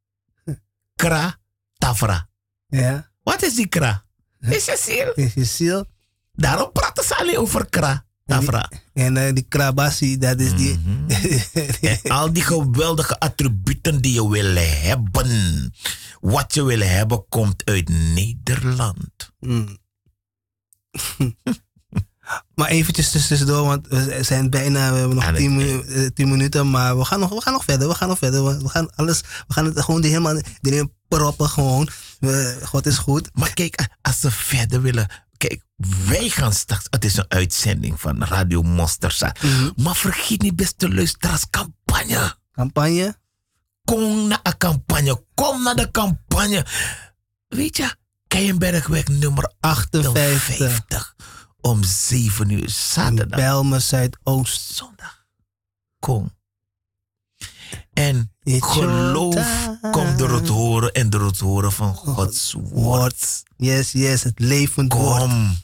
Kra, 0.96 1.38
tafra. 1.78 2.30
Ja. 2.68 3.12
Wat 3.24 3.42
is 3.44 3.56
die 3.56 3.68
kra? 3.68 4.06
Is 4.40 4.66
je 4.66 4.78
ziel? 4.80 5.26
Is 5.26 5.34
je 5.34 5.46
ziel. 5.46 5.86
Daarom 6.32 6.72
praten 6.72 7.04
ze 7.04 7.16
alleen 7.16 7.38
over 7.38 7.70
kra, 7.70 8.05
tafra. 8.26 8.70
En 8.94 9.18
eh, 9.18 9.34
die 9.34 9.46
krabassie, 9.48 10.18
dat 10.18 10.40
is 10.40 10.56
die. 10.56 10.78
Mhm. 10.80 12.08
Al 12.18 12.34
die 12.34 12.44
geweldige 12.44 13.20
attributen 13.20 14.02
die 14.02 14.14
je 14.14 14.30
wil 14.30 14.56
hebben. 14.56 15.74
Wat 16.22 16.54
je 16.54 16.64
wil 16.64 16.80
hebben 16.80 17.26
komt 17.30 17.66
uit 17.66 17.90
Nederland. 17.90 19.32
Mm. 19.40 19.78
maar 22.56 22.68
eventjes 22.70 23.12
tussendoor, 23.12 23.66
want 23.66 23.88
we 23.88 24.24
zijn 24.24 24.50
bijna, 24.50 24.92
we 24.92 24.98
hebben 24.98 25.16
nog 25.16 25.26
Aan 25.26 25.34
het 25.34 25.42
tien, 25.42 25.56
minu- 25.56 26.10
eh, 26.16 26.26
minuten, 26.26 26.70
maar 26.70 26.98
we 26.98 27.06
gaan, 27.06 27.20
nog, 27.20 27.30
we 27.30 27.42
gaan 27.42 27.54
nog 27.54 27.64
verder, 27.64 27.88
we 27.88 27.96
gaan 27.96 28.08
nog 28.08 28.18
verder. 28.18 28.44
We 28.46 28.58
we 28.62 28.70
gaan 28.70 28.96
alles, 28.96 29.22
we 29.22 29.54
gaan 29.54 29.66
het 29.66 29.82
gewoon 29.82 30.04
helemaal 30.04 30.42
erin 30.62 30.94
proppen 31.08 31.50
gewoon. 31.50 31.90
We- 32.20 32.60
God 32.64 32.86
is 32.86 32.98
goed. 32.98 33.30
Maar 33.34 33.54
kijk, 33.54 33.88
als 34.02 34.20
ze 34.20 34.32
verder 34.32 34.82
willen. 34.82 35.08
Kijk, 35.48 35.66
wij 36.08 36.30
gaan 36.30 36.54
straks. 36.54 36.88
Het 36.90 37.06
is 37.06 37.18
een 37.18 37.26
uitzending 37.28 38.00
van 38.02 38.24
Radio 38.24 38.62
Monstersa. 38.62 39.36
Maar 39.76 39.96
vergeet 39.96 40.42
niet, 40.42 40.56
beste 40.56 40.94
luisteraars, 40.94 41.50
campagne. 41.50 42.36
Campagne. 42.52 43.16
Kom 43.84 44.28
naar 44.28 44.40
een 44.44 44.58
campagne. 44.58 45.26
Kom 45.34 45.64
naar 45.64 45.76
de 45.76 45.92
campagne. 45.92 46.66
Weet 47.48 47.78
je, 47.78 47.96
Keienbergweg 48.28 49.08
nummer 49.08 49.54
58. 49.60 50.34
58. 50.34 51.16
Om 51.62 51.84
7 51.84 52.50
uur 52.50 52.70
zaterdag. 52.70 53.40
Belmen 53.40 53.82
Zuidoost. 53.82 54.74
Zondag. 54.74 55.26
Kom. 56.00 56.38
En 57.94 58.35
geloof 58.46 59.70
komt 59.92 60.18
door 60.18 60.32
het 60.32 60.48
horen 60.48 60.92
en 60.92 61.10
door 61.10 61.26
het 61.26 61.40
horen 61.40 61.72
van 61.72 61.96
Gods 61.96 62.54
woord. 62.54 62.72
Woord. 62.72 63.44
Yes, 63.58 63.92
yes, 63.92 64.24
het 64.24 64.40
levend 64.40 64.94
woord. 64.94 65.20
Kom. 65.20 65.58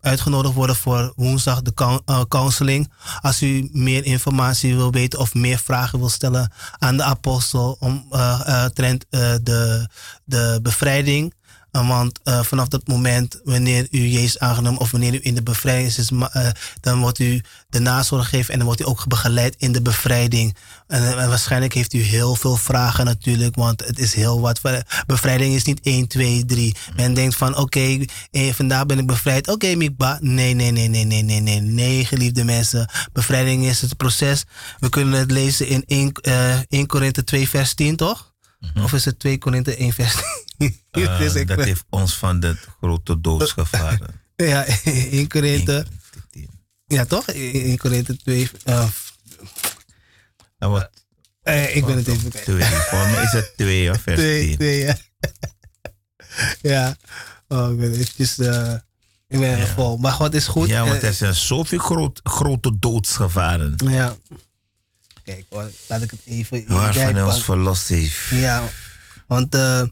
uitgenodigd 0.01 0.53
worden 0.53 0.75
voor 0.75 1.13
woensdag 1.15 1.61
de 1.61 1.73
coun- 1.73 2.27
counseling. 2.27 2.91
Als 3.21 3.41
u 3.41 3.69
meer 3.71 4.05
informatie 4.05 4.75
wil 4.75 4.91
weten 4.91 5.19
of 5.19 5.33
meer 5.33 5.57
vragen 5.57 5.99
wil 5.99 6.09
stellen 6.09 6.51
aan 6.77 6.97
de 6.97 7.03
apostel 7.03 7.77
om 7.79 8.07
trend 8.73 9.05
de, 9.09 9.87
de 10.25 10.59
bevrijding. 10.61 11.33
Uh, 11.77 11.87
Want 11.87 12.19
eh, 12.23 12.43
vanaf 12.43 12.67
dat 12.67 12.87
moment, 12.87 13.39
wanneer 13.43 13.87
u 13.91 13.99
Jezus 14.07 14.39
aangenomen 14.39 14.79
of 14.79 14.91
wanneer 14.91 15.13
u 15.13 15.19
in 15.21 15.35
de 15.35 15.43
bevrijding 15.43 15.95
is, 15.97 16.09
eh, 16.09 16.47
dan 16.81 16.99
wordt 16.99 17.19
u 17.19 17.41
de 17.69 17.79
nazorg 17.79 18.29
gegeven 18.29 18.51
en 18.51 18.57
dan 18.57 18.67
wordt 18.67 18.81
u 18.81 18.85
ook 18.85 19.07
begeleid 19.07 19.55
in 19.57 19.71
de 19.71 19.81
bevrijding. 19.81 20.55
En, 20.87 21.01
eh, 21.01 21.21
en 21.21 21.29
waarschijnlijk 21.29 21.73
heeft 21.73 21.93
u 21.93 22.01
heel 22.01 22.35
veel 22.35 22.55
vragen 22.55 23.05
natuurlijk, 23.05 23.55
want 23.55 23.85
het 23.85 23.99
is 23.99 24.13
heel 24.13 24.41
wat. 24.41 24.61
Bevrijding 25.05 25.55
is 25.55 25.63
niet 25.63 25.79
1, 25.83 26.07
2, 26.07 26.45
3. 26.45 26.75
Men 26.95 27.13
denkt 27.13 27.35
van, 27.35 27.57
oké, 27.57 27.97
eh, 28.31 28.53
vandaag 28.53 28.85
ben 28.85 28.99
ik 28.99 29.07
bevrijd. 29.07 29.47
Oké, 29.47 29.75
Mikba. 29.75 30.17
Nee, 30.21 30.53
nee, 30.53 30.71
nee, 30.71 30.87
nee, 30.87 31.05
nee, 31.05 31.23
nee, 31.23 31.41
nee, 31.41 31.61
nee, 31.61 32.05
geliefde 32.05 32.43
mensen. 32.43 32.89
Bevrijding 33.13 33.65
is 33.65 33.81
het 33.81 33.97
proces. 33.97 34.43
We 34.79 34.89
kunnen 34.89 35.19
het 35.19 35.31
lezen 35.31 35.67
in 35.67 35.83
1, 35.85 36.11
eh 36.11 36.59
1 36.69 36.85
Korinthe 36.85 37.23
2, 37.23 37.49
vers 37.49 37.73
10, 37.73 37.95
toch? 37.95 38.35
Of 38.83 38.93
is 38.93 39.05
het 39.05 39.19
2 39.19 39.37
Korinthe 39.37 39.75
1, 39.75 39.93
vers 39.93 40.13
10? 40.13 40.23
Eh, 40.91 41.19
Dus 41.19 41.33
dat 41.33 41.45
ben- 41.45 41.63
heeft 41.63 41.85
ons 41.89 42.15
van 42.17 42.39
de 42.39 42.55
grote 42.79 43.21
doos 43.21 43.51
gevaren. 43.61 44.21
Ja, 44.35 44.65
1 45.11 45.27
Korinthe. 45.27 45.85
Ja, 46.85 47.05
toch? 47.05 47.27
1 47.27 47.77
Korinthe 47.77 48.17
2. 48.17 48.49
eh, 48.63 48.87
Nou, 50.59 50.71
wat 50.71 50.89
eh, 51.41 51.75
ik 51.75 51.85
ben 51.85 51.95
het 51.97 52.07
even 52.07 52.31
twee. 52.31 52.63
Voor 52.63 52.99
mij 53.09 53.23
is 53.23 53.31
het 53.31 53.53
twee, 53.57 53.87
hoor, 53.87 53.99
vers 53.99 54.19
2, 54.19 54.47
10. 54.47 54.55
2, 54.57 54.79
ja. 54.79 54.97
ja. 56.61 56.95
Oh, 57.47 57.71
ik 57.71 57.77
ben 57.79 57.91
eventjes... 57.91 58.37
eh, 58.39 58.73
ik 59.27 59.39
ben 59.39 59.55
even 59.55 59.67
vol. 59.67 59.97
Maar 59.97 60.11
God 60.11 60.33
is 60.33 60.47
goed. 60.47 60.67
Ja, 60.67 60.85
want 60.87 61.03
er 61.03 61.13
zijn 61.13 61.35
zoveel 61.35 61.79
groot, 61.79 62.19
grote 62.23 62.79
doodsgevaren. 62.79 63.75
ja. 63.83 64.15
Kijk 65.23 65.45
hoor, 65.49 65.71
laat 65.87 66.01
ik 66.01 66.11
het 66.11 66.19
even... 66.25 66.63
Waarvan 66.67 67.13
hij 67.13 67.23
ons 67.23 67.43
verlost 67.43 67.87
heeft. 67.87 68.17
Ja, 68.29 68.63
want 69.27 69.55
eh, 69.55 69.83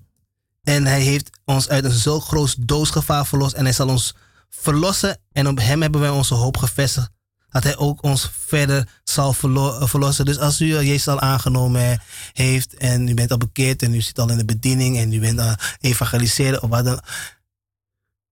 en 0.65 0.85
hij 0.85 1.01
heeft 1.01 1.29
ons 1.45 1.69
uit 1.69 1.83
een 1.83 1.91
zo 1.91 2.19
groot 2.19 2.55
doodsgevaar 2.59 3.25
verlost 3.25 3.53
en 3.53 3.63
hij 3.63 3.73
zal 3.73 3.87
ons 3.87 4.15
verlossen 4.49 5.17
en 5.31 5.47
op 5.47 5.59
hem 5.59 5.81
hebben 5.81 6.01
wij 6.01 6.09
onze 6.09 6.33
hoop 6.33 6.57
gevestigd. 6.57 7.09
Dat 7.49 7.63
hij 7.63 7.77
ook 7.77 8.03
ons 8.03 8.31
verder 8.45 8.87
zal 9.03 9.33
verlo- 9.33 9.79
eh, 9.79 9.87
verlossen. 9.87 10.25
Dus 10.25 10.39
als 10.39 10.61
u 10.61 10.75
eh, 10.75 10.81
Jezus 10.81 11.07
al 11.07 11.19
aangenomen 11.19 12.01
heeft 12.33 12.73
en 12.73 13.07
u 13.07 13.13
bent 13.13 13.31
al 13.31 13.37
bekeerd 13.37 13.81
en 13.81 13.93
u 13.93 14.01
zit 14.01 14.19
al 14.19 14.29
in 14.29 14.37
de 14.37 14.45
bediening 14.45 14.97
en 14.97 15.13
u 15.13 15.19
bent 15.19 15.39
aan 15.39 15.47
het 15.47 15.77
evangeliseren 15.79 16.63
of 16.63 16.69
wat 16.69 16.85
dan. 16.85 16.99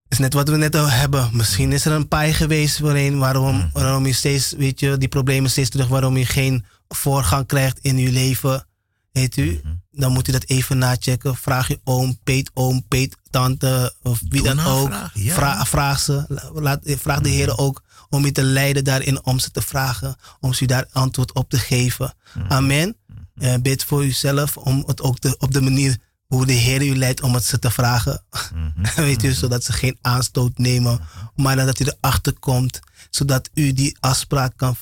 is 0.08 0.18
net 0.18 0.32
wat 0.32 0.48
we 0.48 0.56
net 0.56 0.74
al 0.76 0.90
hebben. 0.90 1.30
Misschien 1.32 1.72
is 1.72 1.84
er 1.84 1.92
een 1.92 2.08
paai 2.08 2.32
geweest 2.32 2.78
waarin, 2.78 3.18
waarom, 3.18 3.70
waarom 3.72 4.06
je 4.06 4.12
steeds, 4.12 4.52
weet 4.52 4.80
je, 4.80 4.98
die 4.98 5.08
problemen 5.08 5.50
steeds 5.50 5.70
terug, 5.70 5.88
waarom 5.88 6.16
je 6.16 6.26
geen 6.26 6.64
voorgang 6.88 7.46
krijgt 7.46 7.78
in 7.78 7.96
uw 7.96 8.10
leven. 8.12 8.66
Weet 9.14 9.36
u, 9.36 9.60
dan 9.90 10.12
moet 10.12 10.28
u 10.28 10.32
dat 10.32 10.44
even 10.44 10.78
nachecken. 10.78 11.36
Vraag 11.36 11.68
je 11.68 11.80
oom, 11.84 12.18
peet 12.24 12.50
oom, 12.54 12.84
peet 12.88 13.16
tante 13.30 13.94
of 14.02 14.20
wie 14.28 14.42
Doe 14.42 14.54
dan 14.54 14.66
ook. 14.66 14.92
ja. 15.14 15.64
Vraag 15.64 16.00
ze. 16.00 16.24
Laat, 16.52 16.80
vraag 16.84 17.20
de 17.20 17.28
Heer 17.28 17.58
ook 17.58 17.82
om 18.10 18.24
je 18.24 18.32
te 18.32 18.42
leiden 18.42 18.84
daarin, 18.84 19.24
om 19.24 19.38
ze 19.38 19.50
te 19.50 19.62
vragen, 19.62 20.16
om 20.40 20.52
ze 20.52 20.66
daar 20.66 20.86
antwoord 20.92 21.32
op 21.32 21.50
te 21.50 21.58
geven. 21.58 22.14
Amen. 22.48 22.96
Eh, 23.34 23.54
bid 23.62 23.84
voor 23.84 24.04
uzelf 24.04 24.56
om 24.56 24.82
het 24.86 25.02
ook 25.02 25.18
te, 25.18 25.36
op 25.38 25.52
de 25.52 25.60
manier 25.60 25.98
hoe 26.26 26.46
de 26.46 26.52
Heer 26.52 26.82
u 26.82 26.96
leidt 26.96 27.22
om 27.22 27.34
het 27.34 27.44
ze 27.44 27.58
te 27.58 27.70
vragen. 27.70 28.24
Weet 28.96 29.22
u, 29.22 29.32
zodat 29.32 29.64
ze 29.64 29.72
geen 29.72 29.98
aanstoot 30.00 30.58
nemen, 30.58 31.00
maar 31.34 31.56
dat 31.56 31.80
u 31.80 31.84
erachter 31.84 32.38
komt, 32.38 32.80
zodat 33.10 33.50
u 33.54 33.72
die 33.72 33.96
afspraak 34.00 34.52
kan. 34.56 34.76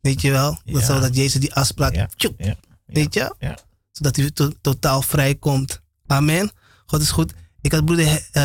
Weet 0.00 0.20
je 0.20 0.30
wel? 0.30 0.50
Dat 0.64 0.80
Ja. 0.80 0.86
Zodat 0.86 1.16
Jezus 1.16 1.40
die 1.40 1.54
afspraak. 1.54 1.94
Ja, 1.94 2.08
ja, 2.38 2.54
Weet 2.86 3.14
je? 3.14 3.34
Zodat 3.92 4.34
to- 4.34 4.52
totaal 4.60 5.02
vrij 5.02 5.34
komt. 5.34 5.80
Amen. 6.06 6.50
God 6.86 7.00
is 7.02 7.10
goed. 7.10 7.32
Ik 7.60 7.72
had 7.72 7.84
broeder 7.84 8.28
eh 8.32 8.42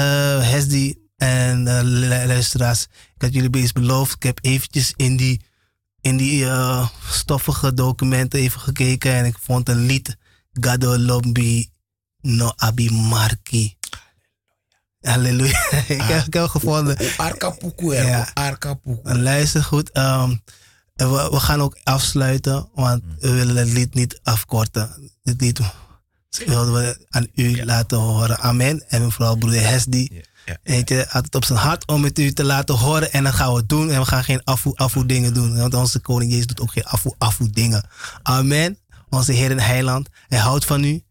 Hesdi 0.50 0.96
en 1.18 1.64
lu- 1.84 2.08
luisteraars. 2.08 2.84
Ik 3.16 3.22
had 3.22 3.34
jullie 3.34 3.56
eens 3.62 3.72
beloofd. 3.72 4.16
Ik 4.16 4.24
heb 4.24 4.40
eventjes 4.42 4.94
in 4.96 5.18
die, 5.18 5.42
in 6.02 6.18
die 6.18 6.48
stoffige 7.10 7.74
documenten 7.74 8.40
even 8.40 8.60
gekeken. 8.62 9.14
En 9.14 9.26
ik 9.26 9.38
vond 9.42 9.70
een 9.70 9.86
lied. 9.86 10.18
Gado 10.54 10.98
Lombi 10.98 11.70
no 12.22 12.52
Abimarki. 12.56 13.78
Halleluja. 15.02 15.60
ik, 15.88 16.02
heb, 16.02 16.26
ik 16.26 16.34
heb 16.34 16.48
gevonden. 16.48 16.98
Arkapuku, 17.18 17.94
Ja. 17.94 18.30
Arkapuku. 18.34 19.14
Luister 19.18 19.64
goed. 19.64 19.92
We, 20.94 21.30
we 21.32 21.40
gaan 21.40 21.62
ook 21.62 21.78
afsluiten, 21.84 22.70
want 22.74 23.04
we 23.20 23.32
willen 23.32 23.56
het 23.56 23.72
lied 23.72 23.94
niet 23.94 24.20
afkorten. 24.24 25.12
Het 25.24 25.42
lied 25.42 25.60
wilden 26.46 26.74
we 26.74 27.06
aan 27.10 27.28
u 27.34 27.66
laten 27.66 27.98
horen. 27.98 28.40
Amen. 28.40 28.90
En 28.90 29.12
vooral 29.12 29.36
broeder 29.36 29.68
Hesdi. 29.68 30.10
Ja, 30.12 30.22
ja. 30.46 30.58
Weet 30.64 30.90
je, 30.90 31.06
had 31.10 31.26
het 31.26 31.36
op 31.36 31.46
zijn 31.46 31.60
hart 31.60 31.88
om 31.88 32.04
het 32.04 32.20
u 32.20 32.34
te 32.34 32.44
laten 32.44 32.76
horen. 32.76 33.12
En 33.12 33.24
dat 33.24 33.34
gaan 33.34 33.54
we 33.54 33.66
doen. 33.66 33.92
En 33.92 34.00
we 34.00 34.06
gaan 34.06 34.24
geen 34.24 34.44
afvoer 34.76 35.08
dingen 35.08 35.34
doen. 35.34 35.58
Want 35.58 35.74
onze 35.74 36.00
koning 36.00 36.32
Jezus 36.32 36.48
doet 36.48 36.62
ook 36.62 36.72
geen 36.72 36.86
afvoer, 36.86 37.16
afvoer 37.18 37.52
dingen. 37.52 37.90
Amen. 38.22 38.78
Onze 39.10 39.32
Heer 39.32 39.52
en 39.52 39.60
Heiland. 39.60 40.10
Hij 40.28 40.40
houdt 40.40 40.66
van 40.66 40.84
u. 40.84 41.04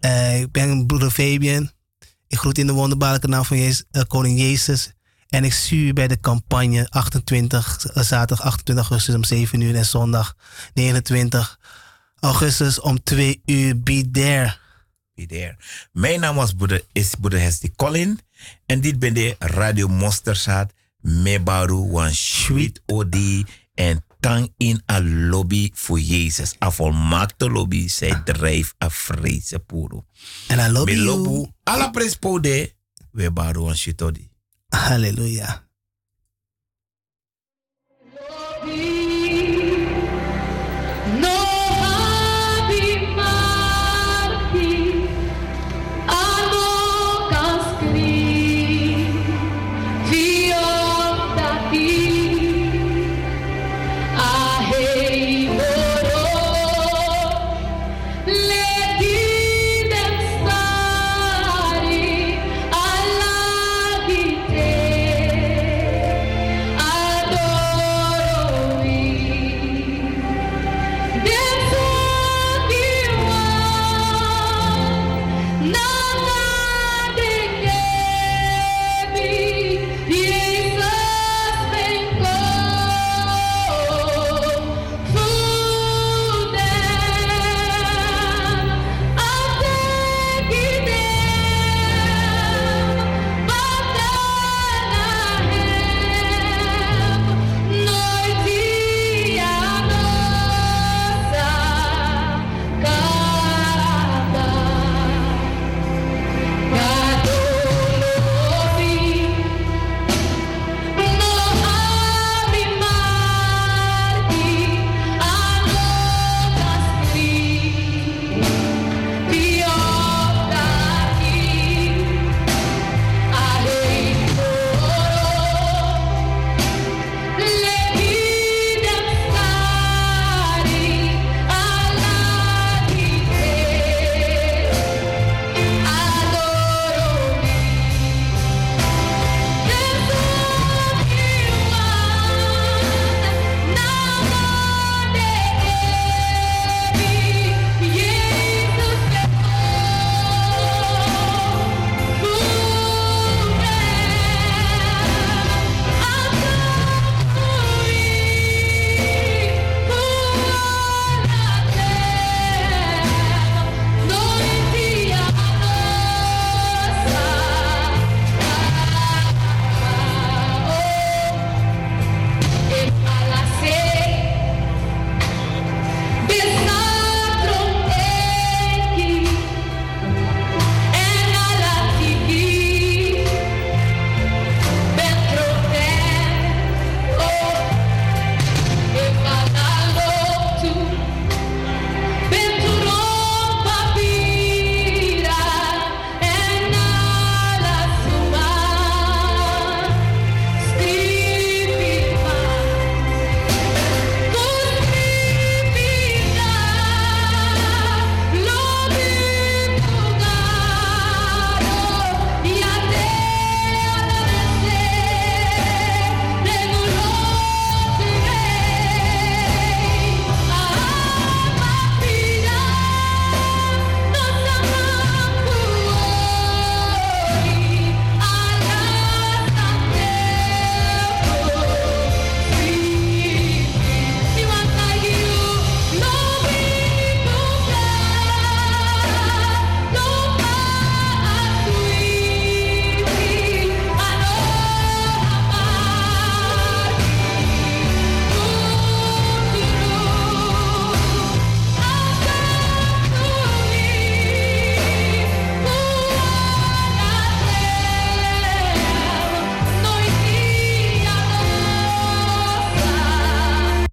Eh, 0.00 0.40
ik 0.40 0.52
ben 0.52 0.86
broeder 0.86 1.10
Fabian. 1.10 1.70
Ik 2.26 2.38
groet 2.38 2.58
in 2.58 2.66
de 2.66 2.72
wonderbaarlijke 2.72 3.28
naam 3.28 3.44
van 3.44 3.58
Jezus, 3.58 3.84
eh, 3.90 4.02
koning 4.08 4.38
Jezus. 4.38 4.92
En 5.28 5.44
ik 5.44 5.52
zie 5.52 5.86
u 5.86 5.92
bij 5.92 6.08
de 6.08 6.20
campagne 6.20 6.86
28, 6.90 7.86
eh, 7.86 8.02
zaterdag 8.02 8.46
28 8.46 8.88
augustus 8.88 9.14
om 9.14 9.24
7 9.24 9.60
uur. 9.60 9.74
En 9.74 9.86
zondag 9.86 10.36
29 10.74 11.58
augustus 12.20 12.80
om 12.80 13.02
2 13.02 13.42
uur. 13.44 13.80
Be 13.80 14.10
there. 14.10 14.56
Be 15.14 15.26
there. 15.26 15.56
Mijn 15.92 16.20
naam 16.20 16.34
was 16.34 16.52
broeder, 16.52 16.84
is 16.92 17.14
broeder 17.20 17.40
Hesti 17.40 17.72
Colin. 17.76 18.20
En 18.66 18.80
dit 18.80 18.98
ben 18.98 19.14
de 19.14 19.36
Radio 19.38 19.88
Mosterzaad. 19.88 20.72
Mebaru 21.00 21.74
wan 21.74 22.14
sweet 22.14 22.82
odi. 22.86 23.44
En 23.74 24.04
tang 24.20 24.52
in 24.56 24.82
a 24.90 25.02
lobby 25.02 25.70
voor 25.74 26.00
Jezus. 26.00 26.54
A 26.64 26.70
volmaakte 26.70 27.50
lobby. 27.50 27.88
Zij 27.88 28.22
drijft 28.24 28.74
a 28.84 28.90
vrezen 28.90 29.64
puro. 29.64 30.04
En 30.46 30.58
I 30.58 30.72
love 30.72 30.84
Me 30.84 30.98
lobu. 30.98 31.50
Alla 31.62 31.90
prespo 31.90 32.40
de. 32.40 32.74
We 33.10 33.30
baru 33.30 33.60
wan 33.60 33.76
sweet 33.76 34.02
odi. 34.02 34.27
Halleluja. 34.72 35.67